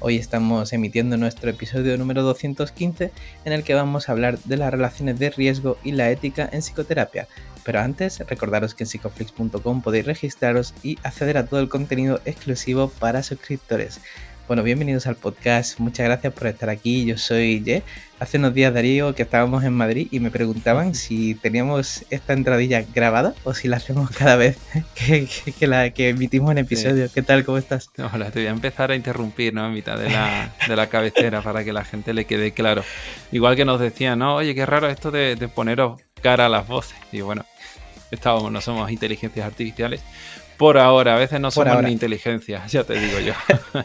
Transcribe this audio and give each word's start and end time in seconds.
Hoy 0.00 0.16
estamos 0.16 0.72
emitiendo 0.72 1.16
nuestro 1.16 1.50
episodio 1.50 1.96
número 1.96 2.22
215 2.22 3.12
en 3.44 3.52
el 3.52 3.62
que 3.62 3.74
vamos 3.74 4.08
a 4.08 4.12
hablar 4.12 4.38
de 4.40 4.56
las 4.56 4.72
relaciones 4.72 5.18
de 5.18 5.30
riesgo 5.30 5.78
y 5.84 5.92
la 5.92 6.10
ética 6.10 6.48
en 6.52 6.60
psicoterapia. 6.60 7.28
Pero 7.64 7.80
antes, 7.80 8.18
recordaros 8.26 8.74
que 8.74 8.84
en 8.84 8.88
psicoflix.com 8.88 9.82
podéis 9.82 10.06
registraros 10.06 10.74
y 10.82 10.98
acceder 11.02 11.38
a 11.38 11.46
todo 11.46 11.60
el 11.60 11.68
contenido 11.68 12.20
exclusivo 12.24 12.88
para 12.88 13.22
suscriptores. 13.22 14.00
Bueno, 14.48 14.64
bienvenidos 14.64 15.06
al 15.06 15.14
podcast. 15.14 15.78
Muchas 15.78 16.04
gracias 16.06 16.32
por 16.32 16.48
estar 16.48 16.68
aquí. 16.68 17.04
Yo 17.04 17.16
soy 17.16 17.62
Ye. 17.62 17.82
Hace 18.18 18.38
unos 18.38 18.52
días, 18.52 18.74
Darío, 18.74 19.14
que 19.14 19.22
estábamos 19.22 19.64
en 19.64 19.72
Madrid 19.72 20.08
y 20.10 20.20
me 20.20 20.30
preguntaban 20.30 20.94
si 20.94 21.36
teníamos 21.36 22.04
esta 22.10 22.32
entradilla 22.32 22.84
grabada 22.94 23.34
o 23.44 23.54
si 23.54 23.68
la 23.68 23.76
hacemos 23.78 24.10
cada 24.10 24.36
vez 24.36 24.58
que, 24.94 25.66
la, 25.66 25.90
que 25.90 26.10
emitimos 26.10 26.50
un 26.50 26.58
episodio. 26.58 27.08
¿Qué 27.12 27.22
tal? 27.22 27.44
¿Cómo 27.44 27.56
estás? 27.56 27.90
Hola, 28.12 28.30
te 28.30 28.40
voy 28.40 28.48
a 28.48 28.50
empezar 28.50 28.90
a 28.90 28.96
interrumpir, 28.96 29.54
¿no? 29.54 29.66
En 29.66 29.72
mitad 29.72 29.96
de 29.96 30.10
la, 30.10 30.52
de 30.68 30.76
la 30.76 30.88
cabecera 30.88 31.40
para 31.40 31.64
que 31.64 31.72
la 31.72 31.84
gente 31.84 32.12
le 32.12 32.24
quede 32.24 32.52
claro. 32.52 32.84
Igual 33.30 33.56
que 33.56 33.64
nos 33.64 33.80
decían, 33.80 34.18
¿no? 34.18 34.36
Oye, 34.36 34.54
qué 34.54 34.66
raro 34.66 34.88
esto 34.88 35.10
de, 35.10 35.36
de 35.36 35.48
poneros 35.48 36.00
cara 36.20 36.46
a 36.46 36.48
las 36.48 36.66
voces. 36.66 36.96
Y 37.12 37.20
bueno, 37.20 37.44
estábamos, 38.10 38.50
no 38.50 38.60
somos 38.60 38.90
inteligencias 38.90 39.46
artificiales. 39.46 40.00
Por 40.62 40.78
ahora, 40.78 41.16
a 41.16 41.18
veces 41.18 41.40
no 41.40 41.50
somos 41.50 41.82
ni 41.82 41.90
inteligencia, 41.90 42.64
ya 42.68 42.84
te 42.84 42.94
digo 42.96 43.18
yo. 43.18 43.32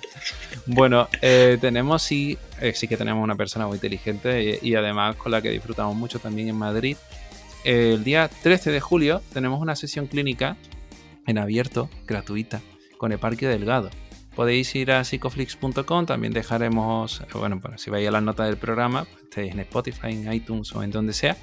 bueno, 0.67 1.07
eh, 1.23 1.57
tenemos 1.59 2.03
sí, 2.03 2.37
eh, 2.61 2.71
sí 2.75 2.87
que 2.87 2.95
tenemos 2.95 3.23
una 3.23 3.35
persona 3.35 3.65
muy 3.65 3.77
inteligente 3.77 4.59
y, 4.61 4.75
además 4.75 5.15
con 5.15 5.31
la 5.31 5.41
que 5.41 5.49
disfrutamos 5.49 5.95
mucho 5.95 6.19
también 6.19 6.49
en 6.49 6.55
Madrid. 6.55 6.95
el 7.63 8.03
día 8.03 8.29
13 8.43 8.69
de 8.69 8.79
julio 8.79 9.23
tenemos 9.33 9.59
una 9.59 9.75
sesión 9.75 10.05
clínica 10.05 10.55
en 11.25 11.39
abierto, 11.39 11.89
gratuita, 12.05 12.61
con 12.99 13.11
el 13.11 13.17
Parque 13.17 13.47
Delgado. 13.47 13.89
Podéis 14.37 14.75
ir 14.75 14.91
a 14.91 15.03
psicoflix.com, 15.03 16.05
también 16.05 16.31
dejaremos, 16.31 17.23
bueno, 17.33 17.59
si 17.77 17.89
vais 17.89 18.07
a 18.07 18.11
las 18.11 18.21
notas 18.21 18.45
del 18.45 18.57
programa, 18.57 19.05
pues, 19.05 19.23
estéis 19.23 19.51
en 19.51 19.59
Spotify, 19.61 20.11
en 20.11 20.31
iTunes 20.31 20.75
o 20.75 20.83
en 20.83 20.91
donde 20.91 21.13
sea, 21.13 21.35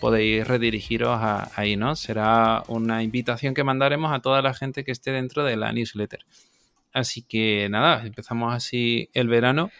podéis 0.00 0.48
redirigiros 0.48 1.16
ahí, 1.54 1.76
¿no? 1.76 1.94
Será 1.94 2.64
una 2.66 3.04
invitación 3.04 3.54
que 3.54 3.62
mandaremos 3.62 4.12
a 4.12 4.18
toda 4.18 4.42
la 4.42 4.52
gente 4.52 4.82
que 4.82 4.90
esté 4.90 5.12
dentro 5.12 5.44
de 5.44 5.56
la 5.56 5.70
newsletter. 5.70 6.26
Así 6.92 7.22
que 7.22 7.68
nada, 7.70 8.04
empezamos 8.04 8.52
así 8.52 9.10
el 9.12 9.28
verano, 9.28 9.70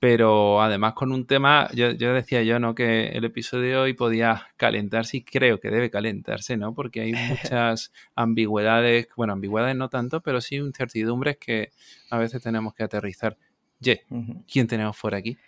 pero 0.00 0.62
además 0.62 0.94
con 0.94 1.10
un 1.12 1.26
tema, 1.26 1.68
yo, 1.74 1.92
decía 1.94 2.42
yo, 2.42 2.60
¿no? 2.60 2.74
Que 2.74 3.08
el 3.08 3.24
episodio 3.24 3.62
de 3.62 3.76
hoy 3.76 3.92
podía 3.94 4.48
calentarse 4.56 5.18
y 5.18 5.24
creo 5.24 5.58
que 5.58 5.70
debe 5.70 5.90
calentarse, 5.90 6.56
¿no? 6.56 6.72
Porque 6.74 7.00
hay 7.00 7.12
muchas 7.52 7.92
ambigüedades, 8.14 9.08
bueno, 9.16 9.32
ambigüedades 9.32 9.76
no 9.76 9.88
tanto, 9.88 10.20
pero 10.20 10.40
sí 10.40 10.56
incertidumbres 10.56 11.38
que 11.38 11.70
a 12.10 12.18
veces 12.18 12.42
tenemos 12.42 12.74
que 12.74 12.84
aterrizar. 12.84 13.36
Ye, 13.80 14.04
¿quién 14.50 14.66
tenemos 14.66 14.96
fuera 14.96 15.18
aquí? 15.18 15.38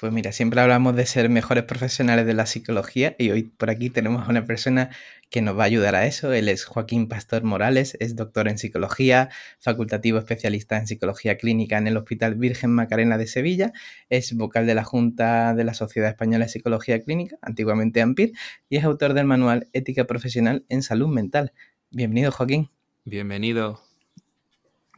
Pues 0.00 0.14
mira, 0.14 0.32
siempre 0.32 0.62
hablamos 0.62 0.96
de 0.96 1.04
ser 1.04 1.28
mejores 1.28 1.64
profesionales 1.64 2.24
de 2.24 2.32
la 2.32 2.46
psicología 2.46 3.14
y 3.18 3.32
hoy 3.32 3.42
por 3.42 3.68
aquí 3.68 3.90
tenemos 3.90 4.26
a 4.26 4.30
una 4.30 4.46
persona 4.46 4.88
que 5.28 5.42
nos 5.42 5.58
va 5.58 5.64
a 5.64 5.66
ayudar 5.66 5.94
a 5.94 6.06
eso. 6.06 6.32
Él 6.32 6.48
es 6.48 6.64
Joaquín 6.64 7.06
Pastor 7.06 7.42
Morales, 7.42 7.98
es 8.00 8.16
doctor 8.16 8.48
en 8.48 8.56
psicología, 8.56 9.28
facultativo 9.58 10.18
especialista 10.18 10.78
en 10.78 10.86
psicología 10.86 11.36
clínica 11.36 11.76
en 11.76 11.86
el 11.86 11.98
Hospital 11.98 12.36
Virgen 12.36 12.70
Macarena 12.70 13.18
de 13.18 13.26
Sevilla, 13.26 13.74
es 14.08 14.34
vocal 14.34 14.66
de 14.66 14.74
la 14.74 14.84
Junta 14.84 15.52
de 15.52 15.64
la 15.64 15.74
Sociedad 15.74 16.08
Española 16.08 16.46
de 16.46 16.50
Psicología 16.50 17.02
Clínica, 17.02 17.36
antiguamente 17.42 18.00
AMPIR, 18.00 18.32
y 18.70 18.78
es 18.78 18.84
autor 18.84 19.12
del 19.12 19.26
manual 19.26 19.68
Ética 19.74 20.06
Profesional 20.06 20.64
en 20.70 20.82
Salud 20.82 21.08
Mental. 21.08 21.52
Bienvenido, 21.90 22.32
Joaquín. 22.32 22.70
Bienvenido. 23.04 23.89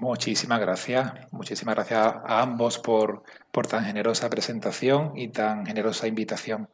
Muchísimas 0.02 0.58
gracias. 0.58 1.12
Muchísimas 1.30 1.76
gracias 1.76 2.00
a 2.00 2.42
ambos 2.42 2.80
por, 2.80 3.22
por 3.52 3.68
tan 3.68 3.84
generosa 3.84 4.28
presentación 4.28 5.12
y 5.16 5.28
tan 5.28 5.64
generosa 5.64 6.08
invitación. 6.08 6.68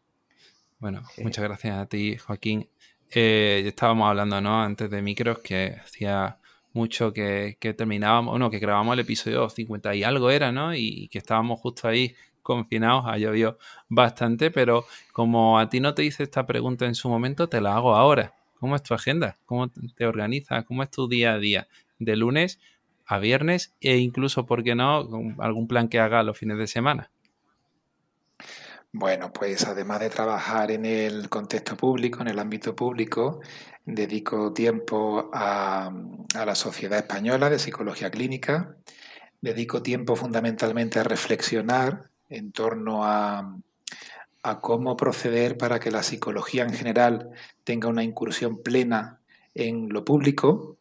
Bueno, 0.79 1.03
muchas 1.19 1.45
gracias 1.45 1.77
a 1.77 1.85
ti, 1.85 2.17
Joaquín. 2.17 2.71
Eh, 3.11 3.65
estábamos 3.67 4.09
hablando, 4.09 4.41
¿no? 4.41 4.63
Antes 4.63 4.89
de 4.89 5.03
micros 5.03 5.41
que 5.41 5.77
hacía 5.79 6.39
mucho 6.73 7.13
que, 7.13 7.59
que 7.61 7.75
terminábamos, 7.75 8.39
no, 8.39 8.49
que 8.49 8.61
grabamos 8.61 8.95
el 8.95 9.01
episodio 9.01 9.51
50 9.51 9.95
y 9.95 10.05
algo 10.05 10.31
era, 10.31 10.51
¿no? 10.51 10.75
Y, 10.75 11.09
que 11.09 11.19
estábamos 11.19 11.61
justo 11.61 11.87
ahí 11.87 12.15
confinados, 12.43 13.05
ha 13.09 13.19
llovido 13.19 13.59
bastante, 13.91 14.51
pero 14.51 14.87
como 15.13 15.59
a 15.59 15.69
ti 15.69 15.81
no 15.81 15.93
te 15.93 16.03
hice 16.03 16.23
esta 16.23 16.47
pregunta 16.47 16.87
en 16.87 16.95
su 16.95 17.11
momento, 17.11 17.47
te 17.47 17.61
la 17.61 17.77
hago 17.77 17.95
ahora. 17.95 18.33
¿Cómo 18.59 18.75
es 18.75 18.83
tu 18.83 18.95
agenda? 18.95 19.37
¿Cómo 19.45 19.69
te 19.69 20.07
organizas? 20.07 20.65
¿Cómo 20.65 20.83
es 20.83 20.91
tu 20.91 21.09
día 21.09 21.35
a 21.35 21.39
día? 21.39 21.69
De 21.99 22.17
lunes 22.17 22.59
a 23.09 23.19
viernes 23.19 23.75
e 23.81 23.97
incluso, 23.97 24.47
¿por 24.47 24.63
qué 24.63 24.75
no?, 24.75 25.09
algún 25.39 25.67
plan 25.67 25.89
que 25.89 25.99
haga 25.99 26.23
los 26.23 26.39
fines 26.39 26.59
de 26.59 26.67
semana. 26.67 27.11
Bueno, 28.93 29.33
pues 29.33 29.67
además 29.67 30.01
de 30.01 30.11
trabajar 30.11 30.71
en 30.71 30.85
el 30.85 31.29
contexto 31.29 31.77
público, 31.77 32.21
en 32.21 32.29
el 32.29 32.39
ámbito 32.39 32.77
público, 32.77 33.41
dedico 33.85 34.53
tiempo 34.53 35.31
a, 35.33 35.91
la 36.35 36.55
Sociedad 36.55 36.99
Española 36.99 37.51
de 37.51 37.59
Psicología 37.59 38.11
Clínica, 38.11 38.77
dedico 39.41 39.83
tiempo 39.83 40.15
fundamentalmente 40.15 40.99
a 40.99 41.05
reflexionar 41.05 42.11
en 42.29 42.53
torno 42.53 43.05
a, 43.05 43.57
a 44.43 44.61
cómo 44.61 44.97
proceder 44.97 45.57
para 45.57 45.81
que 45.81 45.91
la 45.91 46.03
psicología 46.03 46.65
en 46.65 46.75
general 46.75 47.31
tenga 47.65 47.89
una 47.89 48.05
incursión 48.05 48.63
plena 48.63 49.21
en 49.55 49.89
lo 49.91 50.05
público 50.05 50.78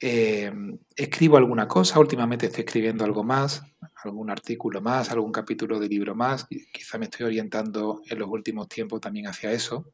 eh, 0.00 0.52
escribo 0.94 1.36
alguna 1.36 1.66
cosa, 1.66 1.98
últimamente 1.98 2.46
estoy 2.46 2.64
escribiendo 2.64 3.04
algo 3.04 3.24
más, 3.24 3.62
algún 4.04 4.30
artículo 4.30 4.80
más, 4.80 5.10
algún 5.10 5.32
capítulo 5.32 5.78
de 5.80 5.88
libro 5.88 6.14
más, 6.14 6.46
quizá 6.72 6.98
me 6.98 7.06
estoy 7.06 7.26
orientando 7.26 8.02
en 8.08 8.18
los 8.18 8.28
últimos 8.28 8.68
tiempos 8.68 9.00
también 9.00 9.26
hacia 9.26 9.50
eso. 9.50 9.92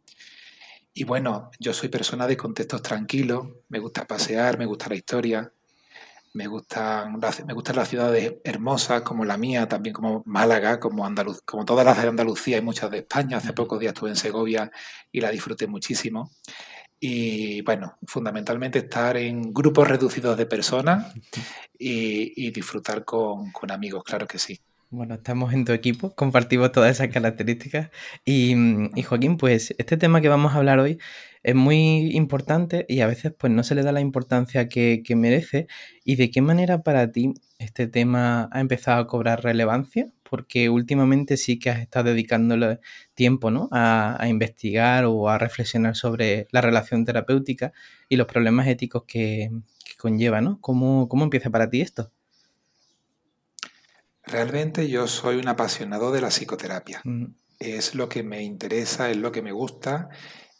Y 0.92 1.04
bueno, 1.04 1.50
yo 1.58 1.72
soy 1.72 1.88
persona 1.88 2.26
de 2.26 2.36
contextos 2.36 2.82
tranquilos, 2.82 3.48
me 3.68 3.78
gusta 3.80 4.06
pasear, 4.06 4.58
me 4.58 4.66
gusta 4.66 4.88
la 4.88 4.94
historia, 4.94 5.52
me 6.34 6.48
gustan, 6.48 7.18
me 7.46 7.54
gustan 7.54 7.76
las 7.76 7.88
ciudades 7.88 8.34
hermosas 8.44 9.02
como 9.02 9.24
la 9.24 9.36
mía, 9.36 9.68
también 9.68 9.94
como 9.94 10.22
Málaga, 10.26 10.80
como, 10.80 11.06
Andaluz, 11.06 11.40
como 11.42 11.64
todas 11.64 11.86
las 11.86 12.00
de 12.00 12.08
Andalucía 12.08 12.58
y 12.58 12.62
muchas 12.62 12.90
de 12.90 12.98
España. 12.98 13.38
Hace 13.38 13.52
pocos 13.52 13.78
días 13.80 13.92
estuve 13.94 14.10
en 14.10 14.16
Segovia 14.16 14.70
y 15.10 15.20
la 15.20 15.30
disfruté 15.30 15.66
muchísimo. 15.66 16.30
Y 17.06 17.60
bueno, 17.60 17.98
fundamentalmente 18.06 18.78
estar 18.78 19.18
en 19.18 19.52
grupos 19.52 19.86
reducidos 19.86 20.38
de 20.38 20.46
personas 20.46 21.12
y, 21.78 22.50
disfrutar 22.50 23.04
con, 23.04 23.52
amigos, 23.68 24.04
claro 24.04 24.26
que 24.26 24.38
sí. 24.38 24.58
Bueno, 24.88 25.16
estamos 25.16 25.52
en 25.52 25.66
tu 25.66 25.72
equipo, 25.72 26.14
compartimos 26.14 26.72
todas 26.72 26.92
esas 26.92 27.08
características. 27.08 27.90
Y, 28.24 28.54
Joaquín, 29.02 29.36
pues 29.36 29.74
este 29.76 29.98
tema 29.98 30.22
que 30.22 30.30
vamos 30.30 30.54
a 30.54 30.56
hablar 30.56 30.78
hoy 30.78 30.98
es 31.42 31.54
muy 31.54 32.16
importante 32.16 32.86
y 32.88 33.00
a 33.00 33.06
veces 33.06 33.34
pues 33.38 33.52
no 33.52 33.64
se 33.64 33.74
le 33.74 33.82
da 33.82 33.92
la 33.92 34.00
importancia 34.00 34.66
que, 34.70 35.02
que 35.04 35.14
merece. 35.14 35.66
¿Y 36.06 36.16
de 36.16 36.30
qué 36.30 36.40
manera 36.40 36.82
para 36.82 37.12
ti 37.12 37.34
este 37.58 37.86
tema 37.86 38.48
ha 38.50 38.60
empezado 38.60 39.02
a 39.02 39.06
cobrar 39.06 39.44
relevancia? 39.44 40.10
Porque 40.34 40.68
últimamente 40.68 41.36
sí 41.36 41.60
que 41.60 41.70
has 41.70 41.78
estado 41.78 42.10
dedicándole 42.10 42.80
tiempo 43.14 43.52
¿no? 43.52 43.68
a, 43.70 44.18
investigar 44.26 45.04
o 45.04 45.28
a 45.28 45.38
reflexionar 45.38 45.94
sobre 45.94 46.48
la 46.50 46.60
relación 46.60 47.04
terapéutica 47.04 47.72
y 48.08 48.16
los 48.16 48.26
problemas 48.26 48.66
éticos 48.66 49.04
que, 49.06 49.52
conlleva, 49.96 50.40
¿no? 50.40 50.60
¿Cómo, 50.60 51.08
¿Cómo 51.08 51.22
empieza 51.22 51.50
para 51.50 51.70
ti 51.70 51.82
esto? 51.82 52.10
Realmente 54.24 54.88
yo 54.88 55.06
soy 55.06 55.36
un 55.36 55.46
apasionado 55.46 56.10
de 56.10 56.20
la 56.20 56.30
psicoterapia. 56.30 57.00
Es 57.60 57.94
lo 57.94 58.08
que 58.08 58.24
me 58.24 58.42
interesa, 58.42 59.12
es 59.12 59.16
lo 59.16 59.30
que 59.30 59.40
me 59.40 59.52
gusta 59.52 60.08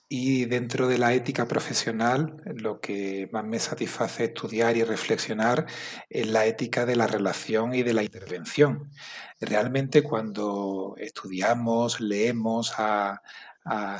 y 0.08 0.44
dentro 0.44 0.86
de 0.86 0.98
la 0.98 1.14
ética 1.14 1.46
profesional, 1.46 2.42
lo 2.44 2.80
que 2.80 3.28
más 3.32 3.44
me 3.44 3.58
satisface 3.58 4.24
estudiar 4.24 4.76
y 4.76 4.84
reflexionar 4.84 5.66
es 6.10 6.26
la 6.28 6.46
ética 6.46 6.84
de 6.84 6.96
la 6.96 7.06
relación 7.06 7.74
y 7.74 7.82
de 7.82 7.94
la 7.94 8.02
intervención. 8.02 8.90
Realmente 9.40 10.02
cuando 10.02 10.94
estudiamos, 10.98 12.00
leemos 12.00 12.74
a, 12.78 13.22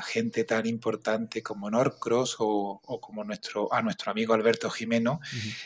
gente 0.05 0.43
tan 0.43 0.67
importante 0.67 1.41
como 1.41 1.71
Norcross 1.71 2.35
o, 2.37 2.79
como 3.01 3.23
nuestro, 3.23 3.73
a 3.73 3.81
nuestro 3.81 4.11
amigo 4.11 4.35
Alberto 4.35 4.69
Jimeno, 4.69 5.19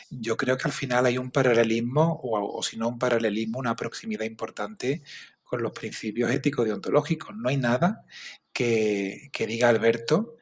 yo 0.08 0.38
creo 0.38 0.56
que 0.56 0.64
al 0.64 0.72
final 0.72 1.04
hay 1.04 1.18
un 1.18 1.30
paralelismo, 1.30 2.18
o, 2.22 2.58
o 2.58 2.62
si 2.62 2.78
no 2.78 2.88
un 2.88 2.98
paralelismo, 2.98 3.58
una 3.58 3.76
proximidad 3.76 4.24
importante 4.24 5.02
con 5.44 5.62
los 5.62 5.72
principios 5.72 6.30
éticos 6.30 6.64
deontológicos. 6.64 7.36
No 7.36 7.48
hay 7.48 7.56
nada 7.56 8.06
que, 8.52 9.30
diga 9.46 9.68
Alberto 9.68 10.36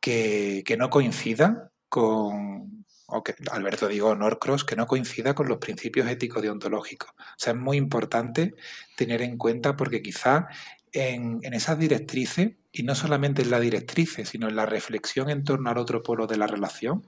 que, 0.00 0.62
que, 0.64 0.76
no 0.76 0.90
coincida 0.90 1.72
con, 1.88 2.84
o 3.06 3.22
que 3.22 3.34
Alberto 3.50 3.88
digo 3.88 4.14
Norcross, 4.14 4.64
que 4.64 4.76
no 4.76 4.86
coincida 4.86 5.34
con 5.34 5.48
los 5.48 5.58
principios 5.58 6.08
éticos 6.08 6.42
deontológicos. 6.42 7.10
O 7.10 7.34
sea, 7.36 7.52
es 7.52 7.58
muy 7.58 7.76
importante 7.76 8.54
tener 8.96 9.22
en 9.22 9.36
cuenta 9.36 9.76
porque 9.76 10.02
quizá 10.02 10.48
en, 10.92 11.40
en 11.42 11.54
esas 11.54 11.78
directrices, 11.78 12.52
y 12.72 12.82
no 12.84 12.94
solamente 12.94 13.42
en 13.42 13.50
la 13.50 13.60
directrices, 13.60 14.28
sino 14.28 14.48
en 14.48 14.56
la 14.56 14.66
reflexión 14.66 15.28
en 15.28 15.44
torno 15.44 15.70
al 15.70 15.78
otro 15.78 16.02
polo 16.02 16.26
de 16.26 16.36
la 16.36 16.46
relación, 16.46 17.04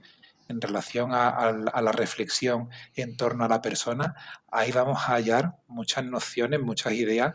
en 0.48 0.60
relación 0.60 1.10
a, 1.12 1.52
la 1.52 1.92
reflexión 1.92 2.68
en 2.94 3.16
torno 3.16 3.44
a 3.44 3.48
la 3.48 3.62
persona, 3.62 4.14
ahí 4.50 4.72
vamos 4.72 4.98
a 4.98 5.14
hallar 5.14 5.56
muchas 5.66 6.04
nociones, 6.04 6.60
muchas 6.60 6.92
ideas 6.92 7.34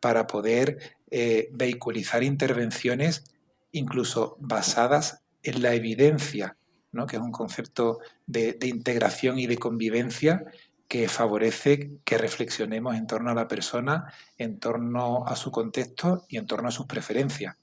para 0.00 0.26
poder 0.26 0.97
eh, 1.10 1.48
vehiculizar 1.52 2.22
intervenciones 2.22 3.24
incluso 3.72 4.36
basadas 4.40 5.22
en 5.42 5.62
la 5.62 5.74
evidencia, 5.74 6.56
¿no? 6.92 7.06
que 7.06 7.16
es 7.16 7.22
un 7.22 7.32
concepto 7.32 8.00
de, 8.26 8.54
de 8.54 8.68
integración 8.68 9.38
y 9.38 9.46
de 9.46 9.58
convivencia 9.58 10.44
que 10.88 11.06
favorece 11.08 11.90
que 12.04 12.16
reflexionemos 12.16 12.96
en 12.96 13.06
torno 13.06 13.30
a 13.30 13.34
la 13.34 13.46
persona, 13.46 14.12
en 14.38 14.58
torno 14.58 15.26
a 15.26 15.36
su 15.36 15.50
contexto 15.50 16.24
y 16.28 16.38
en 16.38 16.46
torno 16.46 16.68
a 16.68 16.72
sus 16.72 16.86
preferencias. 16.86 17.56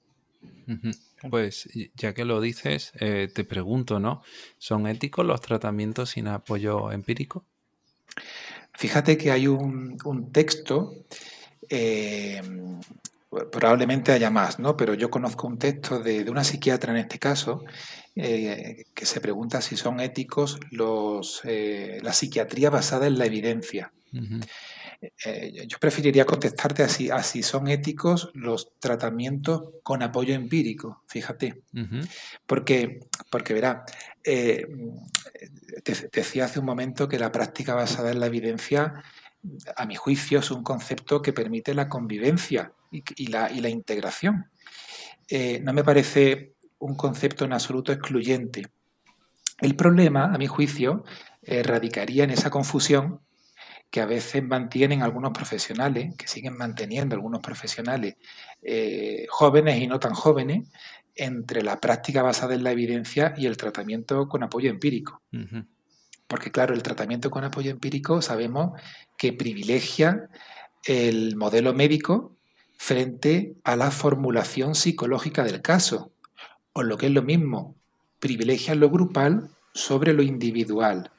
Pues 1.29 1.67
ya 1.95 2.13
que 2.13 2.23
lo 2.23 2.39
dices, 2.39 2.91
eh, 2.99 3.29
te 3.33 3.43
pregunto, 3.43 3.99
¿no? 3.99 4.21
¿Son 4.59 4.85
éticos 4.85 5.25
los 5.25 5.41
tratamientos 5.41 6.11
sin 6.11 6.27
apoyo 6.27 6.91
empírico? 6.91 7.45
Fíjate 8.73 9.17
que 9.17 9.31
hay 9.31 9.47
un, 9.47 9.97
texto, 10.31 10.93
eh, 11.69 12.41
probablemente 13.51 14.11
haya 14.11 14.29
más, 14.29 14.59
¿no? 14.59 14.77
Pero 14.77 14.93
yo 14.93 15.09
conozco 15.09 15.47
un 15.47 15.57
texto 15.57 15.99
de, 15.99 16.29
una 16.29 16.43
psiquiatra 16.43 16.91
en 16.91 16.99
este 16.99 17.19
caso, 17.19 17.63
eh, 18.15 18.85
que 18.93 19.05
se 19.05 19.19
pregunta 19.19 19.61
si 19.61 19.75
son 19.75 19.99
éticos 19.99 20.59
los, 20.71 21.41
la 21.43 22.13
psiquiatría 22.13 22.69
basada 22.69 23.07
en 23.07 23.17
la 23.17 23.25
evidencia. 23.25 23.91
Eh, 25.25 25.67
yo 25.67 25.77
preferiría 25.79 26.25
contestarte 26.25 26.83
así, 26.83 27.09
así 27.09 27.43
son 27.43 27.67
éticos 27.67 28.31
los 28.33 28.73
tratamientos 28.79 29.63
con 29.83 30.01
apoyo 30.03 30.33
empírico, 30.33 31.03
fíjate. 31.07 31.63
Porque, 32.45 32.99
porque 33.29 33.53
verá, 33.53 33.83
eh, 34.23 34.65
te, 35.83 36.09
decía 36.11 36.45
hace 36.45 36.59
un 36.59 36.65
momento 36.65 37.07
que 37.07 37.19
la 37.19 37.31
práctica 37.31 37.75
basada 37.75 38.11
en 38.11 38.19
la 38.19 38.27
evidencia, 38.27 39.03
a 39.75 39.85
mi 39.85 39.95
juicio, 39.95 40.39
es 40.39 40.51
un 40.51 40.63
concepto 40.63 41.21
que 41.21 41.33
permite 41.33 41.73
la 41.73 41.89
convivencia 41.89 42.73
y, 42.91 43.27
la, 43.27 43.69
integración. 43.69 44.49
Eh, 45.27 45.59
no 45.63 45.73
me 45.73 45.83
parece 45.83 46.53
un 46.79 46.95
concepto 46.95 47.45
en 47.45 47.53
absoluto 47.53 47.91
excluyente. 47.91 48.67
El 49.59 49.75
problema, 49.75 50.25
a 50.25 50.37
mi 50.37 50.47
juicio, 50.47 51.03
radicaría 51.63 52.23
en 52.23 52.31
esa 52.31 52.49
confusión 52.49 53.21
que 53.95 54.01
a 54.01 54.05
veces 54.05 54.43
mantienen 54.43 55.03
algunos 55.03 55.31
profesionales, 55.31 56.15
que 56.17 56.27
siguen 56.27 56.57
manteniendo 56.57 57.15
algunos 57.15 57.39
profesionales 57.39 58.17
eh, 58.61 59.25
jóvenes 59.29 59.81
y 59.81 59.87
no 59.87 59.99
tan 59.99 60.13
jóvenes, 60.13 60.67
entre 61.15 61.61
la 61.61 61.79
práctica 61.79 62.21
basada 62.21 62.55
en 62.55 62.63
la 62.65 62.71
evidencia 62.71 63.33
y 63.37 63.45
el 63.45 63.55
tratamiento 63.55 64.27
con 64.27 64.43
apoyo 64.43 64.69
empírico. 64.69 65.21
Porque 66.27 66.51
claro, 66.51 66.73
el 66.73 66.83
tratamiento 66.83 67.29
con 67.29 67.43
apoyo 67.43 67.71
empírico 67.71 68.21
sabemos 68.21 68.79
que 69.17 69.33
privilegia 69.33 70.29
el 70.85 71.35
modelo 71.35 71.73
médico 71.73 72.35
frente 72.77 73.55
a 73.63 73.75
la 73.75 73.91
formulación 73.91 74.75
psicológica 74.75 75.43
del 75.43 75.61
caso, 75.61 76.11
o 76.73 76.83
lo 76.83 76.97
que 76.97 77.07
es 77.07 77.11
lo 77.11 77.21
mismo, 77.21 77.75
privilegia 78.19 78.75
lo 78.75 78.89
grupal 78.89 79.49
sobre 79.73 80.13
lo 80.13 80.23
individual. 80.23 81.11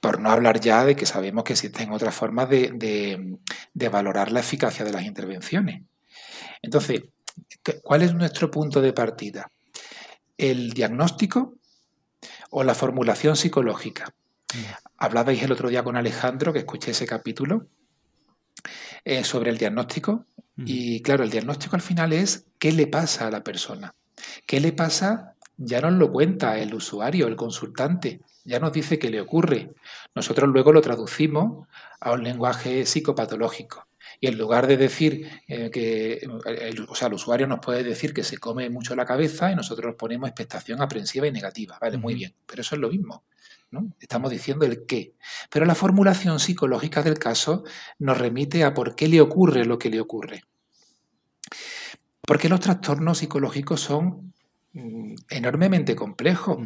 Por 0.00 0.20
no 0.20 0.30
hablar 0.30 0.60
ya 0.60 0.84
de 0.84 0.96
que 0.96 1.06
sabemos 1.06 1.44
que 1.44 1.54
existen 1.54 1.92
otras 1.92 2.14
formas 2.14 2.48
de, 2.48 3.38
valorar 3.74 4.32
la 4.32 4.40
eficacia 4.40 4.84
de 4.84 4.92
las 4.92 5.04
intervenciones. 5.04 5.82
Entonces, 6.62 7.02
¿cuál 7.82 8.02
es 8.02 8.14
nuestro 8.14 8.50
punto 8.50 8.80
de 8.80 8.92
partida? 8.92 9.50
¿El 10.36 10.72
diagnóstico 10.72 11.57
o 12.50 12.64
la 12.64 12.74
formulación 12.74 13.36
psicológica? 13.36 14.14
Mm. 14.54 14.58
Hablabais 14.98 15.42
el 15.42 15.52
otro 15.52 15.68
día 15.68 15.84
con 15.84 15.96
Alejandro, 15.96 16.52
que 16.52 16.60
escuché 16.60 16.92
ese 16.92 17.06
capítulo, 17.06 17.66
eh, 19.04 19.24
sobre 19.24 19.50
el 19.50 19.58
diagnóstico. 19.58 20.26
Mm. 20.56 20.64
Y 20.66 21.02
claro, 21.02 21.24
el 21.24 21.30
diagnóstico 21.30 21.76
al 21.76 21.82
final 21.82 22.12
es 22.12 22.46
qué 22.58 22.72
le 22.72 22.86
pasa 22.86 23.26
a 23.26 23.30
la 23.30 23.44
persona. 23.44 23.94
¿Qué 24.46 24.60
le 24.60 24.72
pasa? 24.72 25.34
Ya 25.56 25.80
nos 25.80 25.92
lo 25.94 26.12
cuenta 26.12 26.58
el 26.58 26.74
usuario, 26.74 27.26
el 27.26 27.36
consultante 27.36 28.20
ya 28.48 28.58
nos 28.60 28.72
dice 28.72 28.98
qué 28.98 29.10
le 29.10 29.20
ocurre. 29.20 29.74
Nosotros 30.14 30.48
luego 30.48 30.72
lo 30.72 30.80
traducimos 30.80 31.68
a 32.00 32.12
un 32.12 32.24
lenguaje 32.24 32.86
psicopatológico. 32.86 33.86
Y 34.20 34.26
en 34.26 34.38
lugar 34.38 34.66
de 34.66 34.76
decir 34.76 35.28
eh, 35.46 35.70
que, 35.70 36.14
el, 36.14 36.86
o 36.88 36.94
sea, 36.94 37.08
el 37.08 37.14
usuario 37.14 37.46
nos 37.46 37.60
puede 37.60 37.84
decir 37.84 38.12
que 38.12 38.24
se 38.24 38.38
come 38.38 38.68
mucho 38.70 38.96
la 38.96 39.06
cabeza 39.06 39.52
y 39.52 39.54
nosotros 39.54 39.94
ponemos 39.96 40.28
expectación 40.28 40.82
aprensiva 40.82 41.26
y 41.26 41.32
negativa. 41.32 41.78
Vale, 41.80 41.98
muy 41.98 42.14
bien, 42.14 42.34
pero 42.46 42.62
eso 42.62 42.74
es 42.74 42.80
lo 42.80 42.90
mismo. 42.90 43.24
¿no? 43.70 43.92
Estamos 44.00 44.30
diciendo 44.30 44.64
el 44.64 44.86
qué. 44.86 45.14
Pero 45.50 45.66
la 45.66 45.74
formulación 45.74 46.40
psicológica 46.40 47.02
del 47.02 47.18
caso 47.18 47.64
nos 47.98 48.18
remite 48.18 48.64
a 48.64 48.74
por 48.74 48.94
qué 48.94 49.08
le 49.08 49.20
ocurre 49.20 49.64
lo 49.64 49.78
que 49.78 49.90
le 49.90 50.00
ocurre. 50.00 50.42
Porque 52.22 52.48
los 52.48 52.60
trastornos 52.60 53.18
psicológicos 53.18 53.80
son 53.80 54.32
Mm, 54.72 55.14
enormemente 55.30 55.96
complejo 55.96 56.62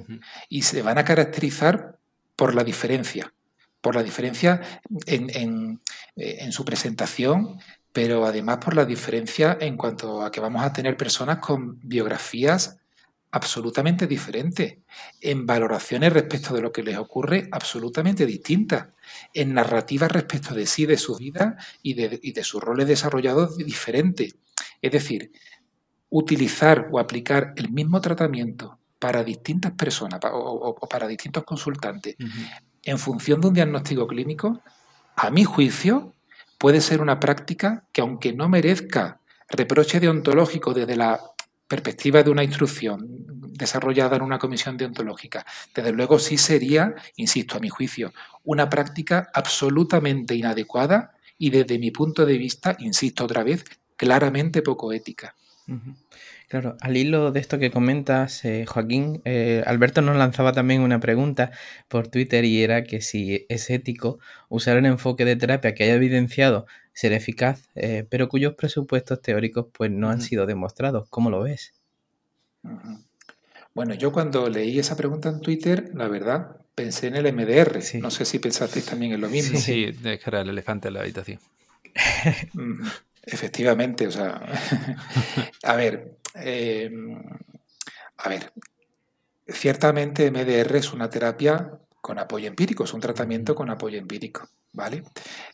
y 0.49 0.63
se 0.63 0.83
van 0.83 0.99
a 0.99 1.05
caracterizar 1.05 1.99
por 2.37 2.55
la 2.55 2.65
diferencia, 2.65 3.33
por 3.83 3.97
la 3.97 4.03
diferencia 4.03 4.63
en, 5.07 5.81
eh, 6.17 6.37
en, 6.41 6.53
su 6.53 6.65
presentación, 6.65 7.59
pero 7.93 8.25
además 8.25 8.59
por 8.59 8.75
la 8.75 8.87
diferencia 8.87 9.59
en 9.61 9.77
cuanto 9.77 10.23
a 10.23 10.31
que 10.31 10.41
vamos 10.41 10.65
a 10.65 10.73
tener 10.73 10.97
personas 10.97 11.39
con 11.39 11.79
biografías 11.81 12.79
absolutamente 13.33 14.07
diferentes, 14.07 14.79
en 15.21 15.47
valoraciones 15.47 16.13
respecto 16.13 16.55
de 16.55 16.61
lo 16.61 16.71
que 16.71 16.83
les 16.83 16.97
ocurre 16.97 17.49
absolutamente 17.51 18.25
distintas, 18.25 18.89
en 19.35 19.55
narrativas 19.55 20.13
respecto 20.13 20.55
de 20.55 20.67
sí, 20.67 20.87
de 20.87 20.99
su 20.99 21.17
vida 21.17 21.57
y 21.83 21.95
de, 21.95 22.21
y 22.23 22.33
de 22.33 22.45
sus 22.45 22.63
roles 22.63 22.87
desarrollados 22.87 23.57
diferentes. 23.57 24.37
Es 24.81 24.93
decir, 24.93 25.33
utilizar 26.11 26.89
o 26.93 26.99
aplicar 26.99 27.55
el 27.57 27.71
mismo 27.71 28.01
tratamiento 28.01 28.79
para 28.99 29.25
distintas 29.25 29.73
personas 29.73 30.21
o, 30.31 30.79
para 30.89 31.09
distintos 31.09 31.43
consultantes 31.43 32.15
en 32.83 32.99
función 32.99 33.41
de 33.41 33.49
un 33.49 33.55
diagnóstico 33.55 34.07
clínico, 34.07 34.61
a 35.17 35.31
mi 35.31 35.45
juicio, 35.45 36.15
puede 36.59 36.81
ser 36.81 37.01
una 37.01 37.21
práctica 37.21 37.85
que 37.93 38.01
aunque 38.01 38.33
no 38.33 38.49
merezca 38.49 39.21
reproche 39.49 40.01
deontológico 40.01 40.73
desde 40.73 40.97
la 40.97 41.21
perspectiva 41.69 42.23
de 42.23 42.31
una 42.31 42.45
instrucción 42.45 43.07
desarrollada 43.53 44.17
en 44.17 44.23
una 44.23 44.39
comisión 44.39 44.77
deontológica, 44.77 45.45
desde 45.75 45.93
luego 45.93 46.19
sí 46.19 46.37
sería, 46.37 46.95
insisto, 47.17 47.57
a 47.57 47.61
mi 47.61 47.69
juicio, 47.69 48.13
una 48.45 48.69
práctica 48.69 49.31
absolutamente 49.33 50.35
inadecuada 50.35 51.13
y 51.39 51.51
desde 51.51 51.79
mi 51.79 51.91
punto 51.91 52.27
de 52.27 52.39
vista, 52.39 52.77
insisto 52.79 53.25
otra 53.25 53.43
vez, 53.43 53.65
claramente 53.97 54.63
poco 54.63 54.93
ética. 54.93 55.35
Claro, 56.53 56.77
al 56.83 56.99
hilo 56.99 57.33
de 57.33 57.41
esto 57.41 57.59
que 57.59 57.71
comentas, 57.71 58.45
eh, 58.45 58.67
Joaquín, 58.67 59.23
eh, 59.25 59.63
Alberto 59.65 60.03
nos 60.03 60.19
lanzaba 60.19 60.53
también 60.53 60.83
una 60.83 61.01
pregunta 61.01 61.51
por 61.89 62.09
Twitter 62.09 62.45
y 62.45 62.63
era 62.63 62.85
que 62.85 63.01
si 63.01 63.47
es 63.49 63.71
ético 63.71 64.19
usar 64.51 64.77
un 64.77 64.85
enfoque 64.85 65.25
de 65.25 65.35
terapia 65.37 65.75
que 65.75 65.85
haya 65.85 65.95
evidenciado 65.95 66.67
ser 66.93 67.15
eficaz, 67.15 67.71
eh, 67.75 68.07
pero 68.07 68.29
cuyos 68.29 68.53
presupuestos 68.53 69.23
teóricos 69.23 69.69
pues 69.73 69.91
no 69.91 70.11
han 70.11 70.21
sido 70.21 70.45
demostrados. 70.45 71.09
¿Cómo 71.09 71.31
lo 71.31 71.41
ves? 71.41 71.73
Bueno, 73.73 73.95
yo 73.95 74.13
cuando 74.13 74.51
leí 74.51 74.79
esa 74.79 74.95
pregunta 74.95 75.31
en 75.31 75.41
Twitter, 75.41 75.91
la 75.95 76.07
verdad, 76.09 76.59
pensé 76.75 77.07
en 77.07 77.17
el 77.17 77.33
MDR. 77.33 77.81
No 78.03 78.11
sé 78.11 78.27
si 78.27 78.39
pensasteis 78.39 78.85
también 78.85 79.13
en 79.13 79.23
lo 79.23 79.31
mismo. 79.31 79.59
Sí, 79.59 79.95
sí, 79.95 79.99
que 80.03 80.21
era 80.27 80.43
el 80.43 80.51
elefante 80.51 80.89
en 80.89 80.95
la 80.95 81.01
habitación. 81.01 81.41
Efectivamente, 83.25 84.07
o 84.07 84.11
sea, 84.11 84.43
a 85.63 85.77
ver, 85.77 86.19
eh, 86.35 86.91
a 88.19 88.29
ver, 88.29 88.53
ciertamente 89.47 90.31
MDR 90.31 90.77
es 90.77 90.93
una 90.93 91.11
terapia 91.11 91.79
con 92.01 92.19
apoyo 92.19 92.49
empírico, 92.49 92.85
es 92.85 92.93
un 92.93 93.01
tratamiento 93.01 93.55
con 93.55 93.71
apoyo 93.71 93.97
empírico, 93.97 94.49
¿vale? 94.73 95.05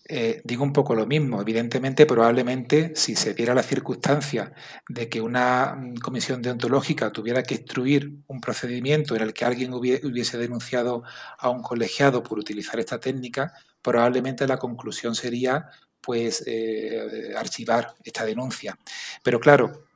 Eh, 0.08 0.40
digo 0.44 0.64
un 0.64 0.72
poco 0.72 0.94
lo 0.94 1.06
mismo, 1.06 1.42
evidentemente, 1.42 2.06
probablemente 2.06 2.92
si 2.94 3.16
se 3.16 3.34
diera 3.34 3.54
la 3.54 3.62
circunstancia 3.62 4.54
de 4.88 5.10
que 5.10 5.20
una 5.20 5.74
mm, 5.74 5.96
comisión 5.96 6.40
deontológica 6.40 7.12
tuviera 7.12 7.42
que 7.42 7.56
instruir 7.56 8.12
un 8.28 8.40
procedimiento 8.40 9.14
en 9.14 9.22
el 9.22 9.34
que 9.34 9.44
alguien 9.44 9.74
hubiese 9.74 10.38
denunciado 10.38 11.02
a 11.38 11.50
un 11.50 11.62
colegiado 11.62 12.22
por 12.22 12.38
utilizar 12.38 12.80
esta 12.80 12.98
técnica, 12.98 13.52
probablemente 13.82 14.46
la 14.46 14.56
conclusión 14.56 15.14
sería 15.14 15.68
pues 16.00 16.42
eh, 16.46 17.34
archivar 17.36 17.94
esta 18.02 18.24
denuncia. 18.24 18.78
Pero 19.22 19.38
claro, 19.38 19.87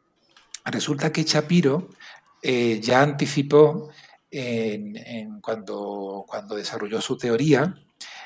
resulta 0.71 1.12
que 1.12 1.25
Chapiro 1.25 1.88
eh, 2.42 2.81
ya 2.81 3.02
anticipó 3.02 3.90
cuando, 5.42 6.25
cuando 6.26 6.57
desarrolló 6.57 7.00
su 7.02 7.19
teoría, 7.19 7.75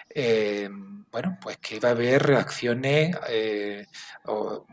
eh, 0.08 0.70
bueno, 1.10 1.36
pues 1.42 1.56
que 1.58 1.76
iba 1.76 1.88
a 1.88 1.92
haber 1.92 2.22
reacciones, 2.22 3.16
o, 4.26 4.66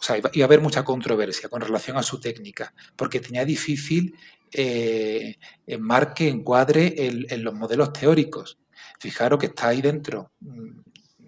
sea, 0.00 0.16
iba, 0.16 0.30
a 0.30 0.44
haber 0.44 0.60
mucha 0.60 0.82
controversia 0.84 1.50
con 1.50 1.60
relación 1.60 1.96
a 1.98 2.02
su 2.02 2.18
técnica, 2.18 2.72
porque 2.96 3.20
tenía 3.20 3.44
difícil 3.44 4.14
eh, 4.56 5.36
enmarque, 5.66 6.28
encuadre 6.28 6.94
en, 6.96 7.42
los 7.42 7.54
modelos 7.54 7.92
teóricos. 7.92 8.56
Fijaros 9.00 9.40
que 9.40 9.46
está 9.46 9.68
ahí 9.68 9.82
dentro, 9.82 10.30
mm, 10.40 10.80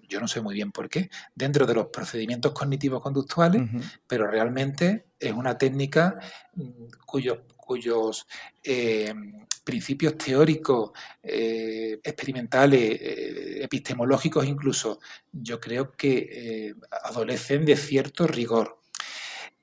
yo 0.07 0.19
no 0.19 0.27
sé 0.27 0.41
muy 0.41 0.55
bien 0.55 0.71
por 0.71 0.89
qué, 0.89 1.09
dentro 1.35 1.65
de 1.65 1.73
los 1.73 1.87
procedimientos 1.87 2.53
cognitivos 2.53 3.01
conductuales, 3.01 3.63
pero 4.07 4.27
realmente 4.27 5.07
es 5.19 5.33
una 5.33 5.57
técnica 5.57 6.19
mm, 6.55 6.85
cuyos, 7.05 7.39
cuyos 7.55 8.27
eh, 8.63 9.13
principios 9.63 10.17
teóricos, 10.17 10.91
eh, 11.21 11.99
experimentales, 12.01 13.01
eh, 13.01 13.63
epistemológicos 13.63 14.45
incluso, 14.45 14.99
yo 15.31 15.59
creo 15.59 15.91
que 15.91 16.73
adolecen 17.03 17.65
de 17.65 17.75
cierto 17.75 18.25
rigor. 18.25 18.79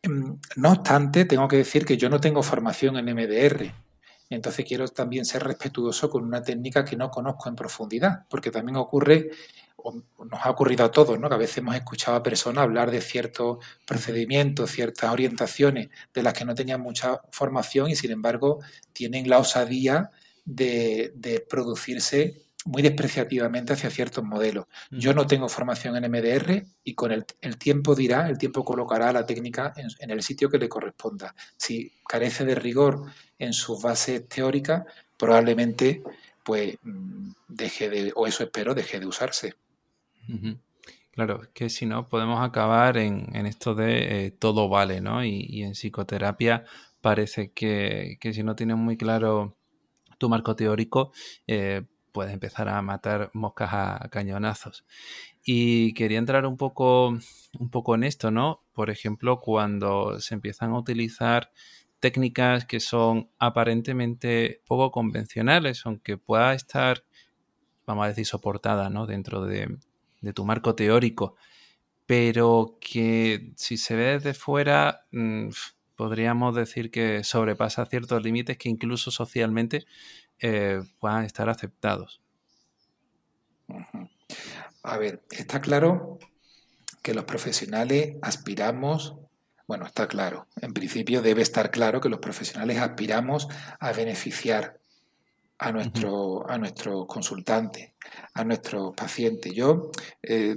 Mm, 0.06 0.32
no 0.56 0.72
obstante, 0.72 1.24
tengo 1.24 1.48
que 1.48 1.56
decir 1.56 1.84
que 1.86 1.96
yo 1.96 2.10
no 2.10 2.20
tengo 2.20 2.42
formación 2.42 2.98
en 2.98 3.08
MDR. 3.08 3.72
Entonces 4.30 4.64
quiero 4.66 4.86
también 4.88 5.24
ser 5.24 5.42
respetuoso 5.44 6.10
con 6.10 6.24
una 6.24 6.42
técnica 6.42 6.84
que 6.84 6.96
no 6.96 7.10
conozco 7.10 7.48
en 7.48 7.56
profundidad, 7.56 8.26
porque 8.28 8.50
también 8.50 8.76
ocurre, 8.76 9.30
nos 9.92 10.40
ha 10.44 10.50
ocurrido 10.50 10.84
a 10.84 10.90
todos, 10.90 11.18
¿no? 11.18 11.28
que 11.28 11.34
a 11.34 11.38
veces 11.38 11.58
hemos 11.58 11.74
escuchado 11.74 12.16
a 12.16 12.22
personas 12.22 12.62
hablar 12.64 12.90
de 12.90 13.00
ciertos 13.00 13.58
procedimientos, 13.86 14.70
ciertas 14.70 15.12
orientaciones 15.12 15.88
de 16.12 16.22
las 16.22 16.32
que 16.34 16.44
no 16.44 16.54
tenían 16.54 16.80
mucha 16.80 17.20
formación 17.30 17.90
y 17.90 17.96
sin 17.96 18.10
embargo 18.10 18.60
tienen 18.92 19.28
la 19.28 19.38
osadía 19.38 20.10
de, 20.44 21.12
de 21.14 21.40
producirse 21.40 22.44
muy 22.64 22.82
despreciativamente 22.82 23.74
hacia 23.74 23.90
ciertos 23.90 24.24
modelos. 24.24 24.66
Yo 24.90 25.12
no 25.12 25.26
tengo 25.26 25.48
formación 25.48 25.96
en 25.96 26.10
MDR 26.10 26.64
y 26.82 26.94
con 26.94 27.12
el, 27.12 27.24
tiempo 27.58 27.94
dirá, 27.94 28.28
el 28.28 28.38
tiempo 28.38 28.64
colocará 28.64 29.12
la 29.12 29.26
técnica 29.26 29.74
en, 29.76 30.10
el 30.10 30.22
sitio 30.22 30.48
que 30.48 30.58
le 30.58 30.68
corresponda. 30.68 31.34
Si 31.56 31.92
carece 32.08 32.44
de 32.44 32.54
rigor 32.54 33.04
en 33.38 33.52
sus 33.52 33.82
bases 33.82 34.26
teóricas, 34.28 34.84
probablemente 35.18 36.02
pues 36.42 36.76
mm, 36.82 37.30
deje 37.48 37.90
de, 37.90 38.12
o 38.16 38.26
eso 38.26 38.44
espero, 38.44 38.74
deje 38.74 38.98
de 38.98 39.06
usarse. 39.06 39.54
Claro, 41.14 41.42
que 41.54 41.68
si 41.68 41.86
no 41.86 42.08
podemos 42.08 42.42
acabar 42.42 42.96
en, 42.96 43.46
esto 43.46 43.76
de 43.76 44.26
eh, 44.26 44.30
todo 44.32 44.68
vale, 44.68 45.00
¿no? 45.00 45.24
Y, 45.24 45.62
en 45.62 45.72
psicoterapia 45.72 46.64
parece 47.00 47.52
que, 47.52 48.18
si 48.32 48.42
no 48.42 48.56
tienes 48.56 48.76
muy 48.76 48.96
claro 48.96 49.56
tu 50.18 50.28
marco 50.28 50.56
teórico, 50.56 51.12
eh, 51.46 51.82
puedes 52.10 52.32
empezar 52.32 52.68
a 52.68 52.82
matar 52.82 53.30
moscas 53.32 53.70
a 53.72 54.08
cañonazos. 54.10 54.84
Y 55.44 55.94
quería 55.94 56.18
entrar 56.18 56.46
un 56.46 56.56
poco, 56.56 57.10
un 57.60 57.70
poco 57.70 57.94
en 57.94 58.04
esto, 58.04 58.32
¿no? 58.32 58.64
Por 58.72 58.90
ejemplo, 58.90 59.40
cuando 59.40 60.18
se 60.20 60.34
empiezan 60.34 60.72
a 60.72 60.78
utilizar 60.78 61.52
técnicas 62.00 62.64
que 62.66 62.80
son 62.80 63.30
aparentemente 63.38 64.62
poco 64.66 64.90
convencionales, 64.90 65.86
aunque 65.86 66.16
pueda 66.18 66.54
estar, 66.54 67.04
vamos 67.86 68.04
a 68.06 68.08
decir, 68.08 68.26
soportada, 68.26 68.90
¿no? 68.90 69.06
Dentro 69.06 69.44
de, 69.44 69.78
tu 70.32 70.44
marco 70.44 70.74
teórico, 70.74 71.36
pero 72.06 72.78
que 72.80 73.52
si 73.56 73.76
se 73.76 73.96
ve 73.96 74.04
desde 74.18 74.34
fuera, 74.34 75.06
mm, 75.12 75.48
podríamos 75.96 76.54
decir 76.54 76.90
que 76.90 77.24
sobrepasa 77.24 77.86
ciertos 77.86 78.22
límites 78.22 78.58
que 78.58 78.68
incluso 78.68 79.10
socialmente 79.10 79.86
eh, 80.40 80.80
puedan 80.98 81.24
estar 81.24 81.48
aceptados. 81.48 82.20
A 84.82 84.98
ver, 84.98 85.22
está 85.30 85.60
claro 85.60 86.18
que 87.02 87.14
los 87.14 87.24
profesionales 87.24 88.16
aspiramos, 88.22 89.16
bueno, 89.66 89.86
está 89.86 90.08
claro, 90.08 90.46
en 90.60 90.74
principio 90.74 91.22
debe 91.22 91.42
estar 91.42 91.70
claro 91.70 92.00
que 92.00 92.08
los 92.08 92.20
profesionales 92.20 92.78
aspiramos 92.78 93.48
a 93.78 93.92
beneficiar 93.92 94.80
a 95.64 95.72
nuestro, 95.72 96.48
a 96.48 96.58
nuestro 96.58 97.06
consultante, 97.06 97.94
a 98.34 98.44
nuestro 98.44 98.92
paciente. 98.92 99.54
Yo 99.54 99.90
eh, 100.22 100.56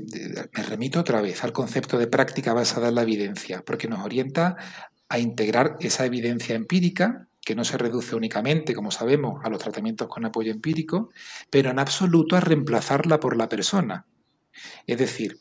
me 0.51 0.63
remito 0.63 0.99
otra 0.99 1.21
vez 1.21 1.45
al 1.45 1.53
concepto 1.53 1.97
de 1.97 2.07
práctica 2.07 2.53
basada 2.53 2.89
en 2.89 2.95
la 2.95 3.03
evidencia, 3.03 3.63
porque 3.65 3.87
nos 3.87 4.03
orienta 4.03 4.57
a 5.07 5.19
integrar 5.19 5.77
esa 5.79 6.05
evidencia 6.05 6.55
empírica 6.55 7.29
que 7.41 7.55
no 7.55 7.63
se 7.63 7.77
reduce 7.77 8.15
únicamente, 8.15 8.75
como 8.75 8.91
sabemos, 8.91 9.39
a 9.45 9.49
los 9.49 9.59
tratamientos 9.59 10.09
con 10.09 10.25
apoyo 10.25 10.51
empírico, 10.51 11.09
pero 11.49 11.71
en 11.71 11.79
absoluto 11.79 12.35
a 12.35 12.41
reemplazarla 12.41 13.21
por 13.21 13.37
la 13.37 13.47
persona. 13.47 14.05
Es 14.87 14.97
decir, 14.97 15.39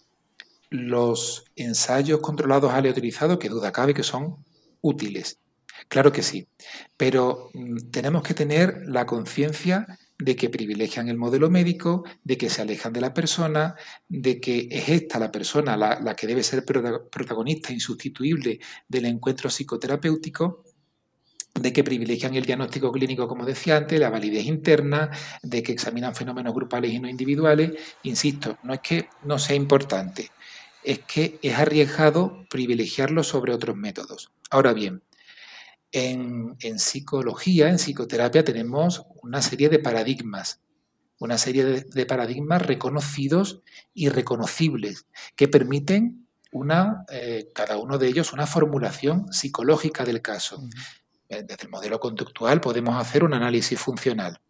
los 0.71 1.45
ensayos 1.57 2.21
controlados 2.21 2.73
aleatorizados, 2.73 3.39
que 3.39 3.49
duda 3.49 3.73
cabe 3.73 3.95
que 3.95 4.05
son 4.05 4.45
útiles. 4.81 5.41
Claro 5.89 6.13
que 6.13 6.23
sí, 6.23 6.49
pero 6.97 7.51
mm, 7.55 7.91
tenemos 7.91 8.23
que 8.23 8.35
tener 8.35 8.83
la 8.87 9.07
conciencia 9.07 9.87
de 10.19 10.35
que 10.37 10.49
privilegian 10.49 11.09
el 11.09 11.19
modelo 11.19 11.51
médico, 11.51 12.05
de 12.25 12.39
que 12.39 12.49
se 12.49 12.63
alejan 12.63 12.93
de 12.93 13.03
la 13.03 13.13
persona, 13.13 13.75
de 14.09 14.41
que 14.41 14.69
es 14.71 14.89
esta 14.89 15.19
la 15.19 15.31
persona 15.31 15.77
la, 15.77 16.01
la 16.01 16.17
que 16.17 16.27
debe 16.27 16.43
ser 16.43 16.65
protagonista 16.65 17.73
insustituible 17.73 18.61
del 18.89 19.05
encuentro 19.05 19.51
psicoterapéutico 19.51 20.65
de 21.61 21.73
que 21.73 21.85
privilegian 21.85 22.35
el 22.35 22.45
diagnóstico 22.45 22.93
clínico, 22.93 23.27
como 23.29 23.45
decía 23.45 23.77
antes, 23.77 23.99
la 23.99 24.11
validez 24.11 24.47
interna, 24.47 25.11
de 25.43 25.63
que 25.63 25.73
examinan 25.73 26.15
fenómenos 26.15 26.55
grupales 26.55 26.93
y 26.93 27.01
no 27.01 27.09
individuales. 27.09 27.73
Insisto, 28.03 28.59
no 28.63 28.75
es 28.75 28.81
que 28.81 29.09
no 29.25 29.39
sea 29.39 29.57
importante, 29.57 30.31
es 30.83 31.01
que 31.01 31.39
es 31.43 31.55
arriesgado 31.55 32.45
privilegiarlo 32.51 33.23
sobre 33.25 33.55
otros 33.55 33.77
métodos. 33.77 34.31
Ahora 34.51 34.73
bien, 34.73 35.03
en, 35.93 36.57
psicología, 36.79 37.69
en 37.69 37.79
psicoterapia, 37.79 38.45
tenemos 38.45 39.07
una 39.23 39.43
serie 39.43 39.69
de 39.69 39.79
paradigmas, 39.79 40.61
una 41.19 41.39
serie 41.39 41.65
de, 41.65 42.07
paradigmas 42.07 42.63
reconocidos 42.63 43.63
y 43.95 44.09
reconocibles 44.09 45.07
que 45.35 45.49
permiten 45.49 46.27
una, 46.53 47.05
eh, 47.11 47.51
cada 47.55 47.79
uno 47.79 47.99
de 47.99 48.09
ellos 48.09 48.33
una 48.33 48.47
formulación 48.47 49.33
psicológica 49.33 50.05
del 50.05 50.23
caso. 50.23 50.63
Eh, 51.29 51.43
desde 51.43 51.65
el 51.65 51.71
modelo 51.71 51.99
conductual 51.99 52.61
podemos 52.61 53.01
hacer 53.01 53.25
un 53.25 53.35
análisis 53.35 53.79
funcional. 53.79 54.41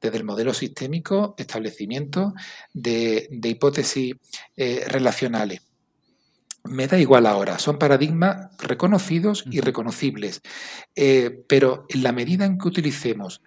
Desde 0.00 0.18
el 0.18 0.24
modelo 0.24 0.54
sistémico, 0.54 1.34
establecimiento 1.36 2.34
de, 2.72 3.28
hipótesis 3.42 4.14
eh, 4.56 4.84
relacionales. 4.88 5.62
Me 6.66 6.86
da 6.86 6.98
igual 6.98 7.26
ahora, 7.26 7.58
son 7.58 7.78
paradigmas 7.78 8.56
reconocidos 8.58 9.44
y 9.50 9.60
reconocibles, 9.60 10.40
eh, 10.96 11.44
pero 11.46 11.84
en 11.90 12.02
la 12.02 12.12
medida 12.12 12.46
en 12.46 12.56
que 12.56 12.68
utilicemos 12.68 13.42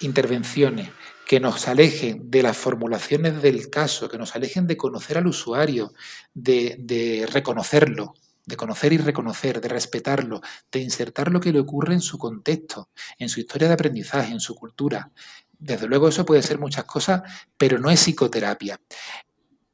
intervenciones 0.00 0.88
que 1.26 1.40
nos 1.40 1.66
alejen 1.66 2.30
de 2.30 2.44
las 2.44 2.56
formulaciones 2.56 3.42
del 3.42 3.70
caso, 3.70 4.08
que 4.08 4.18
nos 4.18 4.36
alejen 4.36 4.68
de 4.68 4.76
conocer 4.76 5.18
al 5.18 5.26
usuario, 5.26 5.94
de 6.32 7.28
reconocerlo, 7.32 8.14
de 8.46 8.56
conocer 8.56 8.92
y 8.92 8.98
reconocer, 8.98 9.60
de 9.60 9.68
respetarlo, 9.68 10.40
de 10.70 10.78
insertar 10.78 11.32
lo 11.32 11.40
que 11.40 11.52
le 11.52 11.58
ocurre 11.58 11.94
en 11.94 12.00
su 12.00 12.16
contexto, 12.18 12.88
en 13.18 13.28
su 13.28 13.40
historia 13.40 13.66
de 13.66 13.74
aprendizaje, 13.74 14.30
en 14.30 14.38
su 14.38 14.54
cultura. 14.54 15.10
Desde 15.58 15.88
luego 15.88 16.08
eso 16.08 16.24
puede 16.24 16.42
ser 16.42 16.60
muchas 16.60 16.84
cosas, 16.84 17.22
pero 17.58 17.80
no 17.80 17.90
es 17.90 17.98
psicoterapia. 17.98 18.80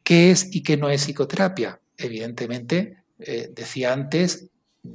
¿Qué 0.03 0.31
es 0.31 0.49
y 0.55 0.63
qué 0.63 0.79
no 0.79 0.89
es 0.89 1.03
psicoterapia? 1.03 1.82
Evidentemente, 2.03 3.05
eh, 3.19 3.51
decía 3.55 3.93
antes, 3.93 4.51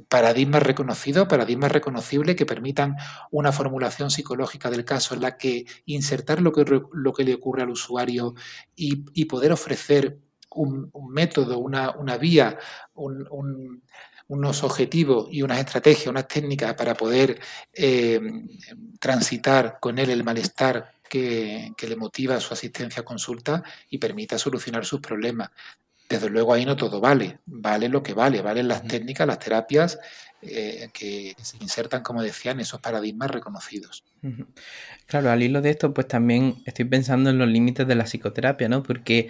paradigmas 0.08 0.62
reconocidos, 0.62 1.26
paradigmas 1.26 1.72
reconocibles 1.72 2.36
que 2.36 2.44
permitan 2.44 2.96
una 3.30 3.52
formulación 3.52 4.10
psicológica 4.10 4.70
del 4.70 4.84
caso 4.84 5.14
en 5.14 5.22
la 5.22 5.38
que 5.38 5.64
insertar 5.86 6.42
lo 6.42 6.52
que, 6.52 6.64
lo 6.92 7.12
que 7.14 7.24
le 7.24 7.34
ocurre 7.34 7.62
al 7.62 7.70
usuario 7.70 8.34
y, 8.76 9.24
poder 9.24 9.52
ofrecer 9.52 10.18
un, 10.50 10.90
método, 11.10 11.58
una, 11.58 12.18
vía, 12.18 12.58
unos 12.94 14.62
objetivos 14.62 15.28
y 15.30 15.40
unas 15.40 15.58
estrategias, 15.58 16.08
unas 16.08 16.28
técnicas 16.28 16.74
para 16.74 16.94
poder 16.94 17.40
eh, 17.72 18.20
transitar 19.00 19.78
con 19.80 19.98
él 19.98 20.10
el 20.10 20.24
malestar 20.24 20.92
que, 21.08 21.72
le 21.80 21.96
motiva 21.96 22.38
su 22.40 22.52
asistencia 22.52 23.00
a 23.00 23.04
consulta 23.04 23.62
y 23.88 23.98
permita 23.98 24.38
solucionar 24.38 24.84
sus 24.84 25.00
problemas. 25.00 25.50
Desde 26.08 26.30
luego 26.30 26.54
ahí 26.54 26.64
no 26.64 26.76
todo 26.76 27.00
vale, 27.00 27.40
vale 27.44 27.88
lo 27.88 28.02
que 28.02 28.14
vale, 28.14 28.40
valen 28.40 28.68
las 28.68 28.82
técnicas, 28.86 29.26
las 29.26 29.38
terapias 29.38 29.98
eh, 30.40 30.88
que 30.92 31.34
se 31.42 31.56
insertan, 31.58 32.02
como 32.02 32.22
decía, 32.22 32.52
en 32.52 32.60
esos 32.60 32.80
paradigmas 32.80 33.30
reconocidos. 33.30 34.04
Claro, 35.06 35.30
al 35.30 35.42
hilo 35.42 35.60
de 35.60 35.70
esto, 35.70 35.92
pues 35.92 36.06
también 36.06 36.62
estoy 36.64 36.86
pensando 36.86 37.28
en 37.30 37.38
los 37.38 37.48
límites 37.48 37.86
de 37.86 37.94
la 37.94 38.04
psicoterapia, 38.04 38.68
¿no? 38.68 38.82
Porque 38.82 39.28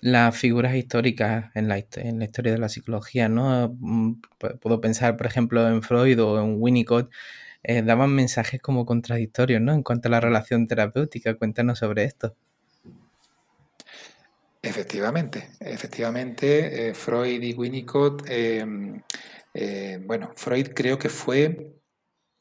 las 0.00 0.36
figuras 0.36 0.74
históricas 0.74 1.50
en 1.54 1.68
la, 1.68 1.84
en 1.96 2.18
la 2.18 2.24
historia 2.24 2.52
de 2.52 2.58
la 2.58 2.68
psicología, 2.68 3.28
¿no? 3.28 3.76
Mm, 3.78 4.20
puedo 4.60 4.80
pensar, 4.80 5.16
por 5.16 5.26
ejemplo, 5.26 5.66
en 5.68 5.82
Freud 5.82 6.22
o 6.22 6.40
en 6.42 6.56
Winnicott, 6.58 7.10
eh, 7.62 7.82
daban 7.82 8.14
mensajes 8.14 8.60
como 8.62 8.86
contradictorios, 8.86 9.60
¿no? 9.60 9.72
En 9.72 9.82
cuanto 9.82 10.08
a 10.08 10.12
la 10.12 10.20
relación 10.20 10.66
terapéutica, 10.68 11.34
cuéntanos 11.34 11.80
sobre 11.80 12.04
esto. 12.04 12.36
Efectivamente, 14.66 15.50
efectivamente, 15.60 16.88
eh, 16.88 16.94
Freud 16.94 17.40
y 17.40 17.54
Winnicott, 17.54 18.24
em, 18.28 19.00
eh, 19.54 20.00
bueno, 20.04 20.32
Freud 20.34 20.70
creo 20.74 20.98
que 20.98 21.08
fue 21.08 21.72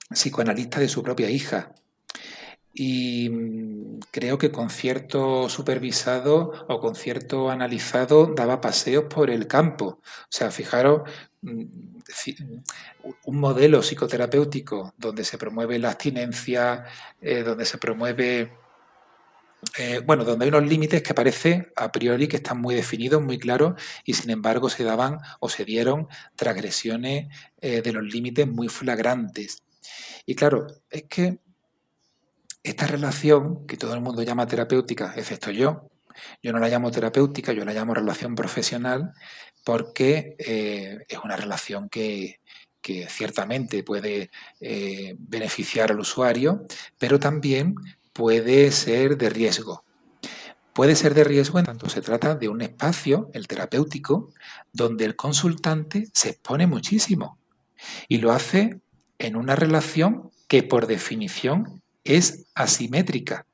psicoanalista 0.10 0.79
de 0.79 0.89
su 0.89 1.03
propia 1.03 1.29
hija 1.29 1.72
y 2.74 3.29
mm, 3.29 4.00
creo 4.12 4.39
que 4.39 4.51
con 4.51 4.72
cierto 4.72 5.50
supervisado 5.50 6.65
o 6.67 6.79
con 6.79 6.96
cierto 6.96 7.51
analizado 7.51 8.25
daba 8.36 8.60
paseos 8.60 9.05
por 9.05 9.29
el 9.29 9.46
campo. 9.48 9.86
O 9.86 10.27
sea, 10.29 10.50
fijaros, 10.50 11.03
mm, 11.44 11.63
un 13.25 13.39
modelo 13.39 13.82
psicoterapéutico 13.84 14.96
donde 14.98 15.24
se 15.24 15.38
promueve 15.38 15.77
la 15.77 15.89
abstinencia, 15.91 16.86
eh, 17.22 17.44
donde 17.44 17.65
se 17.65 17.77
promueve 17.77 18.65
eh, 19.78 20.02
bueno, 20.06 20.24
donde 20.24 20.46
hay 20.46 20.50
unos 20.50 20.68
límites 20.68 21.02
que 21.02 21.14
parece 21.14 21.72
a 21.76 21.92
priori 21.92 22.28
que 22.28 22.38
están 22.38 22.62
muy 22.62 22.76
definidos, 22.76 23.22
muy 23.22 23.38
claros, 23.38 23.82
y 24.04 24.14
sin 24.14 24.30
embargo 24.30 24.70
se 24.70 24.84
daban 24.84 25.20
o 25.40 25.50
se 25.50 25.66
dieron 25.66 26.08
transgresiones 26.36 27.28
eh, 27.62 27.82
de 27.82 27.94
los 27.94 28.04
límites 28.04 28.48
muy 28.48 28.70
flagrantes. 28.70 29.64
Y 30.26 30.36
claro, 30.36 30.68
es 30.90 31.04
que 31.04 31.40
esta 32.64 32.88
relación, 32.88 33.68
que 33.68 33.78
todo 33.78 33.94
el 33.94 34.02
mundo 34.02 34.24
llama 34.24 34.48
terapéutica, 34.48 35.14
excepto 35.16 35.52
yo, 35.52 35.90
yo 36.42 36.54
no 36.54 36.60
la 36.60 36.70
llamo 36.70 36.92
terapéutica, 36.92 37.54
yo 37.54 37.66
la 37.66 37.74
llamo 37.74 37.94
relación 37.94 38.36
profesional, 38.36 39.14
porque 39.64 40.36
eh, 40.40 41.00
es 41.08 41.20
una 41.24 41.36
relación 41.36 41.90
que, 41.90 42.40
ciertamente 43.10 43.84
puede 43.84 44.30
beneficiar 45.18 45.90
al 45.90 46.00
usuario, 46.00 46.68
pero 47.00 47.20
también 47.20 47.74
puede 48.16 48.72
ser 48.72 49.18
de 49.18 49.30
riesgo. 49.30 49.84
Puede 50.74 50.96
ser 50.96 51.14
de 51.14 51.26
riesgo 51.26 51.60
en 51.60 51.66
tanto 51.66 51.90
se 51.90 52.02
trata 52.02 52.36
de 52.36 52.48
un 52.48 52.62
espacio, 52.62 53.30
el 53.34 53.46
terapéutico, 53.46 54.34
donde 54.72 55.04
el 55.04 55.18
consultante 55.18 56.08
se 56.14 56.30
expone 56.30 56.66
muchísimo 56.66 57.38
y 58.08 58.20
lo 58.20 58.32
hace 58.32 58.80
en 59.20 59.36
una 59.36 59.58
relación 59.58 60.32
que 60.48 60.64
por 60.64 60.88
definición 60.88 61.82
es 62.06 62.48
asimétrica 62.56 63.48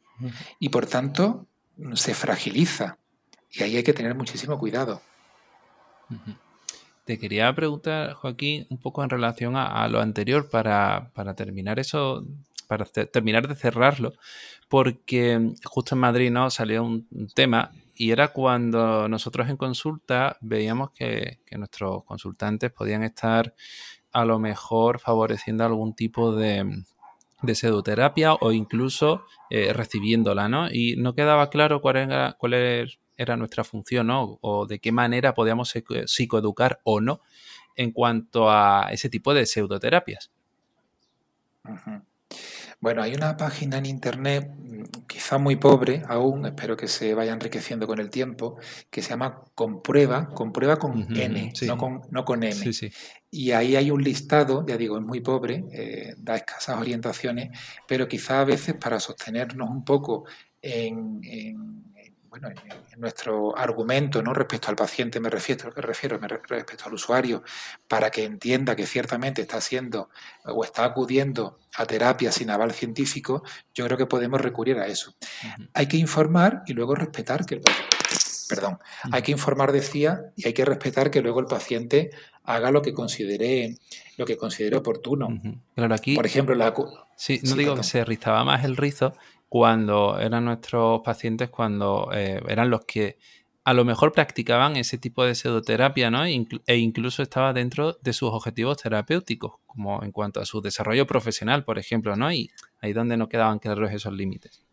y 0.59 0.69
por 0.69 0.85
tanto 0.85 1.47
se 1.95 2.13
fragiliza. 2.13 2.99
Y 3.49 3.63
ahí 3.63 3.77
hay 3.77 3.83
que 3.83 3.93
tener 3.93 4.13
muchísimo 4.13 4.59
cuidado. 4.59 5.01
Te 7.05 7.17
quería 7.17 7.53
preguntar, 7.55 8.13
Joaquín, 8.13 8.67
un 8.69 8.77
poco 8.77 9.03
en 9.03 9.09
relación 9.09 9.55
a, 9.55 9.87
lo 9.87 10.01
anterior 10.01 10.49
para, 10.49 11.09
para 11.15 11.33
terminar 11.33 11.79
eso 11.79 12.27
para 12.71 12.85
terminar 12.85 13.49
de 13.49 13.55
cerrarlo, 13.55 14.13
porque 14.71 15.51
justo 15.65 15.95
en 15.95 15.99
Madrid 15.99 16.31
¿no? 16.31 16.49
salió 16.49 16.85
un, 16.85 17.05
tema 17.35 17.73
y 17.93 18.11
era 18.11 18.29
cuando 18.29 19.09
nosotros 19.09 19.49
en 19.49 19.57
consulta 19.57 20.37
veíamos 20.39 20.91
que, 20.91 21.39
nuestros 21.57 22.05
consultantes 22.05 22.71
podían 22.71 23.03
estar 23.03 23.53
a 24.13 24.23
lo 24.23 24.39
mejor 24.39 24.99
favoreciendo 25.01 25.65
algún 25.65 25.93
tipo 25.93 26.33
de, 26.33 26.83
de 27.41 27.55
pseudoterapia 27.55 28.35
o 28.35 28.53
incluso 28.53 29.25
eh, 29.49 29.73
recibiéndola, 29.73 30.47
¿no? 30.47 30.71
Y 30.71 30.95
no 30.95 31.15
quedaba 31.15 31.49
claro 31.49 31.81
cuál 31.81 31.97
era, 31.97 32.37
cuál 32.39 32.53
era 33.17 33.35
nuestra 33.35 33.65
función. 33.65 34.07
O 34.09 34.65
de 34.67 34.79
qué 34.79 34.93
manera 34.93 35.33
podíamos 35.33 35.73
psicoeducar 36.05 36.79
o 36.85 37.01
no 37.01 37.19
en 37.75 37.91
cuanto 37.91 38.49
a 38.49 38.87
ese 38.91 39.09
tipo 39.09 39.33
de 39.33 39.45
pseudoterapias. 39.45 40.31
Bueno, 42.81 43.03
hay 43.03 43.13
una 43.13 43.37
página 43.37 43.77
en 43.77 43.85
internet, 43.85 44.51
mm, 44.57 45.05
quizá 45.07 45.37
muy 45.37 45.55
pobre 45.55 46.01
aún, 46.07 46.47
espero 46.47 46.75
que 46.75 46.87
se 46.87 47.13
vaya 47.13 47.31
enriqueciendo 47.31 47.85
con 47.85 47.99
el 47.99 48.09
tiempo, 48.09 48.57
que 48.89 49.03
se 49.03 49.11
llama 49.11 49.43
Comprueba, 49.53 50.29
Comprueba 50.29 50.77
con 50.77 51.15
N, 51.15 51.53
no, 51.67 51.77
con, 51.77 52.01
no 52.09 52.25
con 52.25 52.43
M. 52.43 52.71
Y 53.29 53.51
ahí 53.51 53.75
hay 53.75 53.91
un 53.91 54.03
listado, 54.03 54.65
ya 54.67 54.77
digo, 54.77 54.97
es 54.97 55.03
muy 55.03 55.21
pobre, 55.21 55.63
eh, 55.71 56.15
da 56.17 56.35
escasas 56.37 56.79
orientaciones, 56.79 57.51
pero 57.87 58.07
quizá 58.07 58.41
a 58.41 58.45
veces 58.45 58.73
para 58.75 58.99
sostenernos 58.99 59.69
un 59.69 59.85
poco 59.85 60.25
en 60.59 61.21
bueno, 62.31 62.47
en, 62.47 62.99
nuestro 63.01 63.57
argumento 63.57 64.23
¿no? 64.23 64.33
respecto 64.33 64.69
al 64.69 64.77
paciente, 64.77 65.19
me 65.19 65.29
refiero, 65.29 65.69
me 65.75 65.81
refiero 65.81 66.17
respecto 66.17 66.85
al 66.85 66.93
usuario, 66.93 67.43
para 67.89 68.09
que 68.09 68.23
entienda 68.23 68.73
que 68.73 68.87
ciertamente 68.87 69.41
está 69.41 69.57
haciendo 69.57 70.09
o 70.45 70.63
está 70.63 70.85
acudiendo 70.85 71.59
a 71.75 71.85
terapia 71.85 72.31
sin 72.31 72.49
aval 72.49 72.71
científico, 72.71 73.43
yo 73.73 73.85
creo 73.85 73.97
que 73.97 74.05
podemos 74.05 74.39
recurrir 74.39 74.79
a 74.79 74.87
eso. 74.87 75.13
Hay 75.73 75.87
que 75.87 75.97
informar 75.97 76.63
y 76.65 76.73
luego 76.73 76.95
respetar 76.95 77.45
que 77.45 77.55
el 77.55 77.61
perdón, 78.47 78.79
hay 79.11 79.21
que 79.21 79.31
informar, 79.31 79.71
decía, 79.71 80.21
y 80.35 80.45
hay 80.47 80.53
que 80.53 80.65
respetar 80.65 81.09
que 81.09 81.21
luego 81.21 81.39
el 81.39 81.45
paciente 81.45 82.11
haga 82.43 82.71
lo 82.71 82.81
que 82.81 82.93
considere 82.93 83.75
lo 84.17 84.25
que 84.25 84.37
considere 84.37 84.75
oportuno. 84.77 85.29
Claro, 85.75 85.95
aquí, 85.95 86.15
por 86.15 86.25
ejemplo, 86.25 86.55
la 86.55 86.73
sí, 87.15 87.39
no 87.43 87.55
digo 87.55 87.75
que 87.75 87.83
se 87.83 88.03
rizaba 88.03 88.43
más 88.43 88.65
el 88.65 88.75
rizo, 88.75 89.13
cuando 89.51 90.17
eran 90.17 90.45
nuestros 90.45 91.01
pacientes, 91.01 91.49
cuando 91.49 92.09
eh, 92.13 92.41
eran 92.47 92.69
los 92.69 92.85
que 92.85 93.17
a 93.65 93.73
lo 93.73 93.83
mejor 93.83 94.13
practicaban 94.13 94.77
ese 94.77 94.97
tipo 94.97 95.25
de 95.25 95.35
pseudoterapia, 95.35 96.09
¿no? 96.09 96.23
e 96.23 96.77
incluso 96.77 97.21
estaba 97.21 97.51
dentro 97.51 97.97
de 98.01 98.13
sus 98.13 98.29
objetivos 98.31 98.81
terapéuticos, 98.81 99.55
como 99.67 100.03
en 100.03 100.13
cuanto 100.13 100.39
a 100.39 100.45
su 100.45 100.61
desarrollo 100.61 101.05
profesional, 101.05 101.65
por 101.65 101.79
ejemplo, 101.79 102.15
¿no? 102.15 102.31
Y 102.31 102.49
ahí 102.79 102.93
donde 102.93 103.17
no 103.17 103.27
quedaban 103.27 103.59
claros 103.59 103.91
esos 103.91 104.13
límites. 104.13 104.63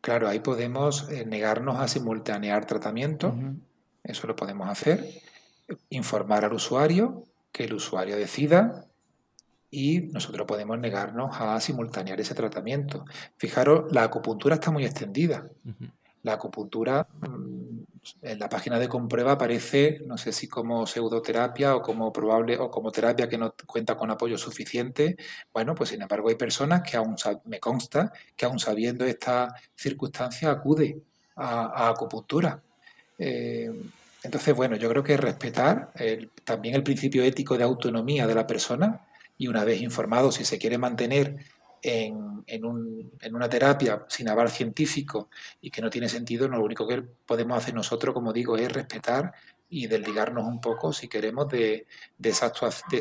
Claro, 0.00 0.28
ahí 0.28 0.40
podemos 0.40 1.08
eh, 1.08 1.24
negarnos 1.24 1.76
a 1.78 1.86
simultanear 1.86 2.66
tratamiento, 2.66 3.36
eso 4.02 4.26
lo 4.26 4.34
podemos 4.34 4.68
hacer, 4.68 5.08
informar 5.90 6.44
al 6.44 6.54
usuario, 6.54 7.22
que 7.52 7.66
el 7.66 7.74
usuario 7.74 8.16
decida 8.16 8.87
y 9.70 10.00
nosotros 10.00 10.46
podemos 10.46 10.78
negarnos 10.78 11.36
a 11.38 11.60
simultanear 11.60 12.20
ese 12.20 12.34
tratamiento. 12.34 13.04
Fijaros, 13.36 13.92
la 13.92 14.04
acupuntura 14.04 14.54
está 14.54 14.70
muy 14.70 14.84
extendida. 14.84 15.46
La 16.22 16.34
acupuntura 16.34 17.06
mm, 17.20 17.78
en 18.22 18.38
la 18.38 18.48
página 18.48 18.78
de 18.78 18.88
comprueba 18.88 19.32
aparece, 19.32 20.00
no 20.06 20.16
sé 20.16 20.32
si 20.32 20.48
como 20.48 20.86
pseudoterapia 20.86 21.76
o 21.76 21.82
como 21.82 22.12
probable 22.12 22.58
o 22.58 22.70
como 22.70 22.90
terapia 22.90 23.28
que 23.28 23.38
no 23.38 23.54
cuenta 23.66 23.96
con 23.96 24.10
apoyo 24.10 24.38
suficiente. 24.38 25.16
Bueno, 25.52 25.74
pues 25.74 25.90
sin 25.90 26.02
embargo 26.02 26.28
hay 26.28 26.36
personas 26.36 26.82
que 26.82 26.96
aún 26.96 27.16
me 27.44 27.60
consta 27.60 28.12
que 28.36 28.46
aún 28.46 28.58
sabiendo 28.58 29.04
esta 29.04 29.54
circunstancia 29.74 30.50
acude 30.50 30.98
a, 31.36 31.90
acupuntura. 31.90 32.60
Eh, 33.18 33.70
entonces, 34.22 34.54
bueno, 34.54 34.76
yo 34.76 34.88
creo 34.88 35.02
que 35.04 35.16
respetar 35.16 35.92
también 36.44 36.74
el 36.74 36.82
principio 36.82 37.22
ético 37.22 37.56
de 37.56 37.64
autonomía 37.64 38.26
de 38.26 38.34
la 38.34 38.46
persona 38.46 39.07
y 39.38 39.46
una 39.46 39.64
vez 39.64 39.80
informado 39.80 40.30
si 40.32 40.44
se 40.44 40.58
quiere 40.58 40.76
mantener 40.76 41.36
en, 41.80 42.44
una 43.32 43.48
terapia 43.48 44.04
sin 44.08 44.28
aval 44.28 44.50
científico 44.50 45.30
y 45.60 45.70
que 45.70 45.80
no 45.80 45.90
tiene 45.90 46.08
sentido, 46.08 46.48
lo 46.48 46.62
único 46.62 46.86
que 46.86 47.02
podemos 47.24 47.56
hacer 47.56 47.74
nosotros, 47.74 48.12
como 48.12 48.32
digo, 48.32 48.56
es 48.56 48.70
respetar 48.70 49.32
y 49.70 49.86
desligarnos 49.86 50.46
un 50.46 50.60
poco, 50.60 50.92
si 50.94 51.08
queremos, 51.08 51.46
de, 51.48 51.86
de, 52.16 52.34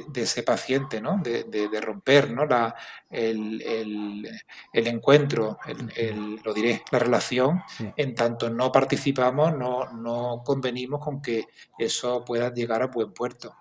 de, 0.10 0.22
ese 0.22 0.44
paciente, 0.44 1.00
¿no? 1.00 1.20
de, 1.24 1.82
romper 1.82 2.30
¿no? 2.32 2.46
La, 2.46 2.76
el, 3.10 4.30
encuentro, 4.74 5.58
lo 6.44 6.54
diré, 6.54 6.84
la 6.92 7.00
relación, 7.00 7.62
en 7.96 8.14
tanto 8.14 8.50
no 8.50 8.72
participamos, 8.72 9.58
no, 9.58 9.92
no 9.94 10.44
convenimos 10.46 11.00
con 11.00 11.22
que 11.22 11.46
eso 11.80 12.24
pueda 12.26 12.54
llegar 12.54 12.84
a 12.84 12.88
buen 12.88 13.14
puerto. 13.14 13.56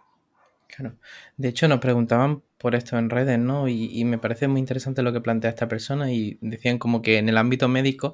Claro. 0.77 0.99
De 1.39 1.49
hecho, 1.49 1.69
nos 1.69 1.79
preguntaban 1.81 2.43
por 2.59 2.75
esto 2.75 2.99
en 2.99 3.09
redes, 3.09 3.39
¿no? 3.39 3.67
Y, 3.69 4.05
me 4.05 4.19
parece 4.19 4.47
muy 4.49 4.61
interesante 4.61 5.03
lo 5.03 5.13
que 5.13 5.21
plantea 5.23 5.51
esta 5.51 5.69
persona 5.69 6.13
y 6.13 6.39
decían 6.43 6.79
como 6.79 7.01
que 7.01 7.17
en 7.19 7.29
el 7.31 7.39
ámbito 7.39 7.67
médico, 7.69 8.13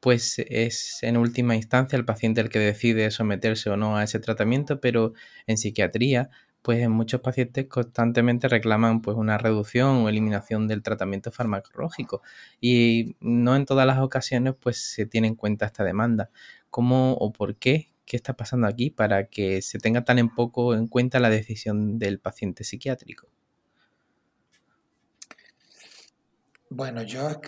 pues 0.00 0.38
es 0.40 1.02
en 1.02 1.16
última 1.16 1.54
instancia 1.56 1.96
el 1.96 2.04
paciente 2.04 2.40
el 2.40 2.48
que 2.48 2.58
decide 2.58 3.10
someterse 3.12 3.70
o 3.70 3.76
no 3.76 3.96
a 3.96 4.02
ese 4.04 4.18
tratamiento, 4.18 4.80
pero 4.80 5.12
en 5.46 5.56
psiquiatría, 5.58 6.30
pues 6.62 6.80
en 6.80 6.90
muchos 6.90 7.20
pacientes 7.20 7.66
constantemente 7.68 8.48
reclaman 8.48 9.02
pues 9.02 9.16
una 9.16 9.38
reducción 9.38 9.98
o 10.04 10.08
eliminación 10.08 10.66
del 10.68 10.82
tratamiento 10.82 11.30
farmacológico 11.32 12.22
y 12.60 13.16
no 13.20 13.54
en 13.56 13.66
todas 13.66 13.86
las 13.86 13.98
ocasiones 14.00 14.54
pues 14.60 14.78
se 14.78 15.06
tiene 15.06 15.28
en 15.28 15.36
cuenta 15.36 15.66
esta 15.66 15.84
demanda. 15.84 16.30
¿Cómo 16.70 17.12
o 17.14 17.32
por 17.32 17.56
qué 17.56 17.90
qué 18.10 18.16
está 18.16 18.32
pasando 18.32 18.66
aquí 18.66 18.90
para 18.90 19.28
que 19.28 19.62
se 19.62 19.78
tenga 19.78 20.04
tan 20.04 20.18
en 20.18 20.34
poco 20.34 20.74
en 20.74 20.88
cuenta 20.88 21.20
la 21.20 21.30
decisión 21.30 21.96
del 21.96 22.18
paciente 22.18 22.64
psiquiátrico. 22.64 23.28
Bueno, 26.68 27.04
yo 27.04 27.40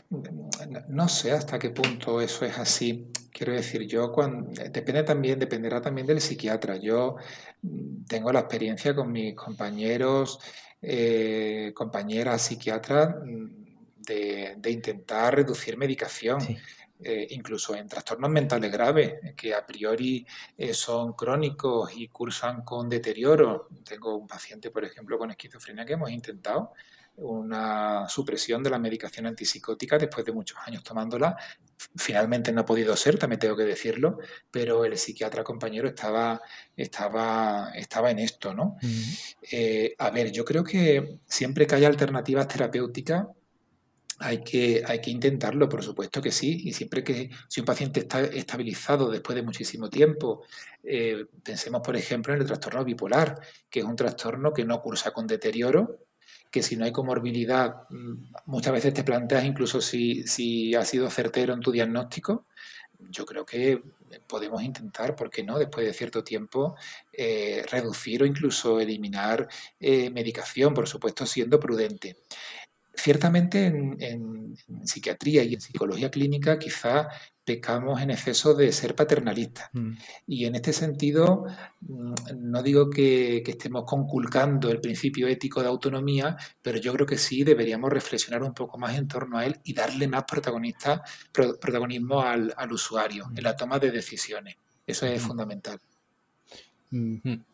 no 0.88 1.09
sé 1.09 1.33
hasta 1.33 1.59
qué 1.59 1.70
punto 1.70 2.20
eso 2.20 2.44
es 2.44 2.57
así. 2.59 3.09
Quiero 3.33 3.53
decir, 3.53 3.88
yo 3.88 4.12
cuando, 4.12 4.53
depende 4.70 5.03
también, 5.03 5.40
dependerá 5.40 5.81
también 5.81 6.07
del 6.07 6.20
psiquiatra. 6.20 6.77
Yo 6.77 7.16
mm, 7.62 8.05
tengo 8.05 8.33
la 8.33 8.40
experiencia 8.40 8.94
con 8.94 9.11
mis 9.11 9.35
compañeros, 9.35 10.38
eh, 10.81 11.72
compañeras 11.75 12.42
psiquiatras 12.42 13.16
mm, 13.25 13.46
de, 14.07 14.70
intentar 14.70 15.35
reducir 15.35 15.77
medicación. 15.77 16.38
Eh, 17.05 17.27
incluso 17.31 17.75
en 17.75 17.88
trastornos 17.88 18.31
mentales 18.31 18.71
graves, 18.71 19.35
que 19.37 19.55
a 19.55 19.67
priori 19.67 20.25
eh, 20.57 20.73
son 20.73 21.15
crónicos 21.15 21.91
y 21.97 22.09
cursan 22.09 22.62
con 22.62 22.88
deterioro. 22.88 23.69
Tengo 23.85 24.17
un 24.17 24.27
paciente, 24.27 24.71
por 24.71 24.85
ejemplo, 24.85 25.19
con 25.19 25.31
esquizofrenia 25.31 25.85
que 25.85 25.95
hemos 25.95 26.11
intentado 26.11 26.73
una 27.15 28.09
supresión 28.09 28.62
de 28.62 28.71
la 28.71 28.79
medicación 28.79 29.27
antipsicótica 29.27 29.99
después 29.99 30.25
de 30.25 30.33
muchos 30.33 30.59
años 30.65 30.83
tomándola. 30.83 31.37
Finalmente 31.97 32.53
no 32.53 32.62
ha 32.62 32.65
podido 32.65 32.97
ser, 32.97 33.19
también 33.19 33.41
tengo 33.41 33.57
que 33.57 33.65
decirlo, 33.65 34.19
pero 34.51 34.85
el 34.85 34.97
psiquiatra 34.97 35.45
compañero 35.45 35.88
estaba, 35.88 36.41
estaba, 36.77 37.73
estaba 37.75 38.11
en 38.11 38.21
esto, 38.21 38.55
¿no? 38.55 38.77
Eh, 39.51 39.95
a 39.99 40.11
ver, 40.11 40.31
yo 40.31 40.45
creo 40.45 40.65
que 40.65 41.19
siempre 41.27 41.67
que 41.67 41.75
haya 41.75 41.88
alternativas 41.88 42.49
terapéuticas, 42.49 43.27
hay 44.23 44.43
que, 44.43 44.83
hay 44.87 45.01
que 45.01 45.11
intentarlo, 45.11 45.69
por 45.69 45.83
supuesto 45.83 46.23
que 46.23 46.31
sí, 46.31 46.63
y 46.65 46.73
siempre 46.73 47.03
que 47.03 47.31
si 47.49 47.61
un 47.61 47.67
paciente 47.67 48.01
está 48.01 48.21
estabilizado 48.21 49.11
después 49.11 49.35
de 49.35 49.43
muchísimo 49.43 49.91
tiempo, 49.91 50.45
eh, 50.85 51.27
pensemos 51.43 51.83
por 51.83 51.97
ejemplo 51.97 52.33
en 52.33 52.41
el 52.41 52.47
trastorno 52.47 52.85
bipolar, 52.85 53.41
que 53.69 53.81
es 53.81 53.85
un 53.85 53.97
trastorno 53.97 54.53
que 54.53 54.65
no 54.65 54.81
cursa 54.81 55.11
con 55.11 55.27
deterioro, 55.27 56.07
que 56.51 56.63
si 56.63 56.77
no 56.77 56.85
hay 56.85 56.93
comorbilidad, 56.93 57.89
mm, 57.91 58.33
muchas 58.47 58.73
veces 58.73 58.95
te 58.95 59.05
planteas 59.05 59.45
incluso 59.45 59.81
si, 59.81 60.27
si 60.27 60.75
has 60.75 60.89
sido 60.89 61.11
certero 61.11 61.55
en 61.55 61.61
tu 61.61 61.73
diagnóstico. 61.73 62.47
Yo 63.11 63.27
creo 63.27 63.45
que 63.45 63.83
podemos 64.29 64.63
intentar, 64.63 65.17
¿por 65.17 65.31
qué 65.31 65.43
no?, 65.43 65.59
después 65.59 65.87
de 65.87 65.93
cierto 65.93 66.23
tiempo, 66.23 66.77
eh, 67.13 67.65
reducir 67.71 68.23
o 68.23 68.27
incluso 68.27 68.79
eliminar 68.81 69.49
eh, 69.81 70.11
medicación, 70.11 70.75
por 70.75 70.89
supuesto, 70.89 71.27
siendo 71.27 71.59
prudente. 71.59 72.19
Ciertamente 72.95 73.67
en, 73.67 74.55
psiquiatría 74.85 75.43
y 75.45 75.55
en 75.55 75.61
psicología 75.61 76.11
clínica 76.11 76.59
quizá 76.59 77.09
pecamos 77.45 78.01
en 78.01 78.11
exceso 78.11 78.55
de 78.55 78.71
ser 78.71 78.95
paternalistas. 78.95 79.71
Mm. 79.73 79.93
Y 80.27 80.45
en 80.45 80.55
este 80.55 80.73
sentido, 80.73 81.45
mm, 81.81 82.15
no 82.37 82.63
digo 82.63 82.91
que, 82.91 83.43
estemos 83.47 83.85
conculcando 83.87 84.71
el 84.71 84.81
principio 84.81 85.27
ético 85.27 85.63
de 85.63 85.69
autonomía, 85.69 86.37
pero 86.61 86.79
yo 86.79 86.93
creo 86.93 87.07
que 87.07 87.19
sí 87.19 87.45
deberíamos 87.45 87.91
reflexionar 87.91 88.43
un 88.43 88.55
poco 88.55 88.79
más 88.79 88.97
en 88.97 89.09
torno 89.09 89.39
a 89.39 89.47
él 89.47 89.59
y 89.65 89.73
darle 89.73 90.07
más 90.07 90.25
protagonista, 90.25 91.03
protagonismo 91.33 92.21
al, 92.21 92.53
al 92.57 92.73
usuario 92.73 93.31
en 93.35 93.43
la 93.43 93.57
toma 93.57 93.79
de 93.79 93.91
decisiones. 93.91 94.57
Eso 94.87 95.07
es 95.07 95.23
fundamental. 95.23 95.81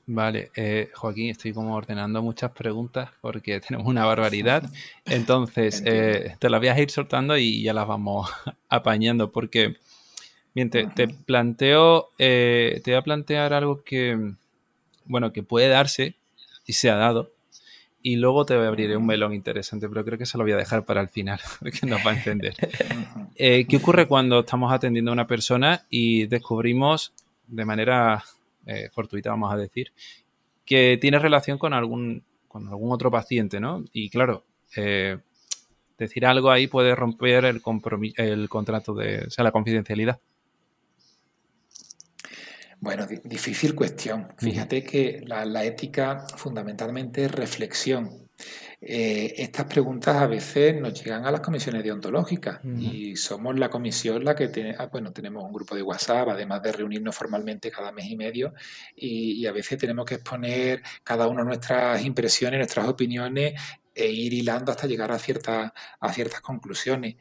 Vale, 0.06 0.50
eh, 0.56 0.90
Joaquín, 0.94 1.30
estoy 1.30 1.52
como 1.52 1.76
ordenando 1.76 2.20
muchas 2.22 2.50
preguntas 2.50 3.10
porque 3.20 3.60
tenemos 3.66 3.86
una 3.86 4.04
barbaridad. 4.04 4.68
Entonces, 5.04 5.82
eh, 5.86 6.36
te 6.38 6.50
las 6.50 6.60
voy 6.60 6.68
a 6.68 6.80
ir 6.80 6.90
soltando 6.90 7.36
y 7.38 7.62
ya 7.62 7.72
las 7.72 7.86
vamos 7.86 8.28
apañando 8.68 9.30
porque, 9.30 9.76
bien, 10.54 10.70
te, 10.70 10.88
planteo, 11.24 12.10
eh, 12.18 12.80
te 12.82 12.90
voy 12.90 12.98
a 12.98 13.02
plantear 13.02 13.52
algo 13.52 13.84
que, 13.84 14.32
bueno, 15.04 15.32
que 15.32 15.44
puede 15.44 15.68
darse 15.68 16.16
y 16.66 16.72
se 16.72 16.90
ha 16.90 16.96
dado. 16.96 17.30
Y 18.00 18.16
luego 18.16 18.44
te 18.44 18.56
voy 18.56 18.64
a 18.64 18.68
abrir 18.68 18.96
un 18.96 19.06
melón 19.06 19.34
interesante, 19.34 19.88
pero 19.88 20.04
creo 20.04 20.18
que 20.18 20.26
se 20.26 20.38
lo 20.38 20.44
voy 20.44 20.52
a 20.52 20.56
dejar 20.56 20.84
para 20.84 21.00
el 21.00 21.08
final, 21.08 21.40
porque 21.60 21.84
nos 21.84 22.04
va 22.06 22.12
a 22.12 22.14
encender. 22.14 22.54
¿Qué 23.36 23.76
ocurre 23.76 24.06
cuando 24.06 24.40
estamos 24.40 24.72
atendiendo 24.72 25.10
a 25.10 25.14
una 25.14 25.26
persona 25.26 25.84
y 25.90 26.26
descubrimos 26.26 27.12
de 27.48 27.64
manera 27.64 28.24
eh, 28.68 28.90
fortuita, 28.92 29.30
vamos 29.30 29.52
a 29.52 29.56
decir, 29.56 29.92
que 30.64 30.98
tiene 31.00 31.18
relación 31.18 31.58
con 31.58 31.72
algún, 31.72 32.22
con 32.46 32.68
algún 32.68 32.92
otro 32.92 33.10
paciente, 33.10 33.58
¿no? 33.58 33.84
Y 33.92 34.10
claro, 34.10 34.44
eh, 34.76 35.18
decir 35.96 36.26
algo 36.26 36.50
ahí 36.50 36.66
puede 36.66 36.94
romper 36.94 37.44
el, 37.46 37.62
el 38.16 38.48
contrato 38.48 38.94
de, 38.94 39.24
o 39.26 39.30
sea, 39.30 39.42
la 39.44 39.52
confidencialidad. 39.52 40.20
Bueno, 42.80 43.06
difícil 43.24 43.74
cuestión. 43.74 44.28
Fíjate 44.38 44.84
que 44.84 45.22
la, 45.26 45.44
la, 45.44 45.64
ética 45.64 46.26
fundamentalmente 46.36 47.24
es 47.24 47.32
reflexión. 47.32 48.27
Eh, 48.80 49.34
estas 49.38 49.66
preguntas 49.66 50.16
a 50.16 50.26
veces 50.28 50.80
nos 50.80 50.94
llegan 51.02 51.26
a 51.26 51.32
las 51.32 51.40
comisiones 51.40 51.82
deontológicas 51.82 52.60
y 52.64 53.16
somos 53.16 53.58
la 53.58 53.68
comisión 53.68 54.24
la 54.24 54.36
que 54.36 54.48
tiene, 54.48 54.76
ah, 54.78 54.86
bueno, 54.86 55.12
tenemos 55.12 55.42
un 55.42 55.52
grupo 55.52 55.74
de 55.74 55.82
WhatsApp, 55.82 56.28
además 56.28 56.62
de 56.62 56.72
reunirnos 56.72 57.16
formalmente 57.16 57.72
cada 57.72 57.90
mes 57.90 58.06
y 58.06 58.16
medio 58.16 58.54
y, 58.94 59.46
a 59.46 59.52
veces 59.52 59.78
tenemos 59.78 60.04
que 60.04 60.16
exponer 60.16 60.82
cada 61.02 61.26
uno 61.26 61.42
nuestras 61.42 62.04
impresiones, 62.04 62.58
nuestras 62.58 62.86
opiniones 62.86 63.54
e 63.98 64.10
ir 64.10 64.32
hilando 64.32 64.70
hasta 64.70 64.86
llegar 64.86 65.10
a, 65.12 65.18
ciertas 65.18 65.72
a 66.00 66.12
ciertas 66.12 66.40
conclusiones. 66.40 67.16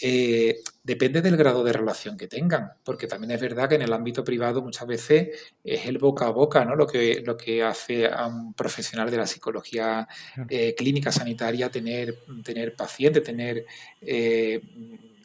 Eh, 0.00 0.60
depende 0.82 1.20
del 1.20 1.36
grado 1.36 1.62
de 1.62 1.72
relación 1.72 2.16
que 2.16 2.26
tengan, 2.26 2.72
porque 2.82 3.06
también 3.06 3.32
es 3.32 3.40
verdad 3.40 3.68
que 3.68 3.74
en 3.74 3.82
el 3.82 3.92
ámbito 3.92 4.24
privado 4.24 4.62
muchas 4.62 4.86
veces 4.86 5.28
es 5.62 5.86
el 5.86 5.98
boca 5.98 6.26
a 6.26 6.30
boca 6.30 6.64
¿no? 6.64 6.74
lo, 6.74 6.86
que, 6.86 7.22
lo 7.24 7.36
que 7.36 7.62
hace 7.62 8.06
a 8.06 8.26
un 8.26 8.54
profesional 8.54 9.10
de 9.10 9.18
la 9.18 9.26
psicología 9.26 10.08
eh, 10.48 10.74
clínica 10.74 11.12
sanitaria 11.12 11.70
tener, 11.70 12.18
tener 12.42 12.74
pacientes, 12.74 13.22
tener 13.22 13.66
eh, 14.00 14.60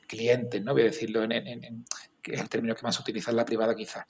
clientes, 0.06 0.62
¿no? 0.62 0.73
voy 0.73 0.82
a 0.84 0.86
decirlo, 0.86 1.23
en, 1.23 1.32
el 1.32 2.50
término 2.50 2.76
que 2.76 2.84
más 2.84 3.00
utiliza 3.00 3.32
en 3.32 3.38
la 3.38 3.45
privada 3.45 3.73
quizás. 3.73 4.06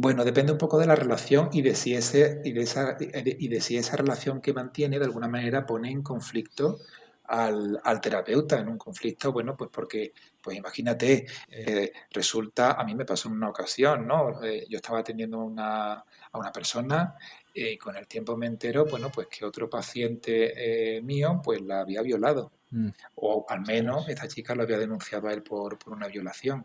Bueno, 0.00 0.24
depende 0.24 0.52
un 0.52 0.58
poco 0.58 0.78
de 0.78 0.86
la 0.86 0.94
relación 0.94 1.50
y 1.52 1.60
de 1.60 1.74
si 1.74 1.92
ese 1.92 2.40
y 2.44 2.52
de 2.52 2.62
esa 2.62 2.96
y 3.00 3.48
de 3.48 3.60
si 3.60 3.76
esa 3.76 3.96
relación 3.96 4.40
que 4.40 4.52
mantiene 4.52 4.96
de 4.96 5.04
alguna 5.04 5.26
manera 5.26 5.66
pone 5.66 5.90
en 5.90 6.02
conflicto 6.02 6.78
al, 7.24 8.00
terapeuta 8.00 8.60
en 8.60 8.68
un 8.68 8.78
conflicto, 8.78 9.32
bueno, 9.32 9.56
pues 9.56 9.70
porque, 9.72 10.12
pues 10.40 10.56
imagínate, 10.56 11.26
eh, 11.50 11.92
resulta, 12.12 12.72
a 12.72 12.84
mí 12.84 12.94
me 12.94 13.04
pasó 13.04 13.28
en 13.28 13.34
una 13.34 13.48
ocasión, 13.48 14.06
¿no? 14.06 14.40
Eh, 14.42 14.66
yo 14.68 14.76
estaba 14.76 15.00
atendiendo 15.00 15.38
una, 15.38 15.94
a 15.94 16.38
una 16.38 16.52
persona 16.52 17.16
y 17.52 17.76
con 17.76 17.96
el 17.96 18.06
tiempo 18.06 18.36
me 18.36 18.46
entero, 18.46 18.86
bueno, 18.86 19.10
pues 19.12 19.26
que 19.26 19.44
otro 19.44 19.68
paciente 19.68 20.96
eh, 20.96 21.02
mío, 21.02 21.40
pues 21.42 21.60
la 21.60 21.80
había 21.80 22.02
violado. 22.02 22.52
Mm. 22.70 22.90
O 23.16 23.44
al 23.48 23.62
menos 23.62 24.08
esta 24.08 24.28
chica 24.28 24.54
lo 24.54 24.62
había 24.62 24.78
denunciado 24.78 25.26
a 25.26 25.32
él 25.32 25.42
por, 25.42 25.76
por 25.76 25.92
una 25.92 26.06
violación. 26.06 26.64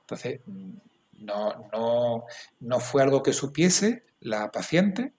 Entonces, 0.00 0.40
mm, 0.46 0.72
no, 1.22 1.68
no, 1.72 2.24
no 2.60 2.80
fue 2.80 3.02
algo 3.02 3.22
que 3.22 3.32
supiese 3.32 4.04
la 4.20 4.50
paciente, 4.50 5.14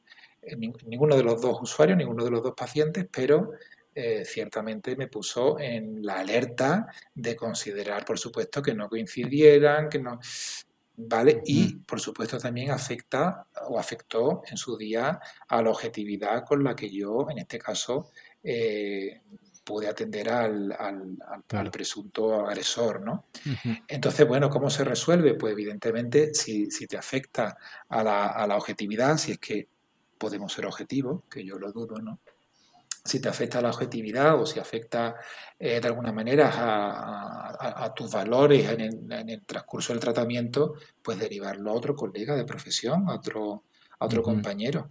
ninguno 0.86 1.16
de 1.16 1.24
los 1.24 1.42
dos 1.42 1.60
usuarios, 1.62 1.98
ninguno 1.98 2.24
de 2.24 2.32
los 2.32 2.44
dos 2.44 2.54
pacientes, 2.56 3.08
pero 3.12 3.52
eh, 3.96 4.24
ciertamente 4.26 4.96
me 4.96 5.08
puso 5.08 5.60
en 5.60 6.04
la 6.04 6.20
alerta 6.20 6.88
de 7.14 7.36
considerar, 7.36 8.04
por 8.06 8.18
supuesto, 8.18 8.62
que 8.62 8.74
no 8.74 8.90
coincidieran, 8.90 9.90
que 9.90 10.00
no... 10.00 10.20
¿Vale? 10.96 11.42
Y, 11.46 11.78
por 11.78 12.00
supuesto, 12.00 12.38
también 12.38 12.70
afecta 12.70 13.48
o 13.68 13.80
afectó 13.80 14.44
en 14.46 14.58
su 14.58 14.78
día 14.78 15.20
a 15.48 15.62
la 15.62 15.72
objetividad 15.72 16.46
con 16.46 16.64
la 16.64 16.76
que 16.76 16.88
yo, 16.88 17.28
en 17.32 17.40
este 17.40 17.58
caso, 17.58 18.12
eh, 18.44 19.22
pude 19.64 19.88
atender 19.88 20.30
al, 20.30 20.76
al, 20.78 21.72
presunto 21.72 22.46
agresor, 22.46 23.02
¿no? 23.02 23.26
Entonces, 23.88 24.28
bueno, 24.28 24.50
¿cómo 24.50 24.70
se 24.70 24.84
resuelve? 24.84 25.36
Pues 25.36 25.54
evidentemente, 25.54 26.34
si, 26.34 26.70
si 26.70 26.88
te 26.88 26.98
afecta 26.98 27.58
a 27.90 28.04
la, 28.04 28.28
a 28.28 28.46
la 28.46 28.58
objetividad, 28.58 29.18
si 29.18 29.34
es 29.34 29.40
que 29.40 29.68
podemos 30.18 30.52
ser 30.54 30.66
objetivos, 30.66 31.24
que 31.30 31.46
yo 31.46 31.58
lo 31.58 31.72
dudo, 31.72 32.00
¿no? 32.00 32.20
si 33.06 33.20
te 33.20 33.28
afecta 33.28 33.62
la 33.62 33.70
objetividad 33.70 34.40
o 34.40 34.46
si 34.46 34.60
afecta 34.60 35.16
eh, 35.60 35.82
de 35.82 35.88
alguna 35.88 36.14
manera 36.14 36.50
a, 36.54 37.94
tus 37.94 38.12
valores 38.12 38.70
en 38.70 39.30
el, 39.30 39.42
transcurso 39.46 39.94
del 39.94 40.00
tratamiento, 40.00 40.76
pues 41.02 41.20
derivarlo 41.20 41.72
a 41.72 41.74
otro 41.74 41.96
colega 41.96 42.36
de 42.36 42.46
profesión, 42.46 43.10
a 43.10 43.16
otro, 43.16 43.64
a 44.00 44.06
otro 44.06 44.24
compañero. 44.24 44.90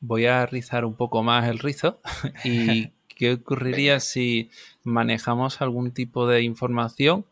Voy 0.00 0.26
a 0.26 0.44
rizar 0.46 0.84
un 0.84 0.96
poco 0.96 1.22
más 1.22 1.48
el 1.48 1.60
rizo 1.60 2.00
y 2.44 2.92
qué 3.22 3.34
ocurriría 3.34 4.00
si 4.00 4.50
manejamos 4.82 5.60
algún 5.60 5.92
tipo 5.92 6.26
de 6.26 6.42
información 6.42 7.24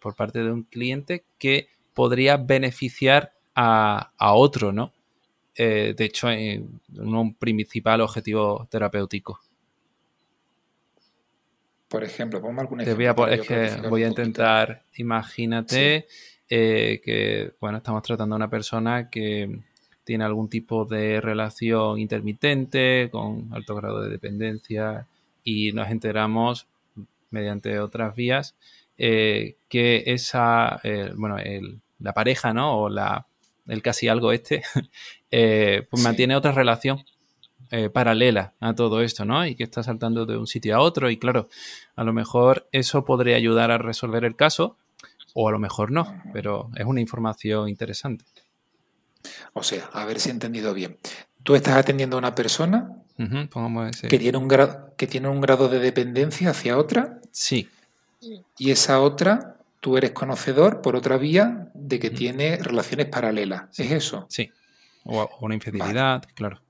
por 0.00 0.16
parte 0.16 0.42
de 0.42 0.50
un 0.50 0.62
cliente 0.62 1.22
que 1.36 1.68
podría 1.92 2.38
beneficiar 2.38 3.34
a, 3.54 4.10
otro, 4.18 4.72
¿no? 4.72 4.90
Eh, 5.54 5.92
de 5.94 6.04
hecho, 6.06 6.30
en 6.30 6.80
un 6.96 7.34
principal 7.34 8.00
objetivo 8.00 8.66
terapéutico. 8.70 9.38
Por 11.88 12.04
ejemplo, 12.04 12.40
ponme 12.40 12.62
algún 12.62 12.80
ejemplo. 12.80 13.14
Voy 13.14 13.30
a, 13.30 13.34
es 13.34 13.46
que 13.46 13.88
voy 13.88 14.04
a 14.04 14.08
intentar, 14.08 14.82
imagínate 14.96 16.06
eh, 16.48 17.02
que, 17.04 17.52
bueno, 17.60 17.76
estamos 17.76 18.02
tratando 18.02 18.34
a 18.34 18.36
una 18.36 18.48
persona 18.48 19.10
que 19.10 19.60
tiene 20.04 20.24
algún 20.24 20.48
tipo 20.48 20.86
de 20.86 21.20
relación 21.20 21.98
intermitente 21.98 23.10
con 23.12 23.50
alto 23.52 23.74
grado 23.74 24.00
de 24.00 24.08
dependencia 24.08 25.06
y 25.48 25.72
nos 25.72 25.88
enteramos 25.88 26.66
mediante 27.30 27.78
otras 27.80 28.14
vías 28.14 28.54
eh, 28.98 29.56
que 29.68 30.02
esa, 30.06 30.78
eh, 30.82 31.12
bueno, 31.16 31.36
la 32.00 32.12
pareja, 32.12 32.52
¿no? 32.52 32.76
O 32.78 32.88
la, 32.90 33.26
el 33.66 33.80
casi 33.80 34.08
algo 34.08 34.32
este, 34.32 34.62
pues 35.30 36.02
mantiene 36.02 36.36
otra 36.36 36.52
relación 36.52 37.04
paralela 37.92 38.54
a 38.60 38.74
todo 38.74 39.02
esto, 39.02 39.26
¿no? 39.26 39.46
Y 39.46 39.54
que 39.54 39.64
está 39.64 39.82
saltando 39.82 40.24
de 40.24 40.38
un 40.38 40.46
sitio 40.46 40.76
a 40.76 40.80
otro. 40.80 41.10
Y 41.10 41.18
claro, 41.18 41.48
a 41.96 42.04
lo 42.04 42.14
mejor 42.14 42.66
eso 42.72 43.04
podría 43.04 43.36
ayudar 43.36 43.70
a 43.70 43.78
resolver 43.78 44.24
el 44.24 44.36
caso, 44.36 44.78
o 45.34 45.48
a 45.48 45.52
lo 45.52 45.58
mejor 45.58 45.90
no, 45.90 46.22
pero 46.32 46.70
es 46.76 46.86
una 46.86 47.00
información 47.00 47.68
interesante. 47.68 48.24
O 49.52 49.62
sea, 49.62 49.86
a 49.92 50.04
ver 50.04 50.20
si 50.20 50.30
he 50.30 50.32
entendido 50.32 50.72
bien. 50.74 50.98
Tú 51.48 51.54
estás 51.54 51.78
atendiendo 51.78 52.16
a 52.16 52.18
una 52.18 52.34
persona 52.34 52.90
que, 53.16 54.18
tiene 54.18 54.36
un 54.36 54.48
grado, 54.48 54.92
que 54.98 55.06
tiene 55.06 55.28
un 55.28 55.40
grado 55.40 55.70
de 55.70 55.78
dependencia 55.78 56.50
hacia 56.50 56.76
otra. 56.76 57.22
Sí. 57.30 57.70
Y 58.58 58.70
esa 58.70 59.00
otra, 59.00 59.56
tú 59.80 59.96
eres 59.96 60.10
conocedor 60.10 60.82
por 60.82 60.94
otra 60.94 61.16
vía 61.16 61.70
de 61.72 61.98
que 61.98 62.10
tiene 62.10 62.58
relaciones 62.58 63.06
paralelas. 63.06 63.62
¿Es 63.80 63.90
eso? 63.90 64.26
Sí. 64.28 64.52
O, 65.04 65.26
una 65.40 65.54
infidelidad, 65.54 66.22
claro. 66.34 66.60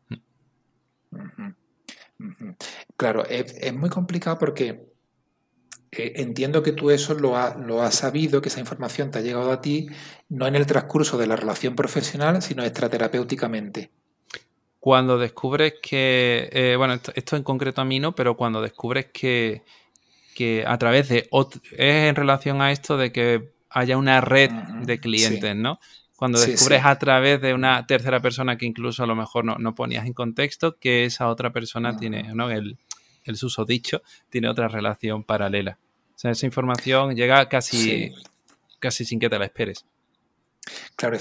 Claro, 2.97 3.27
es, 3.27 3.75
muy 3.75 3.91
complicado 3.91 4.39
porque 4.39 4.93
eh, 5.91 6.13
entiendo 6.15 6.63
que 6.63 6.71
tú 6.71 6.93
eso 6.93 7.15
lo, 7.15 7.35
lo, 7.59 7.83
has 7.83 7.97
sabido, 7.97 8.41
que 8.41 8.49
esa 8.49 8.61
información 8.61 9.11
te 9.11 9.19
ha 9.19 9.23
llegado 9.23 9.51
a 9.51 9.61
ti, 9.61 9.89
no 10.29 10.47
en 10.47 10.55
el 10.55 10.67
transcurso 10.67 11.19
de 11.19 11.27
la 11.27 11.35
relación 11.35 11.75
profesional, 11.75 12.43
sino 12.43 12.63
extraterapéuticamente. 12.63 13.91
Cuando 14.81 15.19
descubres 15.19 15.75
que, 15.83 16.49
eh, 16.53 16.75
bueno, 16.77 16.95
esto, 17.15 17.37
en 17.37 17.43
concreto 17.43 17.81
a 17.81 17.85
mí 17.85 17.99
no, 17.99 18.15
pero 18.15 18.37
cuando 18.37 18.63
descubres 18.63 19.07
que, 19.13 19.63
que 20.35 20.65
a 20.67 20.79
través 20.79 21.09
de, 21.09 21.29
es 21.73 22.09
en 22.09 22.15
relación 22.15 22.63
a 22.63 22.71
esto 22.71 22.97
de 22.97 23.11
que 23.11 23.53
haya 23.71 23.97
una 23.97 24.21
red 24.21 24.51
de 24.51 25.01
clientes, 25.01 25.57
¿no? 25.57 25.81
Cuando 26.17 26.41
descubres 26.41 26.85
a 26.85 26.99
través 26.99 27.41
de 27.41 27.55
una 27.55 27.87
tercera 27.87 28.21
persona 28.21 28.57
que 28.57 28.67
incluso 28.67 29.05
a 29.05 29.07
lo 29.07 29.15
mejor 29.15 29.45
no, 29.45 29.57
no 29.59 29.75
ponías 29.75 30.07
en 30.07 30.15
contexto, 30.15 30.77
que 30.79 31.05
esa 31.05 31.29
otra 31.29 31.53
persona 31.53 31.97
tiene, 31.97 32.35
¿no? 32.35 32.51
El, 32.51 32.79
el 33.29 33.37
susodicho, 33.37 34.03
tiene 34.29 34.49
otra 34.49 34.69
relación 34.69 35.23
paralela. 35.23 35.79
O 36.15 36.19
sea, 36.19 36.33
esa 36.33 36.47
información 36.47 37.15
llega 37.15 37.49
casi, 37.49 38.13
casi 38.81 39.05
sin 39.05 39.21
que 39.21 39.31
te 39.31 39.39
la 39.39 39.45
esperes. 39.45 39.85
Claro, 40.97 41.17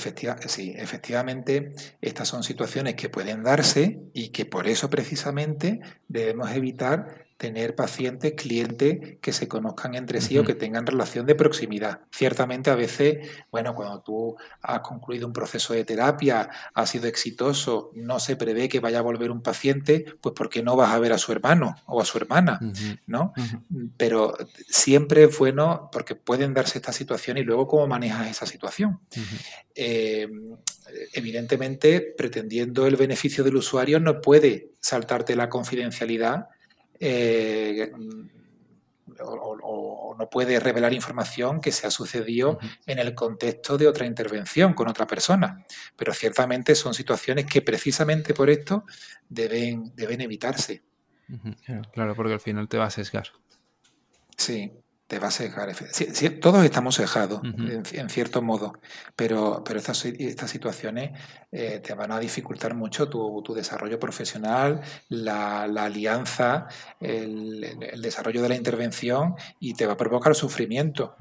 sí, 0.48 0.74
efectivamente, 0.76 1.74
estas 2.02 2.28
son 2.28 2.44
situaciones 2.44 2.96
que 2.96 3.10
pueden 3.10 3.44
darse 3.44 4.00
y 4.14 4.30
que 4.30 4.46
por 4.46 4.68
eso 4.68 4.90
precisamente 4.90 5.80
debemos 6.08 6.52
evitar 6.52 7.27
tener 7.38 7.76
pacientes, 7.76 8.34
clientes 8.34 9.18
que 9.22 9.32
se 9.32 9.48
conozcan 9.48 9.94
entre 9.94 10.22
sí 10.22 10.38
o 10.40 10.44
que 10.44 10.56
tengan 10.56 10.88
relación 10.88 11.28
de 11.28 11.36
proximidad. 11.36 12.02
Ciertamente 12.12 12.72
a 12.72 12.76
veces, 12.76 13.30
bueno, 13.52 13.76
cuando 13.76 14.02
tú 14.02 14.36
has 14.62 14.80
concluido 14.80 15.28
un 15.28 15.34
proceso 15.34 15.74
de 15.74 15.86
terapia, 15.86 16.50
ha 16.74 16.86
sido 16.88 17.08
exitoso, 17.08 17.92
no 17.94 18.20
se 18.20 18.36
prevé 18.36 18.68
que 18.68 18.80
vaya 18.80 19.00
a 19.00 19.04
volver 19.04 19.30
un 19.30 19.44
paciente, 19.44 20.06
pues 20.20 20.34
porque 20.36 20.64
no 20.64 20.76
vas 20.76 20.92
a 20.92 21.00
ver 21.00 21.14
a 21.14 21.20
su 21.20 21.32
hermano 21.32 21.76
o 21.86 22.02
a 22.02 22.06
su 22.06 22.18
hermana, 22.18 22.60
¿no? 23.06 23.34
Pero 23.98 24.36
siempre 24.68 25.26
es 25.26 25.38
bueno, 25.38 25.90
porque 25.92 26.16
pueden 26.16 26.56
darse 26.56 26.80
esta 26.80 26.92
situación 26.92 27.38
y 27.38 27.44
luego 27.44 27.68
cómo 27.68 27.88
manejas 27.88 28.32
esa 28.32 28.48
situación. 28.48 29.00
Eh, 29.76 30.28
evidentemente, 31.14 32.02
pretendiendo 32.18 32.88
el 32.88 32.96
beneficio 32.96 33.44
del 33.44 33.58
usuario, 33.58 34.00
no 34.00 34.22
puede 34.22 34.72
saltarte 34.80 35.36
la 35.36 35.50
confidencialidad 35.50 36.48
eh, 37.00 37.92
o, 39.20 40.16
no 40.18 40.30
puede 40.30 40.60
revelar 40.60 40.94
información 40.94 41.62
que 41.62 41.72
se 41.72 41.88
ha 41.88 41.92
sucedido 41.92 42.60
en 42.86 43.00
el 43.00 43.14
contexto 43.14 43.78
de 43.78 43.88
otra 43.88 44.06
intervención 44.06 44.74
con 44.74 44.88
otra 44.88 45.06
persona. 45.08 45.66
Pero 45.96 46.14
ciertamente 46.14 46.76
son 46.76 46.94
situaciones 46.94 47.46
que 47.46 47.62
precisamente 47.62 48.34
por 48.34 48.50
esto 48.50 48.86
deben, 49.30 49.94
deben 49.96 50.22
evitarse. 50.22 50.84
Claro, 51.94 52.16
porque 52.16 52.34
al 52.34 52.40
final 52.40 52.68
te 52.68 52.78
va 52.78 52.86
a 52.86 52.90
sesgar. 52.90 53.28
Sí, 54.38 54.72
te 55.08 55.20
va 55.20 55.30
a 55.30 55.32
sesgar. 55.32 55.74
todos 56.42 56.64
estamos 56.66 56.98
cejados, 56.98 57.42
en, 57.44 58.10
cierto 58.10 58.42
modo, 58.42 58.74
pero, 59.16 59.64
pero 59.66 59.80
estas, 59.80 60.04
estas 60.06 60.52
situaciones 60.52 61.18
eh, 61.52 61.80
te 61.84 61.94
van 61.94 62.12
a 62.12 62.20
dificultar 62.20 62.76
mucho 62.76 63.10
tu, 63.10 63.42
desarrollo 63.56 64.00
profesional, 64.00 64.82
la, 65.08 65.64
alianza, 65.64 66.68
el, 67.00 67.64
el, 67.64 68.02
desarrollo 68.02 68.42
de 68.42 68.50
la 68.50 68.56
intervención 68.56 69.36
y 69.60 69.74
te 69.74 69.86
va 69.86 69.94
a 69.94 69.98
provocar 69.98 70.36
sufrimiento. 70.36 71.16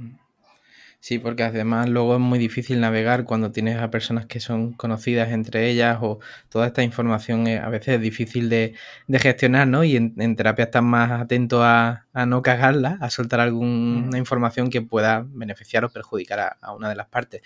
Sí, 1.06 1.20
porque 1.20 1.44
además 1.44 1.88
luego 1.88 2.14
es 2.14 2.20
muy 2.20 2.36
difícil 2.36 2.80
navegar 2.80 3.22
cuando 3.22 3.52
tienes 3.52 3.78
a 3.80 3.92
personas 3.92 4.26
que 4.26 4.40
son 4.40 4.72
conocidas 4.72 5.30
entre 5.30 5.70
ellas 5.70 5.98
o 6.00 6.18
toda 6.48 6.66
esta 6.66 6.82
información 6.82 7.46
a 7.46 7.68
veces 7.68 7.94
es 7.94 8.00
difícil 8.00 8.48
de, 8.48 8.74
gestionar, 9.08 9.68
¿no? 9.68 9.84
Y 9.84 9.94
en, 9.94 10.34
terapia 10.34 10.64
estás 10.64 10.82
más 10.82 11.12
atento 11.12 11.62
a, 11.62 12.06
no 12.26 12.42
cagarla, 12.42 12.98
a 13.00 13.08
soltar 13.10 13.38
alguna 13.38 14.18
información 14.18 14.68
que 14.68 14.82
pueda 14.82 15.24
beneficiar 15.28 15.84
o 15.84 15.90
perjudicar 15.90 16.56
a, 16.60 16.72
una 16.74 16.88
de 16.88 16.96
las 16.96 17.06
partes. 17.06 17.40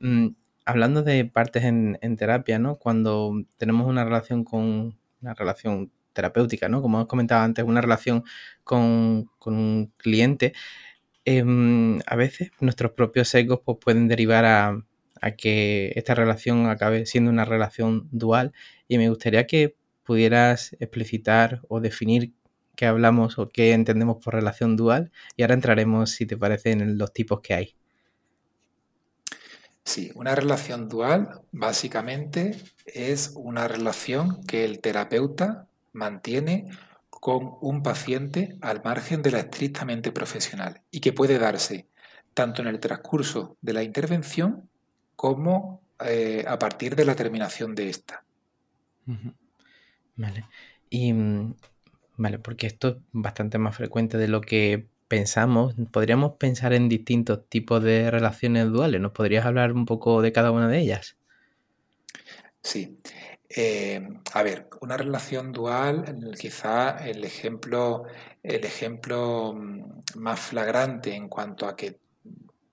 Mm, 0.00 0.26
hablando 0.66 1.02
de 1.02 1.24
partes 1.24 1.64
en, 1.64 2.16
terapia, 2.18 2.58
¿no? 2.58 2.76
Cuando 2.76 3.32
tenemos 3.56 3.86
una 3.86 4.04
relación 4.04 4.44
con 4.44 4.98
una 5.22 5.32
relación 5.32 5.90
terapéutica, 6.12 6.68
¿no? 6.68 6.82
Como 6.82 6.98
hemos 6.98 7.08
comentado 7.08 7.42
antes, 7.42 7.64
una 7.64 7.80
relación 7.80 8.24
con, 8.64 9.30
con 9.38 9.54
un 9.54 9.92
cliente, 9.96 10.52
Em, 11.30 12.00
a 12.06 12.16
veces 12.16 12.52
nuestros 12.58 12.92
propios 12.92 13.28
sesgos 13.28 13.60
pues, 13.62 13.76
pueden 13.78 14.08
derivar 14.08 14.46
a, 14.46 14.82
que 15.36 15.92
esta 15.94 16.14
relación 16.14 16.70
acabe 16.70 17.04
siendo 17.04 17.30
una 17.30 17.44
relación 17.44 18.08
dual 18.12 18.54
y 18.86 18.96
me 18.96 19.10
gustaría 19.10 19.46
que 19.46 19.76
pudieras 20.04 20.74
explicitar 20.80 21.60
o 21.68 21.80
definir 21.80 22.32
qué 22.76 22.86
hablamos 22.86 23.38
o 23.38 23.50
qué 23.50 23.72
entendemos 23.72 24.24
por 24.24 24.32
relación 24.32 24.74
dual 24.74 25.12
y 25.36 25.42
ahora 25.42 25.52
entraremos, 25.52 26.12
si 26.12 26.24
te 26.24 26.38
parece, 26.38 26.70
en 26.70 26.96
los 26.96 27.12
tipos 27.12 27.40
que 27.42 27.52
hay. 27.52 27.76
Sí, 29.84 30.10
una 30.14 30.34
relación 30.34 30.88
dual 30.88 31.42
básicamente 31.52 32.56
es 32.86 33.32
una 33.34 33.68
relación 33.68 34.42
que 34.46 34.64
el 34.64 34.80
terapeuta 34.80 35.66
mantiene 35.92 36.70
con 37.20 37.56
un 37.60 37.82
paciente 37.82 38.56
al 38.60 38.82
margen 38.82 39.22
de 39.22 39.30
la 39.30 39.40
estrictamente 39.40 40.12
profesional 40.12 40.82
y 40.90 41.00
que 41.00 41.12
puede 41.12 41.38
darse 41.38 41.88
tanto 42.34 42.62
en 42.62 42.68
el 42.68 42.80
transcurso 42.80 43.56
de 43.60 43.72
la 43.72 43.82
intervención 43.82 44.68
como 45.16 45.82
eh, 46.04 46.44
a 46.46 46.58
partir 46.58 46.94
de 46.94 47.04
la 47.04 47.16
terminación 47.16 47.74
de 47.74 47.90
esta. 47.90 48.24
Vale. 50.16 50.44
Y 50.90 51.12
mm, 51.12 51.54
vale, 52.16 52.38
porque 52.38 52.66
esto 52.66 52.88
es 52.88 52.96
bastante 53.12 53.58
más 53.58 53.74
frecuente 53.74 54.16
de 54.18 54.28
lo 54.28 54.40
que 54.40 54.86
pensamos. 55.08 55.74
Podríamos 55.90 56.34
pensar 56.36 56.72
en 56.72 56.88
distintos 56.88 57.48
tipos 57.48 57.82
de 57.82 58.10
relaciones 58.10 58.68
duales. 58.68 59.00
¿Nos 59.00 59.12
podrías 59.12 59.44
hablar 59.44 59.72
un 59.72 59.86
poco 59.86 60.22
de 60.22 60.32
cada 60.32 60.52
una 60.52 60.68
de 60.68 60.78
ellas? 60.78 61.16
Sí. 62.62 62.98
Eh, 63.48 64.06
a 64.34 64.42
ver, 64.42 64.68
una 64.80 64.96
relación 64.96 65.52
dual, 65.52 66.34
quizá 66.38 66.98
el 67.08 67.24
ejemplo, 67.24 68.04
el 68.42 68.64
ejemplo 68.64 69.54
mm, 69.54 70.00
más 70.16 70.40
flagrante 70.40 71.14
en 71.14 71.28
cuanto 71.28 71.66
a 71.66 71.74
que 71.74 71.98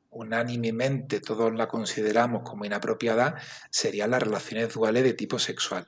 unánimemente 0.09 1.19
todos 1.19 1.53
la 1.53 1.67
consideramos 1.67 2.41
como 2.43 2.65
inapropiada, 2.65 3.35
serían 3.69 4.11
las 4.11 4.23
relaciones 4.23 4.73
duales 4.73 5.03
de 5.03 5.13
tipo 5.13 5.39
sexual. 5.39 5.87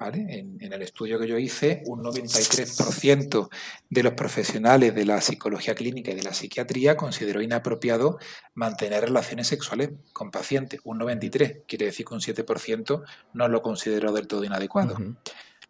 En, 0.00 0.58
el 0.60 0.82
estudio 0.82 1.18
que 1.18 1.26
yo 1.26 1.38
hice, 1.38 1.82
un 1.86 2.04
93% 2.04 3.48
de 3.90 4.02
los 4.04 4.12
profesionales 4.12 4.94
de 4.94 5.04
la 5.04 5.20
psicología 5.20 5.74
clínica 5.74 6.12
y 6.12 6.14
de 6.14 6.22
la 6.22 6.34
psiquiatría 6.34 6.96
consideró 6.96 7.42
inapropiado 7.42 8.18
mantener 8.54 9.02
relaciones 9.02 9.48
sexuales 9.48 9.90
con 10.12 10.30
pacientes. 10.30 10.80
Un 10.84 11.00
93%, 11.00 11.64
quiere 11.66 11.86
decir 11.86 12.06
que 12.06 12.14
un 12.14 12.20
7% 12.20 13.02
no 13.34 13.48
lo 13.48 13.60
consideró 13.60 14.12
del 14.12 14.28
todo 14.28 14.44
inadecuado. 14.44 14.96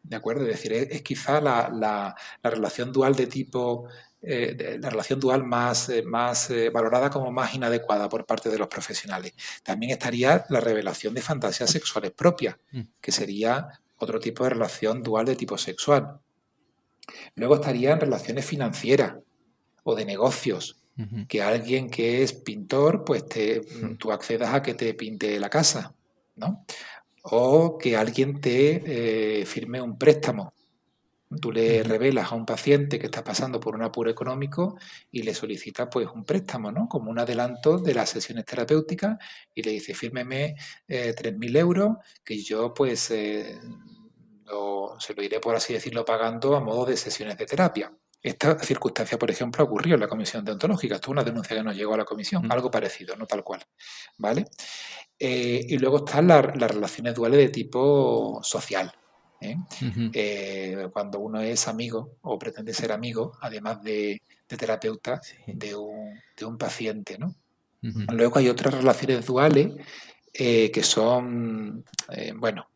¿De 0.02 0.16
acuerdo? 0.16 0.42
Es 0.42 0.48
decir, 0.48 0.74
es, 0.74 1.00
quizá 1.00 1.40
la, 1.40 2.14
relación 2.42 2.92
dual 2.92 3.14
de 3.14 3.28
tipo 3.28 3.88
eh, 4.20 4.78
la 4.80 4.90
relación 4.90 5.20
dual 5.20 5.44
más, 5.44 5.88
eh, 5.88 6.02
más 6.02 6.50
eh, 6.50 6.70
valorada 6.70 7.08
como 7.08 7.30
más 7.30 7.54
inadecuada 7.54 8.08
por 8.08 8.26
parte 8.26 8.50
de 8.50 8.58
los 8.58 8.68
profesionales. 8.68 9.32
También 9.62 9.92
estaría 9.92 10.44
la 10.50 10.60
revelación 10.60 11.14
de 11.14 11.22
fantasías 11.22 11.70
sexuales 11.70 12.10
propias, 12.10 12.56
mm. 12.72 12.80
que 13.00 13.12
sería 13.12 13.80
otro 13.98 14.18
tipo 14.20 14.44
de 14.44 14.50
relación 14.50 15.02
dual 15.02 15.26
de 15.26 15.36
tipo 15.36 15.58
sexual. 15.58 16.20
Luego 17.34 17.56
estarían 17.56 18.00
relaciones 18.00 18.44
financieras 18.44 19.14
o 19.82 19.94
de 19.94 20.04
negocios, 20.04 20.76
que 21.28 21.42
alguien 21.42 21.90
que 21.90 22.24
es 22.24 22.32
pintor, 22.32 23.04
pues 23.04 23.24
te, 23.26 23.60
tú 23.98 24.10
accedas 24.10 24.52
a 24.52 24.62
que 24.62 24.74
te 24.74 24.94
pinte 24.94 25.38
la 25.38 25.48
casa, 25.48 25.94
¿no? 26.34 26.64
O 27.22 27.78
que 27.78 27.96
alguien 27.96 28.40
te 28.40 29.40
eh, 29.40 29.46
firme 29.46 29.80
un 29.80 29.96
préstamo, 29.96 30.52
Tú 31.40 31.52
le 31.52 31.82
revelas 31.82 32.32
a 32.32 32.34
un 32.34 32.46
paciente 32.46 32.98
que 32.98 33.06
está 33.06 33.22
pasando 33.22 33.60
por 33.60 33.74
un 33.74 33.82
apuro 33.82 34.10
económico 34.10 34.78
y 35.10 35.22
le 35.22 35.34
solicitas 35.34 35.88
pues 35.90 36.08
un 36.08 36.24
préstamo, 36.24 36.72
¿no? 36.72 36.88
Como 36.88 37.10
un 37.10 37.18
adelanto 37.18 37.78
de 37.78 37.92
las 37.92 38.08
sesiones 38.10 38.46
terapéuticas 38.46 39.18
y 39.54 39.62
le 39.62 39.72
dice, 39.72 39.94
fírmeme 39.94 40.54
eh, 40.86 41.14
3.000 41.14 41.56
euros 41.58 41.96
que 42.24 42.42
yo 42.42 42.72
pues 42.72 43.10
eh, 43.10 43.58
se 44.98 45.14
lo 45.14 45.22
iré, 45.22 45.40
por 45.40 45.54
así 45.54 45.72
decirlo, 45.74 46.04
pagando 46.04 46.56
a 46.56 46.60
modo 46.60 46.86
de 46.86 46.96
sesiones 46.96 47.36
de 47.36 47.46
terapia. 47.46 47.92
Esta 48.20 48.58
circunstancia, 48.58 49.18
por 49.18 49.30
ejemplo, 49.30 49.64
ocurrió 49.64 49.94
en 49.94 50.00
la 50.00 50.08
comisión 50.08 50.44
deontológica. 50.44 50.96
Esto 50.96 51.08
es 51.08 51.12
una 51.12 51.24
denuncia 51.24 51.56
que 51.56 51.62
nos 51.62 51.76
llegó 51.76 51.94
a 51.94 51.98
la 51.98 52.04
comisión, 52.04 52.50
algo 52.50 52.70
parecido, 52.70 53.16
no 53.16 53.26
tal 53.26 53.44
cual. 53.44 53.64
¿Vale? 54.16 54.46
Eh, 55.18 55.66
y 55.68 55.78
luego 55.78 55.98
están 55.98 56.26
las 56.28 56.42
relaciones 56.42 57.14
duales 57.14 57.38
de 57.38 57.48
tipo 57.48 58.40
social. 58.42 58.92
¿Eh? 59.40 59.56
Eh, 60.12 60.88
cuando 60.92 61.18
uno 61.18 61.40
es 61.40 61.68
amigo 61.68 62.16
o 62.22 62.38
pretende 62.38 62.74
ser 62.74 62.92
amigo, 62.92 63.32
además 63.40 63.82
de, 63.82 64.20
terapeuta, 64.46 65.20
de, 65.46 65.74
un, 65.74 66.58
paciente. 66.58 67.18
¿no? 67.18 67.34
Luego 67.82 68.38
hay 68.38 68.48
otras 68.48 68.74
relaciones 68.74 69.26
duales 69.26 69.72
que 70.32 70.82
son, 70.82 71.84
bueno, 72.36 72.68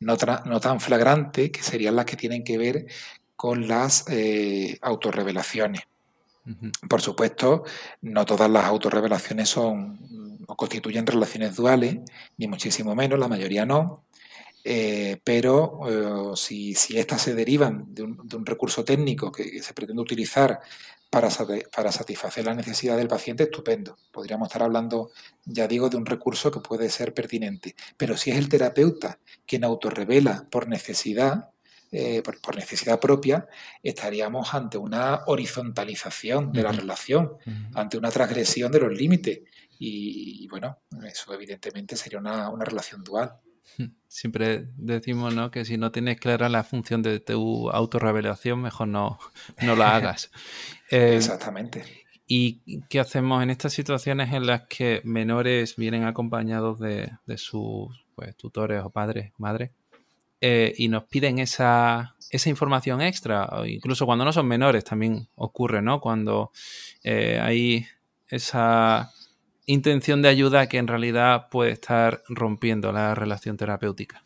no, 0.00 0.16
no, 0.44 0.60
tan 0.60 0.80
flagrantes, 0.80 1.50
que 1.50 1.62
serían 1.62 1.96
las 1.96 2.04
que 2.04 2.16
tienen 2.16 2.44
que 2.44 2.58
ver 2.58 2.86
con 3.36 3.66
las 3.66 4.04
autorrevelaciones. 4.80 5.82
Por 6.88 7.00
supuesto, 7.00 7.64
no 8.02 8.24
todas 8.24 8.50
las 8.50 8.64
autorrevelaciones 8.64 9.48
son 9.48 9.98
o 10.50 10.56
constituyen 10.56 11.06
relaciones 11.06 11.54
duales, 11.54 11.98
ni 12.36 12.48
muchísimo 12.48 12.94
menos, 12.94 13.18
la 13.18 13.28
mayoría 13.28 13.64
no. 13.64 14.04
Eh, 14.62 15.18
pero 15.24 16.32
eh, 16.32 16.36
si, 16.36 16.74
si 16.74 16.98
éstas 16.98 17.22
se 17.22 17.34
derivan 17.34 17.86
de 17.94 18.02
un, 18.02 18.46
recurso 18.46 18.84
técnico 18.84 19.32
que, 19.32 19.62
se 19.62 19.72
pretende 19.72 20.02
utilizar 20.02 20.60
para, 21.08 21.28
para, 21.74 21.90
satisfacer 21.90 22.44
la 22.44 22.54
necesidad 22.54 22.96
del 22.96 23.08
paciente, 23.08 23.44
estupendo. 23.44 23.96
Podríamos 24.12 24.48
estar 24.48 24.62
hablando, 24.62 25.10
ya 25.44 25.66
digo, 25.66 25.88
de 25.88 25.96
un 25.96 26.06
recurso 26.06 26.50
que 26.50 26.60
puede 26.60 26.90
ser 26.90 27.14
pertinente. 27.14 27.74
Pero 27.96 28.16
si 28.16 28.30
es 28.30 28.36
el 28.36 28.48
terapeuta 28.48 29.18
quien 29.46 29.64
autorrevela 29.64 30.46
por 30.50 30.68
necesidad, 30.68 31.50
eh, 31.90 32.22
por, 32.22 32.54
necesidad 32.54 33.00
propia, 33.00 33.48
estaríamos 33.82 34.54
ante 34.54 34.78
una 34.78 35.22
horizontalización 35.26 36.52
de 36.52 36.62
la 36.62 36.72
relación, 36.72 37.32
ante 37.74 37.98
una 37.98 38.10
transgresión 38.10 38.70
de 38.70 38.80
los 38.80 38.92
límites. 38.92 39.40
Y, 39.78 40.46
bueno, 40.48 40.78
eso 41.04 41.32
evidentemente 41.32 41.96
sería 41.96 42.18
una, 42.18 42.50
una 42.50 42.66
relación 42.66 43.02
dual. 43.02 43.40
Siempre 44.08 44.66
decimos 44.76 45.34
¿no? 45.34 45.50
que 45.50 45.64
si 45.64 45.76
no 45.78 45.92
tienes 45.92 46.18
clara 46.18 46.48
la 46.48 46.64
función 46.64 47.02
de 47.02 47.20
tu 47.20 47.70
autorrevelación, 47.70 48.60
mejor 48.60 48.88
no, 48.88 49.18
no 49.62 49.76
la 49.76 49.96
hagas. 49.96 50.30
Eh, 50.92 51.14
Exactamente. 51.14 51.84
¿Y 52.26 52.82
qué 52.88 52.98
hacemos 52.98 53.44
en 53.44 53.50
estas 53.50 53.72
situaciones 53.72 54.32
en 54.32 54.44
las 54.44 54.62
que 54.68 55.00
menores 55.04 55.76
vienen 55.76 56.02
acompañados 56.02 56.80
de, 56.80 57.12
sus 57.36 58.04
pues, 58.16 58.36
tutores 58.36 58.82
o 58.84 58.90
padres, 58.90 59.32
madres, 59.38 59.70
eh, 60.40 60.74
y 60.76 60.88
nos 60.88 61.04
piden 61.04 61.38
esa, 61.38 62.16
esa, 62.30 62.48
información 62.48 63.02
extra? 63.02 63.46
O 63.52 63.66
incluso 63.66 64.04
cuando 64.04 64.24
no 64.24 64.32
son 64.32 64.48
menores 64.48 64.82
también 64.82 65.28
ocurre, 65.36 65.80
¿no? 65.80 66.00
Cuando 66.00 66.50
eh, 67.04 67.38
hay 67.40 67.86
esa 68.26 69.12
intención 69.72 70.20
de 70.20 70.28
ayuda 70.28 70.68
que 70.68 70.78
en 70.78 70.88
realidad 70.88 71.48
puede 71.48 71.70
estar 71.70 72.22
rompiendo 72.28 72.92
la 72.92 73.14
relación 73.14 73.56
terapéutica. 73.56 74.24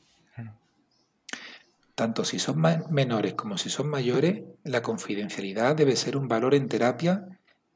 Tanto 1.95 2.25
si 2.25 2.39
son 2.39 2.61
menores 2.91 3.35
como 3.35 3.57
si 3.57 3.71
son 3.71 3.89
mayores, 3.89 4.43
la 4.65 4.83
confidencialidad 4.83 5.77
debe 5.77 5.95
ser 5.95 6.17
un 6.17 6.27
valor 6.27 6.55
en 6.55 6.69
terapia 6.69 7.25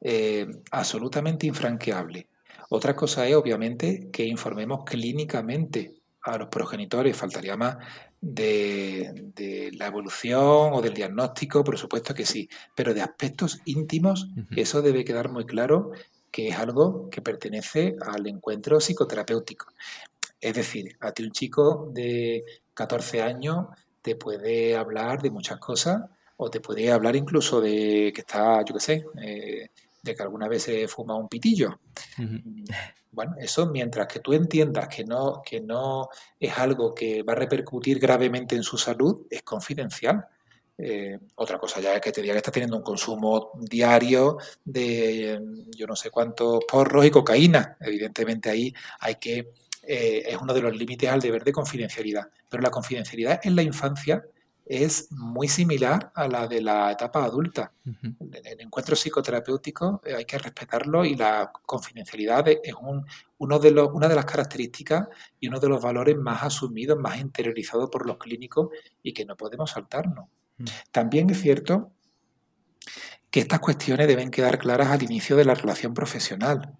eh, 0.01 0.47
absolutamente 0.71 1.47
infranqueable. 1.47 2.27
Otra 2.69 2.95
cosa 2.95 3.27
es, 3.27 3.35
obviamente, 3.35 4.09
que 4.11 4.25
informemos 4.25 4.83
clínicamente 4.83 5.93
a 6.21 6.37
los 6.37 6.49
progenitores, 6.49 7.15
faltaría 7.15 7.55
más, 7.55 7.77
de, 8.21 9.71
la 9.77 9.87
evolución 9.87 10.73
o 10.73 10.81
del 10.81 10.93
diagnóstico, 10.93 11.63
por 11.63 11.77
supuesto 11.77 12.13
que 12.13 12.25
sí, 12.25 12.49
pero 12.75 12.93
de 12.93 13.01
aspectos 13.01 13.61
íntimos, 13.65 14.27
eso 14.55 14.81
debe 14.81 15.05
quedar 15.05 15.29
muy 15.29 15.45
claro 15.45 15.91
que 16.31 16.49
es 16.49 16.57
algo 16.57 17.09
que 17.09 17.21
pertenece 17.21 17.95
al 18.01 18.27
encuentro 18.27 18.79
psicoterapéutico. 18.79 19.67
Es 20.39 20.53
decir, 20.53 20.97
a 21.01 21.11
ti 21.11 21.23
un 21.23 21.31
chico 21.31 21.89
de 21.93 22.45
14 22.73 23.21
años 23.21 23.67
te 24.01 24.15
puede 24.15 24.75
hablar 24.75 25.21
de 25.21 25.31
muchas 25.31 25.59
cosas 25.59 26.01
o 26.37 26.49
te 26.49 26.61
puede 26.61 26.91
hablar 26.91 27.15
incluso 27.15 27.59
de 27.59 28.11
que 28.13 28.21
está, 28.21 28.63
yo 28.63 28.73
qué 28.73 28.79
sé, 28.79 29.05
eh, 29.21 29.69
de 30.01 30.15
que 30.15 30.23
alguna 30.23 30.47
vez 30.47 30.63
se 30.63 30.87
fuma 30.87 31.15
un 31.15 31.27
pitillo. 31.27 31.79
Bueno, 33.11 33.35
eso 33.39 33.65
mientras 33.65 34.07
que 34.07 34.19
tú 34.19 34.33
entiendas 34.33 34.87
que 34.87 35.03
no, 35.03 35.41
que 35.43 35.59
no 35.59 36.09
es 36.39 36.57
algo 36.57 36.93
que 36.93 37.23
va 37.23 37.33
a 37.33 37.35
repercutir 37.35 37.99
gravemente 37.99 38.55
en 38.55 38.63
su 38.63 38.77
salud, 38.77 39.25
es 39.29 39.41
confidencial. 39.41 40.25
Eh, 40.81 41.19
otra 41.35 41.59
cosa 41.59 41.81
ya 41.81 41.93
es 41.95 42.01
que 42.01 42.13
te 42.13 42.21
diga 42.21 42.33
que 42.33 42.37
está 42.37 42.51
teniendo 42.51 42.77
un 42.77 42.83
consumo 42.83 43.51
diario 43.59 44.37
de 44.63 45.37
yo 45.75 45.85
no 45.85 45.95
sé 45.95 46.09
cuántos 46.09 46.63
porros 46.65 47.05
y 47.05 47.11
cocaína. 47.11 47.75
Evidentemente 47.81 48.49
ahí 48.49 48.73
hay 49.01 49.15
que, 49.15 49.51
eh, 49.83 50.23
es 50.25 50.37
uno 50.41 50.53
de 50.53 50.61
los 50.61 50.75
límites 50.75 51.09
al 51.09 51.19
deber 51.19 51.43
de 51.43 51.51
confidencialidad. 51.51 52.29
Pero 52.47 52.63
la 52.63 52.71
confidencialidad 52.71 53.41
en 53.43 53.57
la 53.57 53.61
infancia 53.63 54.23
es 54.65 55.11
muy 55.11 55.49
similar 55.49 56.11
a 56.15 56.27
la 56.29 56.47
de 56.47 56.61
la 56.61 56.91
etapa 56.91 57.25
adulta. 57.25 57.73
El 57.83 58.61
encuentro 58.61 58.95
psicoterapéutico 58.95 59.99
eh, 60.05 60.13
hay 60.15 60.25
que 60.25 60.37
respetarlo 60.37 61.03
y 61.03 61.15
la 61.15 61.51
confidencialidad 61.65 62.47
es 62.47 62.73
un, 62.79 63.05
uno 63.39 63.59
de 63.59 63.71
los, 63.71 63.89
una 63.91 64.07
de 64.07 64.15
las 64.15 64.25
características 64.25 65.07
y 65.39 65.49
uno 65.49 65.59
de 65.59 65.67
los 65.67 65.81
valores 65.81 66.15
más 66.15 66.43
asumidos, 66.43 66.97
más 66.97 67.19
interiorizados 67.19 67.89
por 67.89 68.05
los 68.05 68.17
clínicos 68.17 68.69
y 69.03 69.11
que 69.11 69.25
no 69.25 69.35
podemos 69.35 69.71
saltarnos. 69.71 70.29
También 70.91 71.29
es 71.29 71.41
cierto 71.41 71.91
que 73.31 73.41
estas 73.41 73.59
cuestiones 73.59 74.07
deben 74.07 74.31
quedar 74.31 74.57
claras 74.57 74.89
al 74.89 75.03
inicio 75.03 75.35
de 75.35 75.45
la 75.45 75.53
relación 75.53 75.93
profesional. 75.93 76.73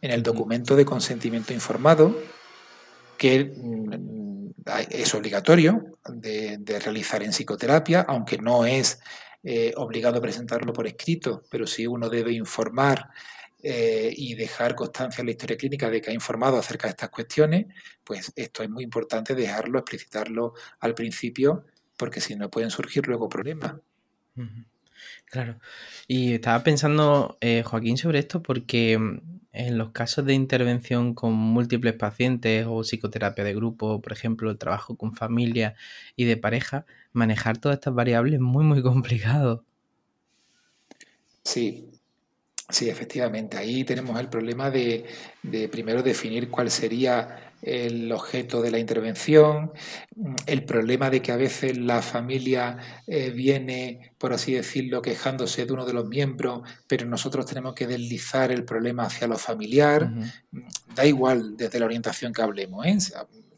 En 0.00 0.10
el 0.10 0.22
documento 0.22 0.74
de 0.74 0.84
consentimiento 0.84 1.52
informado, 1.52 2.16
que 3.16 3.44
mm, 3.56 4.50
es 4.90 5.14
obligatorio 5.14 5.84
de, 6.08 6.58
realizar 6.80 7.22
en 7.22 7.30
psicoterapia, 7.30 8.00
aunque 8.00 8.38
no 8.38 8.66
es 8.66 8.98
eh, 9.44 9.72
obligado 9.76 10.18
a 10.18 10.22
presentarlo 10.22 10.72
por 10.72 10.86
escrito, 10.86 11.42
pero 11.48 11.66
sí 11.66 11.86
uno 11.86 12.08
debe 12.08 12.32
informar 12.32 13.10
eh, 13.62 14.12
y 14.16 14.34
dejar 14.34 14.74
constancia 14.74 15.22
en 15.22 15.26
la 15.26 15.32
historia 15.32 15.56
clínica 15.56 15.88
de 15.88 16.00
que 16.00 16.10
ha 16.10 16.14
informado 16.14 16.58
acerca 16.58 16.88
de 16.88 16.92
estas 16.92 17.10
cuestiones, 17.10 17.66
pues 18.02 18.32
esto 18.34 18.64
es 18.64 18.70
muy 18.70 18.82
importante 18.82 19.36
dejarlo, 19.36 19.78
explicitarlo 19.78 20.54
al 20.80 20.94
principio 20.94 21.66
porque 22.02 22.20
si 22.20 22.34
no 22.34 22.50
pueden 22.50 22.72
surgir 22.72 23.06
luego 23.06 23.28
problemas. 23.28 23.74
Claro. 25.26 25.60
Y 26.08 26.34
estaba 26.34 26.64
pensando, 26.64 27.38
eh, 27.40 27.62
Joaquín, 27.64 27.96
sobre 27.96 28.18
esto 28.18 28.42
porque 28.42 28.98
mm, 28.98 29.20
en 29.52 29.78
los 29.78 29.90
casos 29.92 30.26
de 30.26 30.34
intervención 30.34 31.14
con 31.14 31.32
múltiples 31.32 31.94
pacientes 31.94 32.66
o 32.68 32.82
psicoterapia 32.82 33.44
de 33.44 33.54
grupo, 33.54 34.00
por 34.00 34.12
ejemplo, 34.12 34.50
el 34.50 34.58
trabajo 34.58 34.96
con 34.96 35.14
familia 35.14 35.76
y 36.16 36.24
de 36.24 36.36
pareja, 36.36 36.86
manejar 37.12 37.58
todas 37.58 37.76
estas 37.76 37.94
variables 37.94 38.34
es 38.34 38.40
muy, 38.40 38.64
muy 38.64 38.82
complicado. 38.90 39.64
Sí, 41.44 41.88
sí, 42.68 42.90
efectivamente. 42.90 43.58
Ahí 43.58 43.84
tenemos 43.84 44.18
el 44.18 44.28
problema 44.28 44.72
de, 44.72 45.06
de 45.44 45.68
primero 45.68 46.02
definir 46.02 46.50
cuál 46.50 46.68
sería 46.68 47.51
el 47.62 48.10
objeto 48.10 48.60
de 48.60 48.72
la 48.72 48.78
intervención, 48.80 49.72
el 50.46 50.64
problema 50.64 51.10
de 51.10 51.22
que 51.22 51.30
a 51.30 51.36
veces 51.36 51.78
la 51.78 52.02
familia 52.02 52.76
eh, 53.06 53.30
viene, 53.30 54.14
por 54.18 54.32
así 54.32 54.52
decirlo, 54.52 55.00
quejándose 55.00 55.64
de 55.64 55.72
uno 55.72 55.86
de 55.86 55.92
los 55.92 56.08
miembros, 56.08 56.62
pero 56.88 57.06
nosotros 57.06 57.46
tenemos 57.46 57.74
que 57.74 57.86
deslizar 57.86 58.50
el 58.50 58.64
problema 58.64 59.04
hacia 59.04 59.28
lo 59.28 59.38
familiar. 59.38 60.12
Da 60.94 61.06
igual 61.06 61.56
desde 61.56 61.78
la 61.78 61.86
orientación 61.86 62.32
que 62.32 62.42
hablemos. 62.42 62.84
¿eh? 62.84 62.98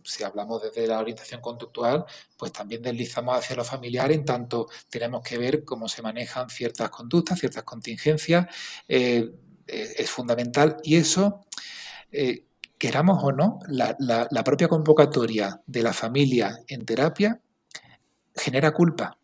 Si 0.03 0.23
hablamos 0.23 0.63
desde 0.63 0.87
la 0.87 0.99
orientación 0.99 1.41
conductual, 1.41 2.05
pues 2.37 2.53
también 2.53 2.83
deslizamos 2.83 3.39
hacia 3.39 3.57
lo 3.57 3.65
familiar 3.65 4.13
en 4.13 4.27
tanto 4.27 4.69
tenemos 4.91 5.23
que 5.23 5.39
ver 5.39 5.65
cómo 5.65 5.89
se 5.89 6.03
manejan 6.03 6.51
ciertas 6.51 6.91
conductas, 6.91 7.41
ciertas 7.41 7.63
contingencias. 7.63 8.47
Eh, 8.87 9.31
es 9.67 10.11
fundamental 10.11 10.77
y 10.83 10.97
eso 10.97 11.47
queramos 12.85 13.25
o 13.25 13.33
no, 13.33 13.61
la, 13.69 14.45
propia 14.45 14.69
convocatoria 14.69 15.59
de 15.67 15.83
la 15.83 15.95
familia 15.95 16.61
en 16.69 16.85
terapia 16.85 17.41
genera 18.37 18.73
culpa. 18.73 19.17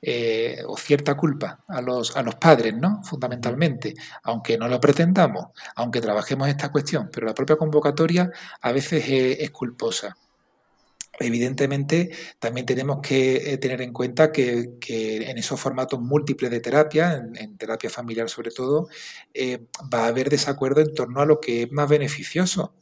Eh, 0.00 0.62
o 0.66 0.76
cierta 0.76 1.16
culpa 1.16 1.64
a 1.68 1.80
los, 1.80 2.16
a 2.16 2.22
los 2.22 2.34
padres, 2.36 2.74
¿no? 2.74 3.02
Fundamentalmente, 3.04 3.94
aunque 4.24 4.58
no 4.58 4.66
lo 4.66 4.80
pretendamos, 4.80 5.46
aunque 5.76 6.00
trabajemos 6.00 6.48
esta 6.48 6.72
cuestión, 6.72 7.08
pero 7.12 7.26
la 7.26 7.34
propia 7.34 7.56
convocatoria 7.56 8.30
a 8.60 8.72
veces 8.72 9.04
es, 9.08 9.50
culposa. 9.50 10.16
Evidentemente, 11.18 12.10
también 12.38 12.66
tenemos 12.66 13.00
que 13.00 13.52
eh, 13.52 13.58
tener 13.58 13.80
en 13.82 13.92
cuenta 13.92 14.30
que, 14.32 14.78
en 14.88 15.38
esos 15.38 15.60
formatos 15.60 16.00
múltiples 16.00 16.50
de 16.50 16.60
terapia, 16.60 17.14
en, 17.14 17.56
terapia 17.56 17.90
familiar 17.90 18.28
sobre 18.28 18.50
todo, 18.50 18.88
eh, 19.34 19.66
va 19.92 20.04
a 20.04 20.08
haber 20.08 20.30
desacuerdo 20.30 20.80
en 20.80 20.94
torno 20.94 21.20
a 21.20 21.26
lo 21.26 21.40
que 21.40 21.62
es 21.64 21.72
más 21.72 21.88
beneficioso. 21.88 22.74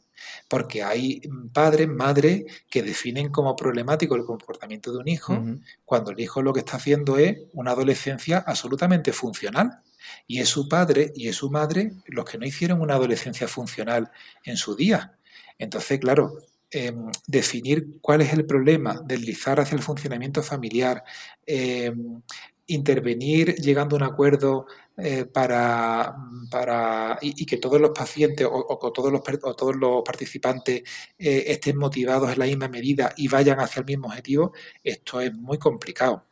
Porque 0.47 0.83
hay 0.83 1.21
padres, 1.53 1.87
madres 1.87 2.45
que 2.69 2.83
definen 2.83 3.29
como 3.29 3.55
problemático 3.55 4.15
el 4.15 4.25
comportamiento 4.25 4.91
de 4.91 4.97
un 4.97 5.07
hijo 5.07 5.43
cuando 5.85 6.11
el 6.11 6.19
hijo 6.19 6.41
lo 6.41 6.53
que 6.53 6.59
está 6.59 6.77
haciendo 6.77 7.17
es 7.17 7.37
una 7.53 7.71
adolescencia 7.71 8.43
absolutamente 8.45 9.13
funcional. 9.13 9.81
Y 10.27 10.39
es 10.39 10.49
su 10.49 10.67
padre 10.67 11.11
y 11.15 11.27
es 11.27 11.35
su 11.35 11.49
madre 11.49 11.93
los 12.05 12.25
que 12.25 12.37
no 12.37 12.45
hicieron 12.45 12.81
una 12.81 12.95
adolescencia 12.95 13.47
funcional 13.47 14.11
en 14.43 14.57
su 14.57 14.75
día. 14.75 15.17
Entonces, 15.57 15.99
claro, 15.99 16.37
Em, 16.73 17.11
definir 17.27 17.99
cuál 17.99 18.21
es 18.21 18.31
el 18.31 18.45
problema, 18.45 19.01
deslizar 19.05 19.59
hacia 19.59 19.75
el 19.75 19.81
funcionamiento 19.81 20.41
familiar, 20.41 21.03
em, 21.45 22.21
intervenir 22.65 23.55
llegando 23.55 23.97
a 23.97 23.99
un 23.99 24.03
acuerdo 24.03 24.67
eh, 25.03 25.25
para, 25.25 26.15
para 26.49 27.17
y, 27.21 27.45
que 27.45 27.57
todos 27.57 27.81
los 27.81 27.91
pacientes 27.91 28.47
o, 28.49 28.91
todos, 28.93 29.11
los, 29.11 29.21
todos 29.57 29.75
los 29.75 30.03
participantes 30.03 30.83
eh, 31.17 31.43
estén 31.47 31.77
motivados 31.77 32.31
en 32.31 32.39
la 32.39 32.45
misma 32.45 32.67
medida 32.67 33.13
y 33.17 33.27
vayan 33.27 33.59
hacia 33.59 33.81
el 33.81 33.85
mismo 33.85 34.07
objetivo, 34.07 34.53
esto 34.83 35.21
es 35.21 35.33
muy 35.33 35.57
complicado. 35.57 36.25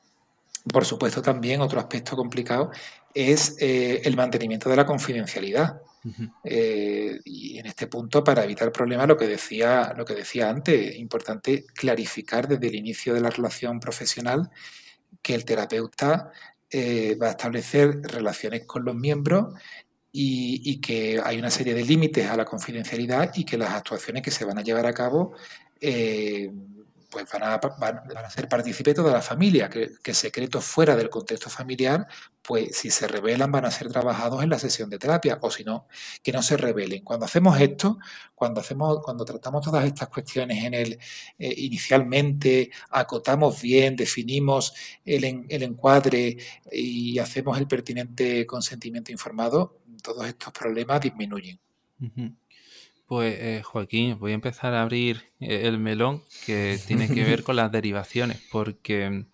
Por 0.71 0.85
supuesto, 0.85 1.21
también 1.21 1.61
otro 1.61 1.79
aspecto 1.79 2.15
complicado 2.15 2.71
es 3.13 3.55
eh, 3.59 4.01
el 4.03 4.15
mantenimiento 4.15 4.69
de 4.69 4.75
la 4.75 4.85
confidencialidad. 4.85 5.81
Eh, 6.43 7.19
y 7.25 7.57
en 7.57 7.65
este 7.65 7.87
punto, 7.87 8.23
para 8.23 8.43
evitar 8.43 8.71
problemas, 8.71 9.07
lo 9.07 9.17
que 9.17 9.27
decía, 9.27 9.93
lo 9.97 10.05
que 10.05 10.15
decía 10.15 10.49
antes, 10.49 10.91
es 10.91 10.97
importante 10.97 11.65
clarificar 11.73 12.47
desde 12.47 12.67
el 12.67 12.75
inicio 12.75 13.13
de 13.13 13.21
la 13.21 13.29
relación 13.29 13.79
profesional 13.79 14.49
que 15.21 15.35
el 15.35 15.43
terapeuta 15.43 16.31
eh, 16.71 17.15
va 17.15 17.27
a 17.27 17.31
establecer 17.31 18.01
relaciones 18.01 18.65
con 18.65 18.85
los 18.85 18.95
miembros 18.95 19.53
y, 20.11 20.81
que 20.81 21.21
hay 21.23 21.37
una 21.37 21.51
serie 21.51 21.73
de 21.73 21.83
límites 21.83 22.29
a 22.29 22.35
la 22.35 22.45
confidencialidad 22.45 23.31
y 23.35 23.45
que 23.45 23.57
las 23.57 23.71
actuaciones 23.71 24.23
que 24.23 24.31
se 24.31 24.43
van 24.43 24.57
a 24.57 24.63
llevar 24.63 24.85
a 24.85 24.93
cabo 24.93 25.33
pues 27.09 27.25
van 27.31 27.43
a, 27.43 27.57
van, 27.57 28.17
a 28.17 28.29
ser 28.29 28.47
partícipes 28.47 28.95
de 28.95 29.03
la 29.03 29.21
familia, 29.21 29.69
que, 29.69 30.13
secretos 30.13 30.63
fuera 30.63 30.95
del 30.95 31.09
contexto 31.09 31.49
familiar, 31.49 32.07
pues 32.41 32.77
si 32.77 32.89
se 32.89 33.07
revelan 33.07 33.51
van 33.51 33.65
a 33.65 33.71
ser 33.71 33.91
trabajados 33.91 34.43
en 34.43 34.49
la 34.49 34.59
sesión 34.59 34.89
de 34.89 34.99
terapia, 34.99 35.39
o 35.41 35.49
si 35.49 35.63
no, 35.63 35.87
que 36.21 36.31
no 36.31 36.43
se 36.43 36.57
revelen. 36.57 37.03
Cuando 37.03 37.25
hacemos 37.25 37.59
esto, 37.59 37.97
cuando 38.35 38.61
hacemos, 38.61 38.99
cuando 39.03 39.25
tratamos 39.25 39.65
todas 39.65 39.85
estas 39.85 40.09
cuestiones 40.09 40.63
en 40.63 40.73
el 40.73 40.93
eh, 41.39 41.53
inicialmente, 41.57 42.71
acotamos 42.91 43.61
bien, 43.61 43.95
definimos 43.95 44.73
el, 45.03 45.45
el 45.49 45.63
encuadre 45.63 46.37
y 46.71 47.17
hacemos 47.19 47.57
el 47.57 47.67
pertinente 47.67 48.45
consentimiento 48.45 49.11
informado, 49.11 49.79
todos 50.03 50.27
estos 50.27 50.53
problemas 50.53 51.01
disminuyen. 51.01 51.59
Pues 53.09 53.39
eh, 53.39 53.63
Joaquín, 53.63 54.19
voy 54.19 54.33
a 54.33 54.35
empezar 54.35 54.75
a 54.75 54.83
abrir 54.83 55.23
eh, 55.39 55.61
el 55.63 55.79
melón 55.79 56.21
que 56.45 56.77
tiene 56.85 57.07
que 57.07 57.23
ver 57.23 57.41
con 57.41 57.55
las 57.55 57.71
derivaciones, 57.71 58.39
porque, 58.51 59.25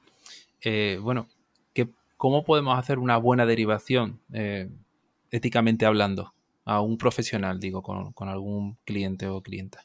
eh, 0.62 0.98
bueno, 1.02 1.28
¿cómo 2.16 2.46
podemos 2.46 2.80
hacer 2.80 3.00
una 3.00 3.18
buena 3.18 3.46
derivación 3.46 4.22
éticamente 5.30 5.86
hablando 5.86 6.34
a 6.64 6.80
un 6.80 6.98
profesional, 6.98 7.60
digo, 7.60 7.84
con, 7.84 8.30
algún 8.30 8.78
cliente 8.86 9.28
o 9.28 9.42
clienta? 9.42 9.84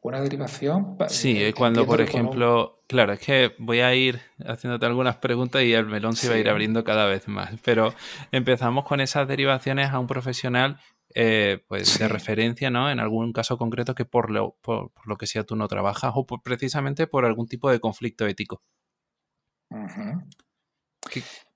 ¿Una 0.00 0.22
derivación? 0.22 0.96
Sí, 1.08 1.52
cuando, 1.52 1.84
por 1.84 2.00
ejemplo, 2.00 2.80
claro, 2.86 3.12
es 3.12 3.20
que 3.20 3.54
voy 3.58 3.80
a 3.80 3.94
ir 3.94 4.22
haciéndote 4.46 4.86
algunas 4.86 5.16
preguntas 5.16 5.62
y 5.64 5.74
el 5.74 5.84
melón 5.84 6.16
se 6.16 6.30
va 6.30 6.36
a 6.36 6.38
ir 6.38 6.48
abriendo 6.48 6.82
cada 6.82 7.04
vez 7.04 7.28
más, 7.28 7.50
pero 7.62 7.92
empezamos 8.32 8.86
con 8.86 9.02
esas 9.02 9.28
derivaciones 9.28 9.90
a 9.90 9.98
un 9.98 10.06
profesional 10.06 10.80
eh, 11.14 11.64
pues 11.68 11.98
de 11.98 12.08
referencia, 12.08 12.70
¿no? 12.70 12.90
En 12.90 13.00
algún 13.00 13.32
caso 13.32 13.58
concreto 13.58 13.94
que 13.94 14.04
por 14.04 14.30
lo, 14.30 14.56
por, 14.62 14.90
lo 15.04 15.16
que 15.16 15.26
sea 15.26 15.44
tú 15.44 15.56
no 15.56 15.68
trabajas 15.68 16.12
o 16.14 16.26
precisamente 16.26 17.06
por 17.06 17.24
algún 17.24 17.46
tipo 17.46 17.70
de 17.70 17.80
conflicto 17.80 18.26
ético. 18.26 18.62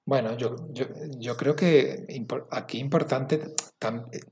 Bueno, 0.06 0.36
yo, 0.36 0.68
yo, 0.70 0.86
yo, 1.18 1.36
creo 1.36 1.56
que 1.56 2.06
aquí 2.52 2.78
importante, 2.78 3.56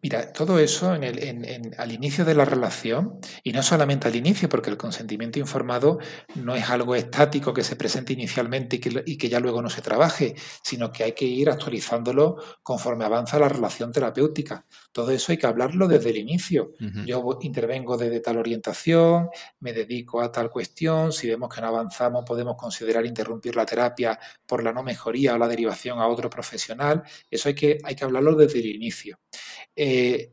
mira, 0.00 0.32
todo 0.32 0.60
eso 0.60 0.94
en 0.94 1.02
el, 1.02 1.18
en, 1.18 1.74
al 1.76 1.90
inicio 1.90 2.24
de 2.24 2.36
la 2.36 2.44
relación, 2.44 3.18
y 3.42 3.50
no 3.50 3.60
solamente 3.60 4.06
al 4.06 4.14
inicio, 4.14 4.48
porque 4.48 4.70
el 4.70 4.76
consentimiento 4.76 5.40
informado 5.40 5.98
no 6.36 6.54
es 6.54 6.70
algo 6.70 6.94
estático 6.94 7.52
que 7.52 7.64
se 7.64 7.74
presente 7.74 8.12
inicialmente 8.12 8.76
y 8.76 8.78
que, 8.78 9.02
y 9.04 9.18
que 9.18 9.28
ya 9.28 9.40
luego 9.40 9.62
no 9.62 9.68
se 9.68 9.82
trabaje, 9.82 10.36
sino 10.62 10.92
que 10.92 11.02
hay 11.02 11.12
que 11.12 11.24
ir 11.24 11.50
actualizándolo 11.50 12.36
conforme 12.62 13.04
avanza 13.04 13.40
la 13.40 13.48
relación 13.48 13.90
terapéutica. 13.90 14.64
Todo 14.92 15.10
eso 15.10 15.32
hay 15.32 15.38
que 15.38 15.48
hablarlo 15.48 15.88
desde 15.88 16.10
el 16.10 16.18
inicio. 16.18 16.70
Yo 17.04 17.38
intervengo 17.40 17.96
desde 17.96 18.20
tal 18.20 18.36
orientación, 18.36 19.28
me 19.58 19.72
dedico 19.72 20.20
a 20.20 20.30
tal 20.30 20.50
cuestión, 20.50 21.12
si 21.12 21.26
vemos 21.26 21.52
que 21.52 21.60
no 21.60 21.66
avanzamos 21.66 22.24
podemos 22.24 22.54
considerar 22.56 23.04
interrumpir 23.04 23.56
la 23.56 23.66
terapia 23.66 24.16
por 24.46 24.62
la 24.62 24.72
no 24.72 24.84
mejoría 24.84 25.34
o 25.34 25.38
la 25.38 25.48
derivación 25.48 25.63
a 25.70 26.08
otro 26.08 26.30
profesional. 26.30 27.02
Eso 27.30 27.48
hay 27.48 27.54
que, 27.54 27.78
hay 27.82 27.94
que 27.94 28.04
hablarlo 28.04 28.34
desde 28.34 28.58
el 28.58 28.66
inicio. 28.66 29.18
Eh, 29.74 30.30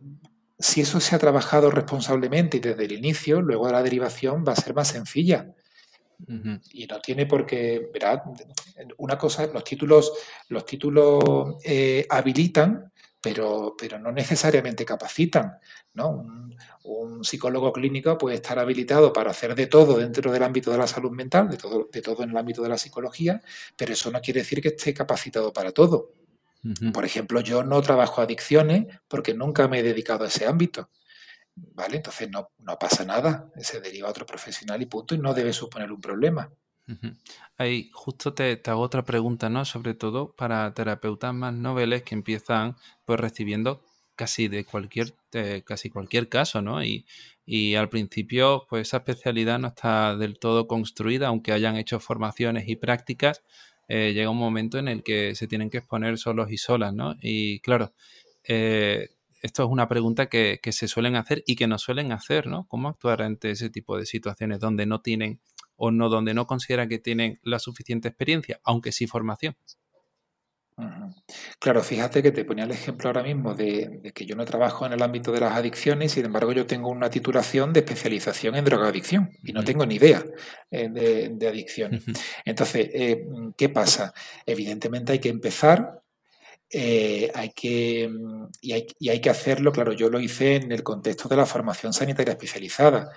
si 0.58 0.82
eso 0.82 1.00
se 1.00 1.16
ha 1.16 1.20
trabajado 1.20 1.72
responsablemente 1.72 2.58
y 2.58 2.60
desde 2.60 2.86
el 2.86 2.92
inicio, 2.92 3.42
luego 3.42 3.70
la 3.72 3.82
derivación 3.82 4.46
va 4.48 4.54
a 4.54 4.56
ser 4.56 4.74
más 4.74 4.90
sencilla. 4.90 5.54
Y 6.74 6.86
no 6.86 7.00
tiene 7.02 7.26
por 7.26 7.48
qué, 7.48 7.90
una 8.98 9.18
cosa, 9.18 9.48
los 9.48 9.64
títulos, 9.64 10.14
los 10.50 10.66
títulos 10.66 11.56
eh, 11.64 12.06
habilitan, 12.10 12.92
pero, 13.22 13.76
pero 13.78 14.00
no 14.00 14.12
necesariamente 14.12 14.84
capacitan. 14.84 15.60
¿no? 15.94 16.10
Un, 16.84 17.24
psicólogo 17.24 17.72
clínico 17.72 18.18
puede 18.18 18.38
estar 18.38 18.58
habilitado 18.58 19.14
para 19.14 19.30
hacer 19.30 19.54
de 19.54 19.68
todo 19.68 20.00
dentro 20.00 20.32
del 20.32 20.42
ámbito 20.42 20.72
de 20.72 20.80
la 20.80 20.88
salud 20.88 21.12
mental, 21.12 21.50
de 21.50 21.58
todo, 21.58 21.88
de 21.92 22.02
todo 22.02 22.24
en 22.24 22.32
el 22.32 22.38
ámbito 22.38 22.64
de 22.64 22.70
la 22.70 22.80
psicología, 22.80 23.42
pero 23.78 23.94
eso 23.94 24.10
no 24.10 24.20
quiere 24.22 24.40
decir 24.40 24.60
que 24.60 24.70
esté 24.70 24.92
capacitado 24.92 25.54
para 25.54 25.72
todo. 25.72 26.14
Por 26.94 27.06
ejemplo, 27.06 27.42
yo 27.42 27.64
no 27.64 27.82
trabajo 27.82 28.22
adicciones 28.22 28.88
porque 29.08 29.34
nunca 29.34 29.68
me 29.68 29.80
he 29.80 29.84
dedicado 29.84 30.26
a 30.26 30.28
ese 30.28 30.46
ámbito. 30.46 30.90
¿Vale? 31.56 31.98
Entonces 31.98 32.30
no, 32.30 32.52
no 32.60 32.80
pasa 32.80 33.04
nada, 33.04 33.52
se 33.60 33.82
deriva 33.82 34.08
a 34.08 34.12
otro 34.12 34.26
profesional 34.26 34.82
y 34.82 34.86
punto, 34.86 35.14
y 35.14 35.18
no 35.18 35.34
debe 35.34 35.54
suponer 35.54 35.92
un 35.92 36.02
problema. 36.02 36.52
Ahí 37.58 37.90
justo 37.94 38.34
te, 38.34 38.62
hago 38.66 38.82
otra 38.82 39.04
pregunta, 39.04 39.50
¿no? 39.50 39.66
Sobre 39.66 39.94
todo 39.94 40.34
para 40.36 40.74
terapeutas 40.74 41.34
más 41.34 41.54
noveles 41.54 42.04
que 42.04 42.16
empiezan 42.16 42.76
pues 43.06 43.20
recibiendo 43.20 43.84
casi 44.16 44.48
de 44.48 44.66
cualquier, 44.66 45.14
casi 45.66 45.90
cualquier 45.90 46.30
caso, 46.30 46.62
¿no? 46.62 46.84
Y, 46.84 47.06
al 47.76 47.90
principio, 47.90 48.66
pues 48.70 48.88
esa 48.88 48.98
especialidad 48.98 49.60
no 49.60 49.70
está 49.70 50.16
del 50.16 50.40
todo 50.40 50.68
construida, 50.68 51.28
aunque 51.28 51.52
hayan 51.52 51.76
hecho 51.76 52.00
formaciones 52.00 52.70
y 52.70 52.78
prácticas, 52.78 53.44
eh, 53.90 54.14
llega 54.14 54.30
un 54.30 54.38
momento 54.38 54.78
en 54.78 54.88
el 54.88 55.04
que 55.04 55.36
se 55.36 55.48
tienen 55.48 55.70
que 55.70 55.80
exponer 55.80 56.18
solos 56.18 56.50
y 56.52 56.58
solas, 56.58 56.94
¿no? 56.94 57.16
Y 57.22 57.60
claro, 57.60 57.94
eh, 58.46 59.10
esto 59.42 59.64
es 59.64 59.70
una 59.70 59.88
pregunta 59.88 60.28
que, 60.28 60.60
que, 60.62 60.72
se 60.72 60.88
suelen 60.88 61.16
hacer 61.16 61.44
y 61.46 61.56
que 61.56 61.68
no 61.68 61.78
suelen 61.78 62.12
hacer, 62.12 62.48
¿no? 62.48 62.68
¿Cómo 62.68 62.90
actuar 62.90 63.22
ante 63.24 63.52
ese 63.52 63.70
tipo 63.70 63.98
de 63.98 64.06
situaciones 64.06 64.60
donde 64.60 64.86
no 64.86 65.02
tienen 65.02 65.42
o 65.84 65.90
no 65.90 66.10
donde 66.10 66.36
no 66.36 66.46
consideran 66.46 66.88
que 66.88 67.00
tienen 67.00 67.40
la 67.42 67.58
suficiente 67.58 68.08
experiencia, 68.08 68.60
aunque 68.64 68.92
sí 68.92 69.08
formación. 69.08 69.56
Claro, 71.60 71.82
fíjate 71.82 72.22
que 72.22 72.32
te 72.32 72.46
ponía 72.46 72.66
el 72.66 72.72
ejemplo 72.72 73.10
ahora 73.10 73.24
mismo 73.24 73.56
de, 73.56 74.12
que 74.14 74.26
yo 74.28 74.36
no 74.36 74.46
trabajo 74.46 74.86
en 74.86 74.94
el 74.94 75.02
ámbito 75.02 75.32
de 75.32 75.40
las 75.40 75.54
adicciones, 75.54 76.12
sin 76.12 76.26
embargo 76.26 76.52
yo 76.52 76.68
tengo 76.68 76.90
una 76.90 77.10
titulación 77.10 77.74
de 77.74 77.80
especialización 77.80 78.56
en 78.56 78.66
drogadicción 78.66 79.32
y 79.44 79.54
no 79.54 79.64
tengo 79.64 79.86
ni 79.88 79.96
idea 79.96 80.24
eh, 80.70 80.88
de, 81.32 81.48
adicción. 81.48 82.00
Entonces, 82.46 82.90
eh, 82.94 83.26
¿qué 83.58 83.70
pasa? 83.70 84.14
Evidentemente 84.46 85.14
hay 85.14 85.20
que 85.20 85.30
empezar 85.30 86.02
eh, 86.74 87.30
hay 87.36 87.50
que, 87.50 88.10
y 88.62 88.72
hay, 88.72 88.88
y 88.98 89.10
hay, 89.10 89.20
que 89.20 89.30
hacerlo, 89.30 89.74
claro, 89.74 89.92
yo 89.92 90.10
lo 90.10 90.22
hice 90.22 90.56
en 90.56 90.72
el 90.72 90.84
contexto 90.84 91.28
de 91.28 91.36
la 91.36 91.46
formación 91.46 91.92
sanitaria 91.92 92.32
especializada, 92.32 93.12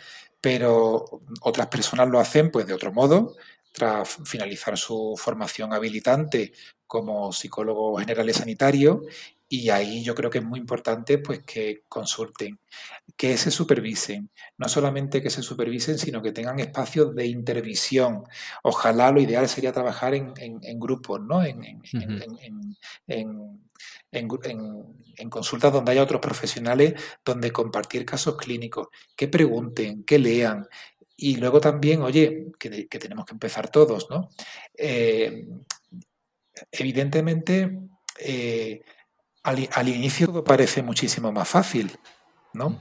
pero 0.44 1.06
otras 1.40 1.68
personas 1.68 2.06
lo 2.10 2.20
hacen 2.20 2.50
pues 2.50 2.66
de 2.66 2.74
otro 2.74 2.92
modo, 2.92 3.34
tras 3.72 4.18
finalizar 4.26 4.76
su 4.76 5.14
formación 5.16 5.72
habilitante 5.72 6.52
como 6.86 7.32
psicólogo 7.32 7.96
general 7.96 8.28
y 8.28 8.34
sanitario 8.34 9.00
y 9.48 9.70
ahí 9.70 10.04
yo 10.04 10.14
creo 10.14 10.28
que 10.28 10.40
es 10.40 10.44
muy 10.44 10.60
importante 10.60 11.16
pues 11.16 11.44
que 11.44 11.84
consulten, 11.88 12.58
que 13.16 13.38
se 13.38 13.50
supervisen, 13.50 14.28
no 14.58 14.68
solamente 14.68 15.22
que 15.22 15.30
se 15.30 15.40
supervisen, 15.40 15.98
sino 15.98 16.20
que 16.20 16.32
tengan 16.32 16.60
espacios 16.60 17.14
de 17.14 17.26
intervisión. 17.26 18.24
Ojalá 18.64 19.12
lo 19.12 19.22
ideal 19.22 19.48
sería 19.48 19.72
trabajar 19.72 20.14
en, 20.14 20.34
grupos, 20.78 21.22
¿no? 21.22 21.42
En, 21.42 21.80
en, 24.14 25.30
consultas 25.30 25.72
donde 25.72 25.92
haya 25.92 26.02
otros 26.02 26.20
profesionales, 26.20 26.94
donde 27.24 27.50
compartir 27.50 28.04
casos 28.04 28.36
clínicos, 28.36 28.88
que 29.16 29.28
pregunten, 29.28 30.04
que 30.04 30.18
lean, 30.18 30.66
Y 31.16 31.36
luego 31.36 31.60
también, 31.60 32.02
oye, 32.02 32.46
que, 32.58 32.86
tenemos 32.86 33.24
que 33.24 33.34
empezar 33.34 33.70
todos, 33.70 34.10
¿no? 34.10 34.30
Eh, 34.76 35.46
evidentemente, 36.72 37.78
eh, 38.18 38.82
al, 39.44 39.88
inicio 39.88 40.26
todo 40.26 40.42
parece 40.42 40.82
muchísimo 40.82 41.30
más 41.30 41.48
fácil, 41.48 41.92
¿no? 42.52 42.80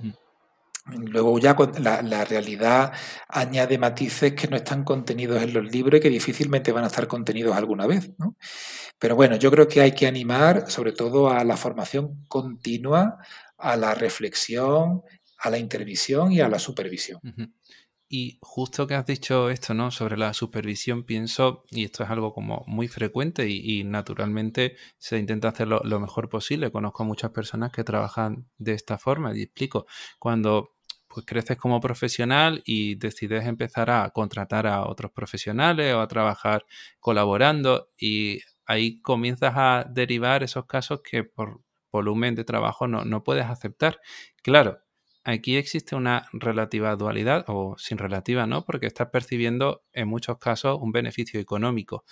Luego 0.85 1.39
ya 1.39 1.55
la, 1.79 2.01
la, 2.01 2.25
realidad 2.25 2.91
añade 3.29 3.77
matices 3.77 4.33
que 4.33 4.49
no 4.49 4.57
están 4.57 4.83
contenidos 4.83 5.41
en 5.41 5.53
los 5.53 5.71
libros 5.71 5.99
y 5.99 6.01
que 6.01 6.09
difícilmente 6.09 6.73
van 6.73 6.83
a 6.83 6.87
estar 6.87 7.07
contenidos 7.07 7.55
alguna 7.55 7.87
vez. 7.87 8.11
¿no? 8.17 8.35
Pero 8.99 9.15
bueno, 9.15 9.37
yo 9.37 9.49
creo 9.49 9.67
que 9.67 9.79
hay 9.79 9.93
que 9.93 10.07
animar 10.07 10.69
sobre 10.69 10.91
todo 10.91 11.29
a 11.29 11.43
la 11.45 11.55
formación 11.55 12.25
continua, 12.27 13.17
a 13.57 13.77
la 13.77 13.95
reflexión, 13.95 15.03
a 15.39 15.49
la 15.49 15.57
intervisión 15.57 16.31
y 16.33 16.41
a 16.41 16.49
la 16.49 16.59
supervisión. 16.59 17.19
Y 18.15 18.37
justo 18.41 18.85
que 18.85 18.93
has 18.93 19.07
dicho 19.07 19.49
esto, 19.49 19.73
¿no? 19.73 19.89
Sobre 19.89 20.17
la 20.17 20.35
supervisión, 20.35 21.03
pienso, 21.03 21.65
y 21.71 21.85
esto 21.85 22.03
es 22.03 22.11
algo 22.11 22.31
como 22.31 22.63
muy 22.67 22.87
frecuente 22.87 23.49
y, 23.49 23.83
naturalmente 23.83 24.77
se 24.99 25.17
intenta 25.17 25.47
hacerlo 25.47 25.81
lo 25.83 25.99
mejor 25.99 26.29
posible. 26.29 26.71
Conozco 26.71 27.05
muchas 27.05 27.31
personas 27.31 27.71
que 27.71 27.83
trabajan 27.83 28.47
de 28.59 28.73
esta 28.73 28.99
forma 28.99 29.35
y 29.35 29.41
explico. 29.41 29.87
Cuando 30.19 30.72
pues 31.13 31.25
creces 31.25 31.57
como 31.57 31.79
profesional 31.79 32.61
y 32.65 32.95
decides 32.95 33.45
empezar 33.45 33.91
a 33.91 34.09
contratar 34.09 34.65
a 34.67 34.87
otros 34.87 35.11
profesionales 35.11 35.93
o 35.93 36.01
a 36.01 36.07
trabajar 36.07 36.65
colaborando 36.99 37.89
y 37.97 38.39
ahí 38.65 38.99
comienzas 39.01 39.53
a 39.55 39.85
derivar 39.89 40.43
esos 40.43 40.65
casos 40.65 41.01
que 41.03 41.23
por 41.23 41.61
volumen 41.91 42.33
de 42.35 42.43
trabajo 42.43 42.87
no, 42.87 43.05
no 43.05 43.23
puedes 43.23 43.45
aceptar. 43.45 43.99
Claro, 44.41 44.79
aquí 45.23 45.55
existe 45.57 45.95
una 45.95 46.25
relativa 46.33 46.95
dualidad 46.95 47.45
o 47.47 47.75
sin 47.77 47.99
relativa, 47.99 48.47
¿no? 48.47 48.65
Porque 48.65 48.87
estás 48.87 49.09
percibiendo 49.09 49.83
en 49.93 50.07
muchos 50.07 50.39
casos 50.39 50.79
un 50.81 50.91
beneficio 50.91 51.39
económico. 51.39 52.05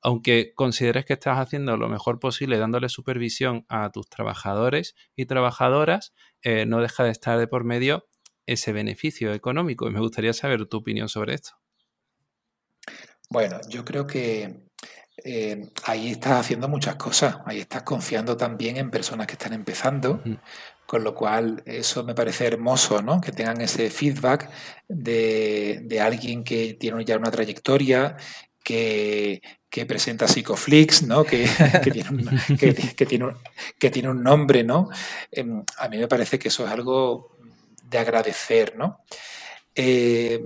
Aunque 0.00 0.52
consideres 0.54 1.04
que 1.04 1.12
estás 1.12 1.38
haciendo 1.38 1.76
lo 1.76 1.88
mejor 1.88 2.18
posible 2.18 2.58
dándole 2.58 2.88
supervisión 2.88 3.66
a 3.68 3.90
tus 3.90 4.08
trabajadores 4.08 4.94
y 5.14 5.26
trabajadoras, 5.26 6.14
eh, 6.42 6.64
no 6.64 6.80
deja 6.80 7.04
de 7.04 7.10
estar 7.10 7.38
de 7.38 7.46
por 7.46 7.64
medio 7.64 8.06
ese 8.46 8.72
beneficio 8.72 9.34
económico. 9.34 9.86
Y 9.86 9.90
me 9.90 10.00
gustaría 10.00 10.32
saber 10.32 10.66
tu 10.66 10.78
opinión 10.78 11.08
sobre 11.08 11.34
esto. 11.34 11.52
Bueno, 13.28 13.60
yo 13.68 13.84
creo 13.84 14.06
que 14.06 14.66
eh, 15.24 15.70
ahí 15.84 16.12
estás 16.12 16.40
haciendo 16.40 16.68
muchas 16.68 16.96
cosas. 16.96 17.38
Ahí 17.46 17.60
estás 17.60 17.82
confiando 17.82 18.36
también 18.36 18.76
en 18.76 18.90
personas 18.90 19.26
que 19.26 19.32
están 19.32 19.52
empezando, 19.52 20.22
con 20.86 21.02
lo 21.02 21.14
cual 21.14 21.62
eso 21.66 22.04
me 22.04 22.14
parece 22.14 22.46
hermoso, 22.46 23.02
¿no? 23.02 23.20
Que 23.20 23.32
tengan 23.32 23.60
ese 23.60 23.90
feedback 23.90 24.50
de, 24.88 26.00
alguien 26.00 26.44
que 26.44 26.74
tiene 26.74 27.04
ya 27.04 27.16
una 27.16 27.30
trayectoria, 27.30 28.16
que, 28.62 29.40
presenta 29.86 30.26
Psicoflix, 30.26 31.02
¿no? 31.02 31.24
Que, 31.24 31.46
tiene 31.92 32.08
un, 32.10 32.40
que, 33.78 33.90
tiene 33.90 34.08
un, 34.08 34.22
nombre, 34.22 34.64
¿no? 34.64 34.88
Em, 35.30 35.62
a 35.78 35.88
mí 35.88 35.98
me 35.98 36.08
parece 36.08 36.38
que 36.38 36.48
eso 36.48 36.64
es 36.64 36.70
algo 36.70 37.35
de 37.88 37.98
agradecer, 37.98 38.76
¿no? 38.76 39.04
Eh, 39.74 40.40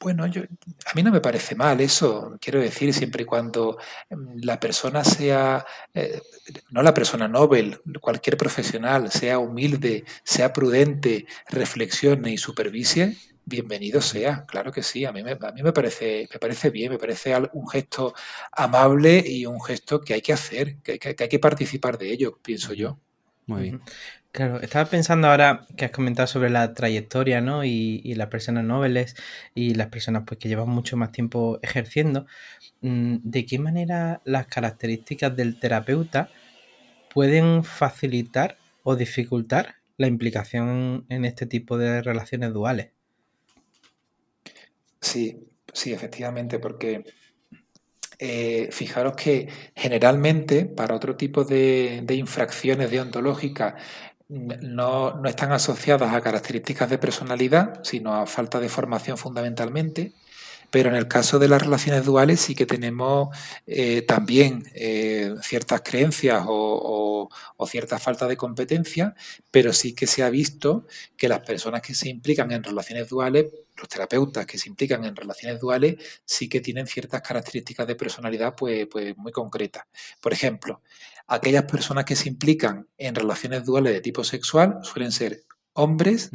bueno, 0.00 0.26
yo, 0.26 0.42
a 0.42 0.94
mí 0.94 1.02
no 1.02 1.12
me 1.12 1.20
parece 1.20 1.54
mal 1.54 1.78
eso, 1.80 2.38
quiero 2.40 2.58
decir, 2.58 2.94
siempre 2.94 3.24
y 3.24 3.26
cuando 3.26 3.76
em, 4.08 4.40
la 4.42 4.58
persona 4.58 5.04
sea, 5.04 5.64
eh, 5.92 6.22
no 6.70 6.82
la 6.82 6.94
persona 6.94 7.28
Nobel, 7.28 7.80
cualquier 8.00 8.38
profesional, 8.38 9.10
sea 9.10 9.38
humilde, 9.38 10.04
sea 10.24 10.54
prudente, 10.54 11.26
reflexione 11.50 12.32
y 12.32 12.38
supervise, 12.38 13.18
bienvenido 13.44 14.00
sea, 14.00 14.46
claro 14.46 14.72
que 14.72 14.82
sí, 14.82 15.04
a 15.04 15.12
mí 15.12 15.22
me, 15.22 15.32
a 15.32 15.52
mí 15.52 15.62
me, 15.62 15.72
parece, 15.72 16.26
me 16.32 16.38
parece 16.38 16.70
bien, 16.70 16.92
me 16.92 16.98
parece 16.98 17.34
un 17.52 17.68
gesto 17.68 18.14
amable 18.52 19.22
y 19.26 19.44
un 19.44 19.60
gesto 19.60 20.00
que 20.00 20.14
hay 20.14 20.22
que 20.22 20.32
hacer, 20.32 20.78
que, 20.78 20.98
hay 21.18 21.28
que 21.28 21.38
participar 21.38 21.98
de 21.98 22.10
ello, 22.10 22.38
pienso 22.42 22.72
yo. 22.72 22.98
Muy 23.46 23.62
bien. 23.62 23.82
Claro, 24.32 24.60
estaba 24.60 24.88
pensando 24.88 25.26
ahora 25.26 25.66
que 25.76 25.86
has 25.86 25.90
comentado 25.90 26.28
sobre 26.28 26.50
la 26.50 26.72
trayectoria, 26.72 27.40
¿no? 27.40 27.64
Y, 27.64 28.14
las 28.14 28.28
personas 28.28 28.64
nobles 28.64 29.16
y 29.54 29.74
las 29.74 29.88
personas 29.88 30.22
pues, 30.24 30.38
que 30.38 30.48
llevan 30.48 30.68
mucho 30.68 30.96
más 30.96 31.10
tiempo 31.10 31.58
ejerciendo. 31.62 32.26
Mm, 32.80 33.16
¿De 33.24 33.44
qué 33.44 33.58
manera 33.58 34.20
las 34.24 34.46
características 34.46 35.34
del 35.34 35.58
terapeuta 35.58 36.30
pueden 37.12 37.64
facilitar 37.64 38.56
o 38.84 38.94
dificultar 38.94 39.76
la 39.96 40.06
implicación 40.06 41.06
en 41.08 41.24
este 41.24 41.46
tipo 41.46 41.76
de 41.76 42.00
relaciones 42.00 42.52
duales? 42.52 42.90
Sí, 45.00 45.48
sí, 45.72 45.92
efectivamente, 45.92 46.60
porque 46.60 47.04
eh, 48.20 48.68
fijaros 48.70 49.16
que 49.16 49.48
generalmente 49.74 50.66
para 50.66 50.94
otro 50.94 51.16
tipo 51.16 51.42
de, 51.44 52.02
de 52.04 52.14
infracciones 52.14 52.90
deontológicas 52.90 53.74
no, 54.30 55.14
no, 55.14 55.28
están 55.28 55.50
asociadas 55.52 56.14
a 56.14 56.20
características 56.20 56.88
de 56.88 56.98
personalidad, 56.98 57.80
sino 57.82 58.14
a 58.14 58.26
falta 58.26 58.60
de 58.60 58.68
formación 58.68 59.18
fundamentalmente. 59.18 60.12
Pero 60.70 60.88
en 60.88 60.94
el 60.94 61.08
caso 61.08 61.40
de 61.40 61.48
las 61.48 61.62
relaciones 61.62 62.04
duales 62.04 62.40
sí 62.40 62.54
que 62.54 62.64
tenemos 62.64 63.36
eh, 63.66 64.02
también 64.02 64.62
eh, 64.74 65.34
ciertas 65.42 65.80
creencias 65.80 66.44
o, 66.46 67.28
cierta 67.66 67.98
falta 67.98 68.28
de 68.28 68.36
competencia, 68.36 69.14
pero 69.50 69.72
sí 69.72 69.94
que 69.94 70.06
se 70.06 70.22
ha 70.22 70.30
visto 70.30 70.86
que 71.16 71.28
las 71.28 71.40
personas 71.40 71.82
que 71.82 71.94
se 71.94 72.08
implican 72.08 72.52
en 72.52 72.62
relaciones 72.62 73.08
duales, 73.08 73.46
los 73.76 73.88
terapeutas 73.88 74.46
que 74.46 74.58
se 74.58 74.68
implican 74.68 75.04
en 75.04 75.16
relaciones 75.16 75.60
duales, 75.60 75.96
sí 76.24 76.48
que 76.48 76.60
tienen 76.60 76.86
ciertas 76.86 77.20
características 77.22 77.86
de 77.86 77.96
personalidad 77.96 78.54
pues, 78.56 78.86
pues 78.86 79.16
muy 79.16 79.32
concretas. 79.32 79.84
Por 80.20 80.32
ejemplo, 80.32 80.82
aquellas 81.30 81.64
personas 81.64 82.04
que 82.04 82.16
se 82.16 82.28
implican 82.28 82.88
en 82.98 83.14
relaciones 83.14 83.64
duales 83.64 83.92
de 83.92 84.00
tipo 84.00 84.24
sexual 84.24 84.80
suelen 84.82 85.12
ser 85.12 85.44
hombres, 85.74 86.30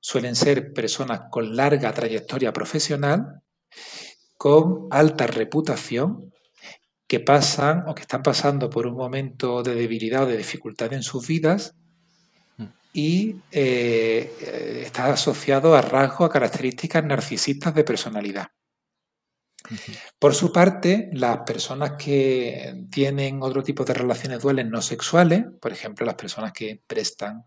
suelen 0.00 0.34
ser 0.34 0.72
personas 0.72 1.22
con 1.30 1.54
larga 1.54 1.92
trayectoria 1.92 2.52
profesional, 2.52 3.42
con 4.38 4.88
alta 4.90 5.26
reputación, 5.26 6.32
que 7.06 7.20
pasan 7.20 7.84
o 7.86 7.94
que 7.94 8.02
están 8.02 8.22
pasando 8.22 8.70
por 8.70 8.86
un 8.86 8.94
momento 8.94 9.62
de 9.62 9.74
debilidad 9.74 10.24
o 10.24 10.26
de 10.26 10.38
dificultad 10.38 10.92
en 10.94 11.02
sus 11.02 11.26
vidas 11.26 11.74
mm. 12.56 12.64
y 12.92 13.36
eh, 13.50 14.32
eh, 14.40 14.82
está 14.86 15.12
asociado 15.12 15.74
a 15.76 15.82
rasgos, 15.82 16.28
a 16.28 16.32
características 16.32 17.04
narcisistas 17.04 17.74
de 17.74 17.84
personalidad. 17.84 18.48
Por 20.18 20.34
su 20.34 20.52
parte, 20.52 21.10
las 21.12 21.38
personas 21.38 21.92
que 21.92 22.86
tienen 22.90 23.42
otro 23.42 23.62
tipo 23.62 23.84
de 23.84 23.94
relaciones 23.94 24.40
duales 24.40 24.66
no 24.66 24.82
sexuales, 24.82 25.44
por 25.60 25.72
ejemplo, 25.72 26.04
las 26.06 26.14
personas 26.14 26.52
que 26.52 26.80
prestan, 26.86 27.44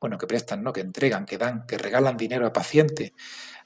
bueno, 0.00 0.18
que 0.18 0.26
prestan, 0.26 0.62
no, 0.62 0.72
que 0.72 0.80
entregan, 0.80 1.24
que 1.24 1.38
dan, 1.38 1.66
que 1.66 1.78
regalan 1.78 2.16
dinero 2.16 2.46
a 2.46 2.52
pacientes 2.52 3.12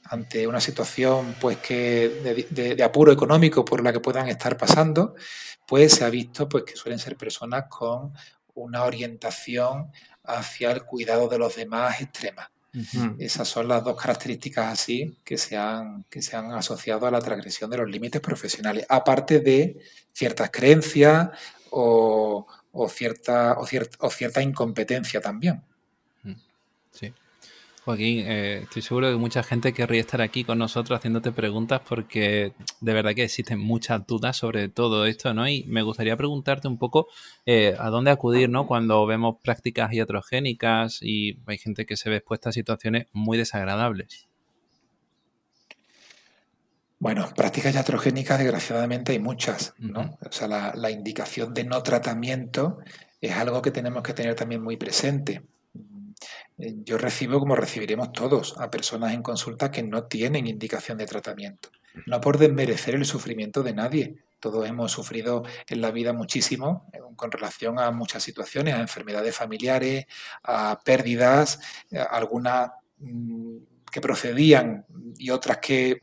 ante 0.04 0.46
una 0.46 0.60
situación 0.60 1.36
pues 1.40 1.58
que 1.58 2.46
de, 2.50 2.82
apuro 2.82 3.12
económico 3.12 3.64
por 3.64 3.82
la 3.82 3.92
que 3.92 4.00
puedan 4.00 4.28
estar 4.28 4.56
pasando, 4.56 5.14
pues 5.66 5.94
se 5.94 6.04
ha 6.04 6.10
visto 6.10 6.48
pues 6.48 6.64
que 6.64 6.76
suelen 6.76 6.98
ser 6.98 7.16
personas 7.16 7.64
con 7.68 8.12
una 8.54 8.84
orientación 8.84 9.92
hacia 10.24 10.72
el 10.72 10.84
cuidado 10.84 11.28
de 11.28 11.38
los 11.38 11.56
demás 11.56 12.00
extrema. 12.00 12.50
Esas 13.18 13.48
son 13.48 13.66
las 13.66 13.82
dos 13.82 14.00
características 14.00 14.72
así 14.72 15.18
que 15.24 15.36
se, 15.36 15.56
han, 15.56 16.04
que 16.08 16.22
se 16.22 16.36
han 16.36 16.52
asociado 16.52 17.06
a 17.06 17.10
la 17.10 17.20
transgresión 17.20 17.68
de 17.68 17.78
los 17.78 17.90
límites 17.90 18.20
profesionales, 18.20 18.86
aparte 18.88 19.40
de 19.40 19.80
ciertas 20.12 20.50
creencias 20.50 21.30
o, 21.70 22.46
cierta, 22.88 23.54
o, 23.58 23.66
o 23.98 24.10
cierta 24.10 24.42
incompetencia 24.42 25.20
también. 25.20 25.62
Sí. 26.92 27.12
Joaquín, 27.84 28.24
eh, 28.26 28.60
estoy 28.64 28.82
seguro 28.82 29.10
que 29.10 29.16
mucha 29.16 29.42
gente 29.42 29.72
querría 29.72 30.02
estar 30.02 30.20
aquí 30.20 30.44
con 30.44 30.58
nosotros 30.58 30.98
haciéndote 30.98 31.32
preguntas 31.32 31.80
porque 31.88 32.52
de 32.80 32.92
verdad 32.92 33.14
que 33.14 33.24
existen 33.24 33.58
muchas 33.58 34.06
dudas 34.06 34.36
sobre 34.36 34.68
todo 34.68 35.06
esto, 35.06 35.32
¿no? 35.32 35.48
Y 35.48 35.64
me 35.64 35.80
gustaría 35.80 36.14
preguntarte 36.14 36.68
un 36.68 36.76
poco 36.76 37.08
eh, 37.46 37.74
a 37.78 37.88
dónde 37.88 38.10
acudir, 38.10 38.50
¿no? 38.50 38.66
Cuando 38.66 39.06
vemos 39.06 39.36
prácticas 39.42 39.94
iatrogénicas 39.94 40.98
y 41.00 41.38
hay 41.46 41.56
gente 41.56 41.86
que 41.86 41.96
se 41.96 42.10
ve 42.10 42.16
expuesta 42.16 42.50
a 42.50 42.52
situaciones 42.52 43.06
muy 43.12 43.38
desagradables. 43.38 44.28
Bueno, 46.98 47.30
prácticas 47.34 47.74
iatrogénicas 47.74 48.38
desgraciadamente 48.38 49.12
hay 49.12 49.20
muchas, 49.20 49.72
¿no? 49.78 50.18
O 50.20 50.32
sea, 50.32 50.74
la 50.74 50.90
indicación 50.90 51.54
de 51.54 51.64
no 51.64 51.82
tratamiento 51.82 52.80
es 53.22 53.32
algo 53.32 53.62
que 53.62 53.70
tenemos 53.70 54.02
que 54.02 54.12
tener 54.12 54.34
también 54.34 54.62
muy 54.62 54.76
presente 54.76 55.40
yo 56.56 56.98
recibo, 56.98 57.38
como 57.38 57.56
recibiremos 57.56 58.12
todos, 58.12 58.54
a 58.58 58.70
personas 58.70 59.12
en 59.14 59.22
consulta 59.22 59.70
que 59.70 59.82
no 59.82 60.04
tienen 60.04 60.46
indicación 60.46 60.98
de 60.98 61.06
tratamiento. 61.06 61.70
No 62.06 62.20
por 62.20 62.38
desmerecer 62.38 62.94
el 62.94 63.04
sufrimiento 63.04 63.62
de 63.62 63.74
nadie. 63.74 64.16
Todos 64.38 64.66
hemos 64.68 64.92
sufrido 64.92 65.42
en 65.68 65.80
la 65.80 65.90
vida 65.90 66.12
muchísimo 66.12 66.88
eh, 66.92 66.98
con 67.16 67.30
relación 67.30 67.78
a 67.78 67.90
muchas 67.90 68.22
situaciones, 68.22 68.74
a 68.74 68.80
enfermedades 68.80 69.36
familiares, 69.36 70.06
a 70.42 70.78
pérdidas, 70.82 71.60
algunas 72.10 72.70
mm, 72.98 73.56
que 73.90 74.00
procedían 74.00 74.86
y 75.18 75.30
otras 75.30 75.58
que 75.58 76.02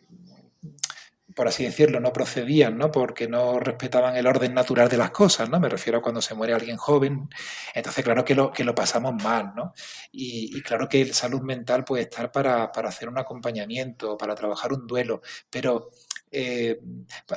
por 1.37 1.47
así 1.47 1.63
decirlo, 1.63 1.99
no 1.99 2.11
procedían, 2.11 2.79
¿no? 2.79 2.89
Porque 2.89 3.27
no 3.27 3.59
respetaban 3.59 4.15
el 4.15 4.25
orden 4.25 4.55
natural 4.55 4.89
de 4.89 4.97
las 4.97 5.11
cosas, 5.11 5.47
¿no? 5.47 5.59
Me 5.59 5.69
refiero 5.69 5.99
a 5.99 6.01
cuando 6.01 6.19
se 6.19 6.33
muere 6.33 6.55
alguien 6.55 6.77
joven. 6.77 7.29
Entonces, 7.75 8.03
claro 8.03 8.25
que 8.25 8.33
lo, 8.33 8.51
que 8.51 8.63
lo 8.63 8.73
pasamos 8.73 9.23
mal, 9.23 9.53
¿no? 9.55 9.73
Y, 10.11 10.59
claro 10.63 10.89
que 10.89 11.13
salud 11.13 11.41
mental 11.43 11.83
puede 11.83 12.01
estar 12.03 12.31
para, 12.31 12.63
hacer 12.63 13.07
un 13.07 13.19
acompañamiento, 13.19 14.17
para 14.17 14.33
trabajar 14.33 14.73
un 14.73 14.87
duelo. 14.87 15.21
Pero, 15.51 15.91
eh, 16.31 16.79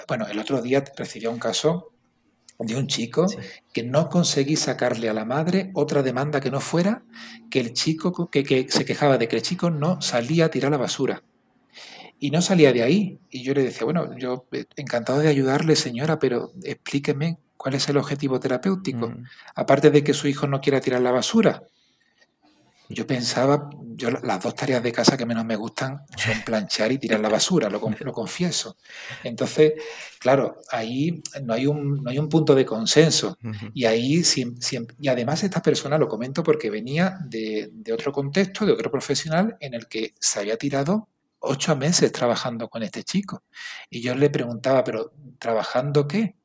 bueno, 0.09 0.27
el 0.27 0.39
otro 0.39 0.63
día 0.63 0.83
recibí 0.97 1.27
un 1.27 1.39
caso 1.39 1.93
de 2.59 2.77
un 2.77 2.87
chico 2.87 3.27
que 3.71 3.83
no 3.83 4.09
conseguí 4.09 4.57
sacarle 4.57 5.11
a 5.11 5.15
la 5.15 5.27
madre 5.27 5.73
otra 5.75 6.03
demanda 6.03 6.41
que 6.41 6.51
no 6.51 6.61
fuera 6.61 7.05
que 7.51 7.61
el 7.61 7.75
chico 7.75 8.31
que, 8.31 8.45
que 8.45 8.67
se 8.71 8.87
quejaba 8.87 9.19
de 9.19 9.29
que 9.29 9.37
el 9.37 9.43
chico 9.43 9.69
no 9.69 10.01
salía 10.01 10.47
a 10.47 10.51
tirar 10.51 10.71
la 10.71 10.79
basura. 10.79 11.23
Y 12.21 12.31
no 12.31 12.43
salía 12.43 12.73
de 12.73 12.83
ahí. 12.83 13.19
Y 13.31 13.43
yo 13.43 13.55
le 13.55 13.65
decía, 13.65 13.85
bueno, 13.85 14.17
yo 14.17 14.47
eh, 14.53 14.67
encantado 14.77 15.21
de 15.21 15.29
ayudarle, 15.29 15.75
señora, 15.75 16.19
pero 16.19 16.53
explíqueme 16.63 17.39
cuál 17.57 17.75
es 17.75 17.89
el 17.89 17.97
objetivo 17.97 18.39
terapéutico. 18.39 19.09
Mm. 19.09 19.25
Aparte 19.55 19.91
de 19.91 20.05
que 20.05 20.13
su 20.13 20.29
hijo 20.29 20.47
no 20.47 20.61
quiera 20.61 20.81
tirar 20.81 21.01
la 21.01 21.13
basura. 21.13 21.63
Yo 22.91 23.07
pensaba, 23.07 23.71
yo 23.95 24.11
las 24.11 24.43
dos 24.43 24.55
tareas 24.55 24.83
de 24.83 24.91
casa 24.91 25.17
que 25.17 25.25
menos 25.25 25.45
me 25.45 25.57
gustan 25.57 26.03
son 26.17 26.35
planchar 26.45 26.91
y 26.93 26.99
tirar 26.99 27.21
la 27.21 27.29
basura, 27.29 27.71
lo, 27.71 27.81
lo 28.01 28.13
confieso. 28.13 28.77
Entonces, 29.23 29.75
claro, 30.19 30.57
ahí 30.73 31.23
no 31.43 31.55
hay 31.55 31.67
un, 31.67 32.03
no 32.03 32.11
hay 32.11 32.19
un 32.19 32.29
punto 32.29 32.55
de 32.55 32.67
consenso. 32.67 33.39
Y 33.73 33.85
ahí, 33.85 34.23
y 34.99 35.09
además 35.09 35.43
esta 35.45 35.63
persona, 35.63 35.97
lo 35.97 36.09
comento 36.09 36.43
porque 36.43 36.69
venía 36.69 37.17
de, 37.25 37.71
de 37.73 37.93
otro 37.93 38.13
contexto, 38.13 38.67
de 38.67 38.73
otro 38.73 38.91
profesional, 38.91 39.57
en 39.61 39.73
el 39.73 39.87
que 39.87 40.13
se 40.19 40.41
había 40.41 40.59
tirado 40.59 41.09
ocho 41.41 41.77
meses 41.77 42.13
trabajando 42.13 42.69
con 42.69 42.83
este 42.83 43.03
chico. 43.05 43.43
Y 43.89 44.01
yo 44.01 44.15
le 44.15 44.31
preguntaba, 44.31 44.85
pero 44.85 45.13
¿trabajando 45.39 46.07
qué? 46.07 46.37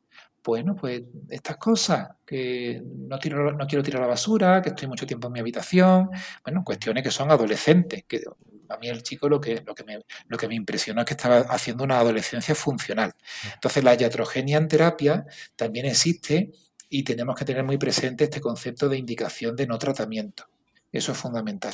Bueno, 0.43 0.75
pues 0.75 1.01
estas 1.29 1.57
cosas, 1.57 2.09
que 2.25 2.81
no, 2.85 3.17
tiro, 3.17 3.51
no 3.53 3.65
quiero 3.65 3.83
tirar 3.83 4.01
la 4.01 4.07
basura, 4.07 4.61
que 4.61 4.69
estoy 4.69 4.87
mucho 4.87 5.07
tiempo 5.07 5.27
en 5.27 5.33
mi 5.33 5.39
habitación, 5.39 6.09
bueno, 6.43 6.63
cuestiones 6.63 7.03
que 7.03 7.09
son 7.11 7.31
adolescentes, 7.31 8.03
que 8.07 8.23
a 8.69 8.77
mí 8.77 8.87
el 8.87 9.01
chico 9.03 9.27
lo 9.27 9.41
que, 9.41 9.63
lo 9.65 9.73
que, 9.73 9.83
me, 9.83 9.99
lo 10.27 10.37
que 10.37 10.47
me 10.47 10.55
impresionó 10.55 11.01
es 11.01 11.07
que 11.07 11.13
estaba 11.13 11.39
haciendo 11.39 11.83
una 11.83 11.99
adolescencia 11.99 12.53
funcional. 12.55 13.13
Entonces 13.53 13.83
la 13.83 13.95
iatrogenia 13.95 14.57
en 14.57 14.67
terapia 14.67 15.25
también 15.55 15.87
existe 15.87 16.51
y 16.89 17.03
tenemos 17.03 17.35
que 17.35 17.45
tener 17.45 17.63
muy 17.63 17.77
presente 17.77 18.25
este 18.25 18.41
concepto 18.41 18.87
de 18.87 18.97
indicación 18.97 19.55
de 19.55 19.67
no 19.67 19.77
tratamiento. 19.77 20.45
Eso 20.91 21.11
es 21.11 21.17
fundamental. 21.17 21.73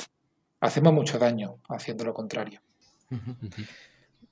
Hacemos 0.60 0.92
mucho 0.92 1.18
daño 1.18 1.58
haciendo 1.68 2.04
lo 2.04 2.14
contrario. 2.14 2.62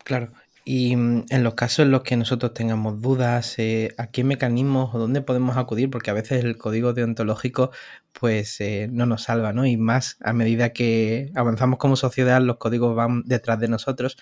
Claro. 0.04 0.32
Y 0.64 0.96
mm, 0.96 1.26
en 1.30 1.44
los 1.44 1.54
casos 1.54 1.80
en 1.80 1.90
los 1.90 2.02
que 2.02 2.16
nosotros 2.16 2.54
tengamos 2.54 3.00
dudas, 3.00 3.58
eh, 3.58 3.94
¿a 3.98 4.08
qué 4.08 4.24
mecanismos 4.24 4.94
o 4.94 4.98
dónde 4.98 5.22
podemos 5.22 5.56
acudir? 5.56 5.90
Porque 5.90 6.10
a 6.10 6.14
veces 6.14 6.44
el 6.44 6.58
código 6.58 6.92
deontológico 6.92 7.70
pues 8.12 8.60
eh, 8.60 8.88
no 8.90 9.06
nos 9.06 9.24
salva, 9.24 9.52
¿no? 9.52 9.66
Y 9.66 9.76
más 9.76 10.16
a 10.20 10.32
medida 10.32 10.72
que 10.72 11.32
avanzamos 11.34 11.78
como 11.78 11.96
sociedad, 11.96 12.40
los 12.42 12.58
códigos 12.58 12.94
van 12.94 13.22
detrás 13.24 13.58
de 13.60 13.68
nosotros. 13.68 14.16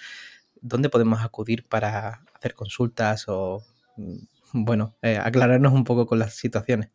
¿Dónde 0.61 0.91
podemos 0.91 1.23
acudir 1.23 1.67
para 1.69 2.23
hacer 2.35 2.55
consultas 2.55 3.25
o, 3.29 3.65
mm, 3.97 4.17
bueno, 4.53 4.97
eh, 5.03 5.19
aclararnos 5.23 5.73
un 5.73 5.85
poco 5.85 6.07
con 6.07 6.19
las 6.19 6.35
situaciones? 6.35 6.91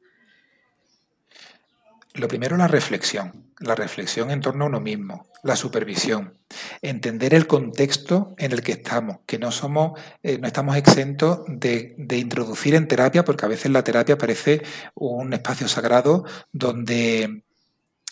Lo 2.14 2.28
primero, 2.28 2.58
la 2.58 2.68
reflexión. 2.68 3.44
La 3.60 3.76
reflexión 3.76 4.30
en 4.30 4.42
torno 4.42 4.66
a 4.66 4.68
uno 4.68 4.82
mismo, 4.82 5.28
la 5.44 5.56
supervisión, 5.56 6.38
entender 6.82 7.34
el 7.34 7.48
contexto 7.48 8.34
en 8.38 8.52
el 8.52 8.62
que 8.62 8.74
estamos, 8.74 9.20
que 9.26 9.40
no 9.40 9.52
somos, 9.52 9.98
eh, 10.22 10.38
no 10.38 10.48
estamos 10.48 10.76
exentos 10.76 11.44
de, 11.48 11.96
de, 11.98 12.18
introducir 12.18 12.76
en 12.76 12.88
terapia, 12.88 13.24
porque 13.24 13.46
a 13.46 13.48
veces 13.50 13.72
la 13.72 13.84
terapia 13.84 14.18
parece 14.18 14.64
un 14.96 15.34
espacio 15.34 15.68
sagrado 15.70 16.26
donde 16.52 17.44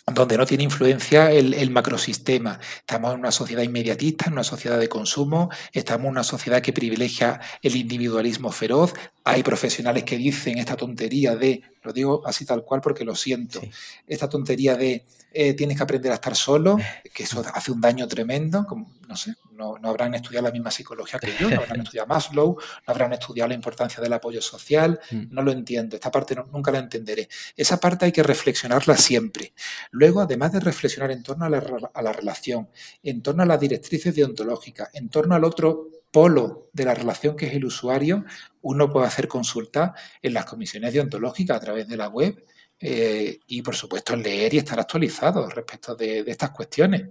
donde 0.06 0.36
no 0.36 0.46
tiene 0.46 0.64
influencia 0.64 1.30
el, 1.30 1.70
macrosistema. 1.70 2.58
Estamos 2.78 3.14
en 3.14 3.20
una 3.20 3.30
sociedad 3.30 3.62
inmediatista, 3.62 4.26
en 4.26 4.32
una 4.32 4.44
sociedad 4.44 4.78
de 4.78 4.88
consumo, 4.88 5.48
estamos 5.72 6.06
en 6.06 6.10
una 6.10 6.24
sociedad 6.24 6.60
que 6.60 6.72
privilegia 6.72 7.40
el 7.62 7.76
individualismo 7.76 8.50
feroz. 8.50 8.94
Hay 9.24 9.42
profesionales 9.44 10.02
que 10.02 10.16
dicen 10.16 10.58
esta 10.58 10.76
tontería 10.76 11.36
de, 11.36 11.62
lo 11.82 11.92
digo 11.92 12.26
así 12.26 12.44
tal 12.44 12.64
cual 12.64 12.80
porque 12.80 13.04
lo 13.04 13.14
siento, 13.14 13.60
esta 14.06 14.28
tontería 14.28 14.76
de 14.76 15.04
eh, 15.32 15.54
tienes 15.54 15.76
que 15.76 15.82
aprender 15.84 16.10
a 16.10 16.16
estar 16.16 16.34
solo, 16.34 16.78
que 17.14 17.22
eso 17.22 17.44
hace 17.54 17.70
un 17.70 17.80
daño 17.80 18.08
tremendo, 18.08 18.66
como, 18.66 18.90
no 19.12 19.16
sé, 19.16 19.34
no, 19.52 19.76
habrán 19.82 20.14
estudiado 20.14 20.46
la 20.46 20.52
misma 20.52 20.70
psicología 20.70 21.20
que 21.20 21.34
yo, 21.38 21.50
no 21.50 21.60
habrán 21.60 21.82
estudiado 21.82 22.08
Maslow, 22.08 22.56
no 22.56 22.90
habrán 22.90 23.12
estudiado 23.12 23.48
la 23.48 23.54
importancia 23.54 24.02
del 24.02 24.12
apoyo 24.14 24.40
social, 24.40 24.98
mm. 25.10 25.24
no 25.28 25.42
lo 25.42 25.52
entiendo, 25.52 25.96
esta 25.96 26.10
parte 26.10 26.34
nunca 26.50 26.70
la 26.70 26.78
entenderé. 26.78 27.28
Esa 27.54 27.78
parte 27.78 28.06
hay 28.06 28.12
que 28.12 28.22
reflexionarla 28.22 28.96
siempre. 28.96 29.52
Luego, 29.90 30.22
además 30.22 30.52
de 30.52 30.60
reflexionar 30.60 31.10
en 31.10 31.22
torno 31.22 31.44
a 31.44 31.50
la, 31.50 32.12
relación, 32.12 32.70
en 33.02 33.22
torno 33.22 33.42
a 33.42 33.46
las 33.46 33.60
directrices 33.60 34.14
deontológicas, 34.14 34.88
en 34.94 35.10
torno 35.10 35.34
al 35.34 35.44
otro 35.44 35.88
polo 36.10 36.70
de 36.72 36.86
la 36.86 36.94
relación 36.94 37.36
que 37.36 37.48
es 37.48 37.52
el 37.52 37.66
usuario, 37.66 38.24
uno 38.62 38.90
puede 38.90 39.08
hacer 39.08 39.28
consulta 39.28 39.94
en 40.22 40.32
las 40.32 40.46
comisiones 40.46 40.94
deontológicas 40.94 41.58
a 41.58 41.60
través 41.60 41.86
de 41.86 41.98
la 41.98 42.08
web 42.08 42.46
eh, 42.80 43.40
y, 43.46 43.60
por 43.60 43.76
supuesto, 43.76 44.16
leer 44.16 44.54
y 44.54 44.58
estar 44.58 44.80
actualizado 44.80 45.46
respecto 45.50 45.94
de, 45.94 46.24
de 46.24 46.30
estas 46.30 46.50
cuestiones 46.50 47.02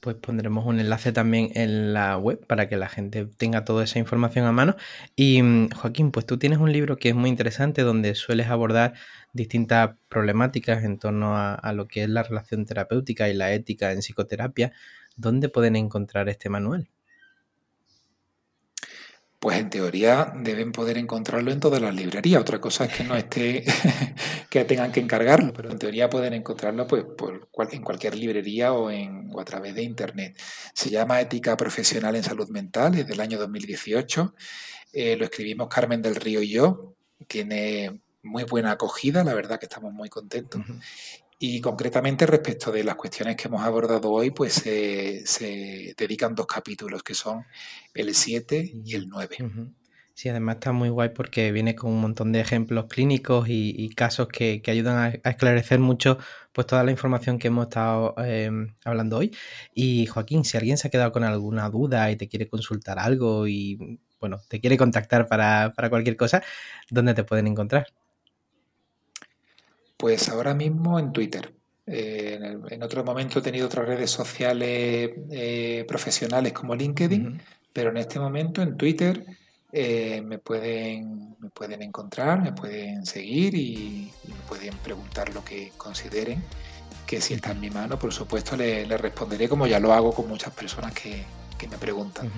pues 0.00 0.16
pondremos 0.16 0.66
un 0.66 0.80
enlace 0.80 1.12
también 1.12 1.50
en 1.54 1.92
la 1.92 2.16
web 2.18 2.46
para 2.46 2.68
que 2.68 2.76
la 2.76 2.88
gente 2.88 3.26
tenga 3.26 3.64
toda 3.64 3.84
esa 3.84 3.98
información 3.98 4.46
a 4.46 4.52
mano. 4.52 4.76
Y 5.16 5.42
mm, 5.42 5.70
Joaquín, 5.70 6.10
pues 6.12 6.26
tú 6.26 6.38
tienes 6.38 6.58
un 6.58 6.72
libro 6.72 6.96
que 6.96 7.10
es 7.10 7.14
muy 7.14 7.30
interesante 7.30 7.82
donde 7.82 8.14
sueles 8.14 8.48
abordar 8.48 8.94
distintas 9.32 9.96
problemáticas 10.08 10.84
en 10.84 10.98
torno 10.98 11.36
a, 11.36 11.72
lo 11.72 11.88
que 11.88 12.04
es 12.04 12.08
la 12.08 12.22
relación 12.22 12.66
terapéutica 12.66 13.28
y 13.28 13.34
la 13.34 13.52
ética 13.52 13.92
en 13.92 14.00
psicoterapia. 14.00 14.72
¿Dónde 15.16 15.48
pueden 15.48 15.76
encontrar 15.76 16.28
este 16.28 16.48
manual? 16.48 16.88
Pues 19.38 19.58
en 19.58 19.70
teoría 19.70 20.32
deben 20.34 20.72
poder 20.72 20.98
encontrarlo 20.98 21.52
en 21.52 21.60
todas 21.60 21.80
las 21.80 21.94
librerías. 21.94 22.40
Otra 22.40 22.60
cosa 22.60 22.86
es 22.86 22.92
que 22.92 23.04
no 23.04 23.16
esté, 23.16 23.64
que 24.50 24.64
tengan 24.64 24.90
que 24.90 24.98
encargarlo, 24.98 25.52
pero 25.52 25.70
en 25.70 25.78
teoría 25.78 26.10
pueden 26.10 26.34
encontrarlo 26.34 26.88
pues, 26.88 27.04
en 27.70 27.82
cualquier 27.82 28.16
librería 28.16 28.72
o, 28.72 28.90
en, 28.90 29.30
a 29.38 29.44
través 29.44 29.76
de 29.76 29.82
internet. 29.82 30.36
Se 30.74 30.90
llama 30.90 31.20
Ética 31.20 31.56
Profesional 31.56 32.16
en 32.16 32.24
Salud 32.24 32.48
Mental, 32.48 32.96
es 32.96 33.06
del 33.06 33.20
año 33.20 33.38
2018. 33.38 34.34
Eh, 34.92 35.16
lo 35.16 35.24
escribimos 35.24 35.68
Carmen 35.68 36.02
del 36.02 36.16
Río 36.16 36.42
y 36.42 36.48
yo. 36.48 36.96
Tiene 37.28 38.00
muy 38.22 38.44
buena 38.44 38.72
acogida, 38.72 39.22
la 39.22 39.34
verdad 39.34 39.60
que 39.60 39.66
estamos 39.66 39.92
muy 39.92 40.08
contentos. 40.08 40.62
Y 41.40 41.60
concretamente 41.60 42.26
respecto 42.26 42.72
de 42.72 42.82
las 42.82 42.96
cuestiones 42.96 43.36
que 43.36 43.46
hemos 43.46 43.62
abordado 43.62 44.10
hoy, 44.10 44.30
pues 44.32 44.54
se 44.54 45.94
dedican 45.96 46.34
dos 46.34 46.46
capítulos, 46.46 47.02
que 47.04 47.14
son 47.14 47.44
el 47.94 48.12
7 48.14 48.72
y 48.84 48.94
el 48.96 49.08
9. 49.08 49.36
Sí, 50.18 50.28
además 50.28 50.56
está 50.56 50.72
muy 50.72 50.88
guay 50.88 51.10
porque 51.10 51.52
viene 51.52 51.76
con 51.76 51.92
un 51.92 52.00
montón 52.00 52.32
de 52.32 52.40
ejemplos 52.40 52.86
clínicos 52.88 53.46
y, 53.48 53.88
casos 53.90 54.26
que, 54.26 54.60
ayudan 54.66 54.96
a, 55.22 55.30
esclarecer 55.30 55.78
mucho 55.78 56.18
pues 56.52 56.66
toda 56.66 56.82
la 56.82 56.90
información 56.90 57.38
que 57.38 57.46
hemos 57.46 57.66
estado 57.66 58.16
em, 58.18 58.74
hablando 58.84 59.18
hoy. 59.18 59.30
Y 59.72 60.06
Joaquín, 60.06 60.44
si 60.44 60.56
alguien 60.56 60.76
se 60.76 60.88
ha 60.88 60.90
quedado 60.90 61.12
con 61.12 61.22
alguna 61.22 61.70
duda 61.70 62.10
y 62.10 62.16
te 62.16 62.26
quiere 62.26 62.48
consultar 62.48 62.98
algo 62.98 63.46
y 63.46 64.00
bueno, 64.18 64.40
te 64.48 64.60
quiere 64.60 64.76
contactar 64.76 65.28
para, 65.28 65.72
para 65.76 65.88
cualquier 65.88 66.16
cosa, 66.16 66.42
¿dónde 66.90 67.14
te 67.14 67.22
pueden 67.22 67.46
encontrar? 67.46 67.86
Pues 69.98 70.28
ahora 70.28 70.54
mismo 70.54 70.98
en 70.98 71.12
Twitter. 71.12 71.54
Eh, 71.84 72.38
en, 72.70 72.82
otro 72.82 73.02
momento 73.02 73.40
he 73.40 73.42
tenido 73.42 73.66
otras 73.66 73.86
redes 73.86 74.10
sociales 74.10 75.10
eh, 75.30 75.84
profesionales 75.88 76.52
como 76.52 76.74
LinkedIn, 76.74 77.42
pero 77.72 77.90
en 77.90 77.96
este 77.96 78.20
momento 78.20 78.62
en 78.62 78.76
Twitter 78.76 79.26
eh, 79.72 80.22
me, 80.22 80.38
pueden, 80.38 81.36
me 81.40 81.50
pueden 81.50 81.82
encontrar, 81.82 82.40
me 82.40 82.52
pueden 82.52 83.04
seguir 83.04 83.54
y, 83.54 84.12
me 84.26 84.34
pueden 84.48 84.76
preguntar 84.78 85.34
lo 85.34 85.44
que 85.44 85.72
consideren 85.76 86.44
que 87.04 87.20
si 87.20 87.34
está 87.34 87.50
en 87.50 87.60
mi 87.60 87.70
mano, 87.70 87.98
por 87.98 88.12
supuesto 88.12 88.56
le, 88.56 88.84
responderé 88.98 89.48
como 89.48 89.66
ya 89.66 89.80
lo 89.80 89.92
hago 89.92 90.12
con 90.12 90.28
muchas 90.28 90.54
personas 90.54 90.92
que, 90.92 91.24
me 91.68 91.76
preguntan. 91.76 92.30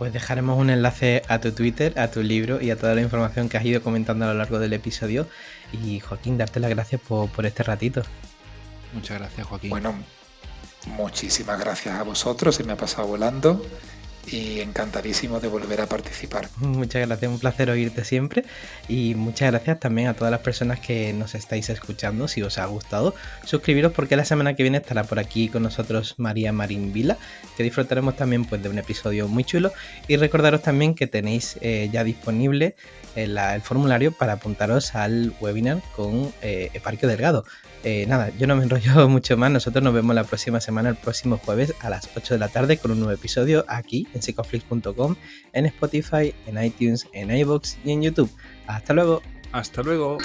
Pues 0.00 0.14
dejaremos 0.14 0.58
un 0.58 0.70
enlace 0.70 1.20
a 1.28 1.40
tu 1.40 1.52
Twitter, 1.52 1.92
a 2.00 2.10
tu 2.10 2.22
libro 2.22 2.58
y 2.62 2.70
a 2.70 2.76
toda 2.78 2.94
la 2.94 3.02
información 3.02 3.50
que 3.50 3.58
has 3.58 3.64
ido 3.66 3.82
comentando 3.82 4.24
a 4.24 4.28
lo 4.28 4.34
largo 4.34 4.58
del 4.58 4.72
episodio. 4.72 5.28
Y 5.74 6.00
Joaquín, 6.00 6.38
darte 6.38 6.58
las 6.58 6.70
gracias 6.70 7.02
por, 7.02 7.44
este 7.44 7.62
ratito. 7.64 8.02
Muchas 8.94 9.18
gracias, 9.18 9.46
Joaquín. 9.46 9.68
Bueno, 9.68 9.94
muchísimas 10.86 11.60
gracias 11.60 11.96
a 11.96 12.02
vosotros, 12.02 12.54
se 12.54 12.64
me 12.64 12.72
ha 12.72 12.76
pasado 12.78 13.08
volando. 13.08 13.62
Y 14.26 14.60
encantadísimo 14.60 15.40
de 15.40 15.48
volver 15.48 15.80
a 15.80 15.86
participar. 15.86 16.48
Muchas 16.58 17.06
gracias, 17.06 17.30
un 17.30 17.38
placer 17.38 17.70
oírte 17.70 18.04
siempre 18.04 18.44
y 18.88 19.14
muchas 19.14 19.50
gracias 19.50 19.80
también 19.80 20.08
a 20.08 20.14
todas 20.14 20.30
las 20.30 20.40
personas 20.40 20.80
que 20.80 21.12
nos 21.12 21.34
estáis 21.34 21.68
escuchando. 21.70 22.28
Si 22.28 22.42
os 22.42 22.58
ha 22.58 22.66
gustado, 22.66 23.14
suscribiros 23.44 23.92
porque 23.92 24.16
la 24.16 24.24
semana 24.24 24.54
que 24.54 24.62
viene 24.62 24.78
estará 24.78 25.04
por 25.04 25.18
aquí 25.18 25.48
con 25.48 25.62
nosotros 25.62 26.14
María 26.18 26.52
Marín 26.52 26.92
Vila, 26.92 27.16
que 27.56 27.62
disfrutaremos 27.62 28.16
también 28.16 28.44
pues, 28.44 28.62
de 28.62 28.68
un 28.68 28.78
episodio 28.78 29.28
muy 29.28 29.44
chulo 29.44 29.72
y 30.08 30.16
recordaros 30.16 30.62
también 30.62 30.94
que 30.94 31.06
tenéis 31.06 31.56
eh, 31.60 31.88
ya 31.92 32.04
disponible 32.04 32.76
el, 33.16 33.36
el, 33.36 33.62
formulario 33.62 34.12
para 34.12 34.34
apuntaros 34.34 34.94
al 34.94 35.32
webinar 35.40 35.80
con 35.96 36.32
eh, 36.42 36.70
Eparquio 36.74 37.08
Delgado. 37.08 37.44
Eh, 37.82 38.04
nada, 38.06 38.30
yo 38.38 38.46
no 38.46 38.56
me 38.56 38.64
enrollo 38.64 39.08
mucho 39.08 39.36
más. 39.36 39.50
Nosotros 39.50 39.82
nos 39.82 39.94
vemos 39.94 40.14
la 40.14 40.24
próxima 40.24 40.60
semana, 40.60 40.90
el 40.90 40.96
próximo 40.96 41.38
jueves 41.38 41.74
a 41.80 41.90
las 41.90 42.08
8 42.14 42.34
de 42.34 42.40
la 42.40 42.48
tarde 42.48 42.78
con 42.78 42.90
un 42.90 42.98
nuevo 42.98 43.12
episodio 43.12 43.64
aquí 43.68 44.06
en 44.14 44.22
psicoflix.com, 44.22 45.16
en 45.52 45.66
Spotify, 45.66 46.34
en 46.46 46.62
iTunes, 46.62 47.06
en 47.12 47.34
iBox 47.34 47.78
y 47.84 47.92
en 47.92 48.02
YouTube. 48.02 48.30
Hasta 48.66 48.92
luego. 48.92 49.22
Hasta 49.52 49.82
luego. 49.82 50.18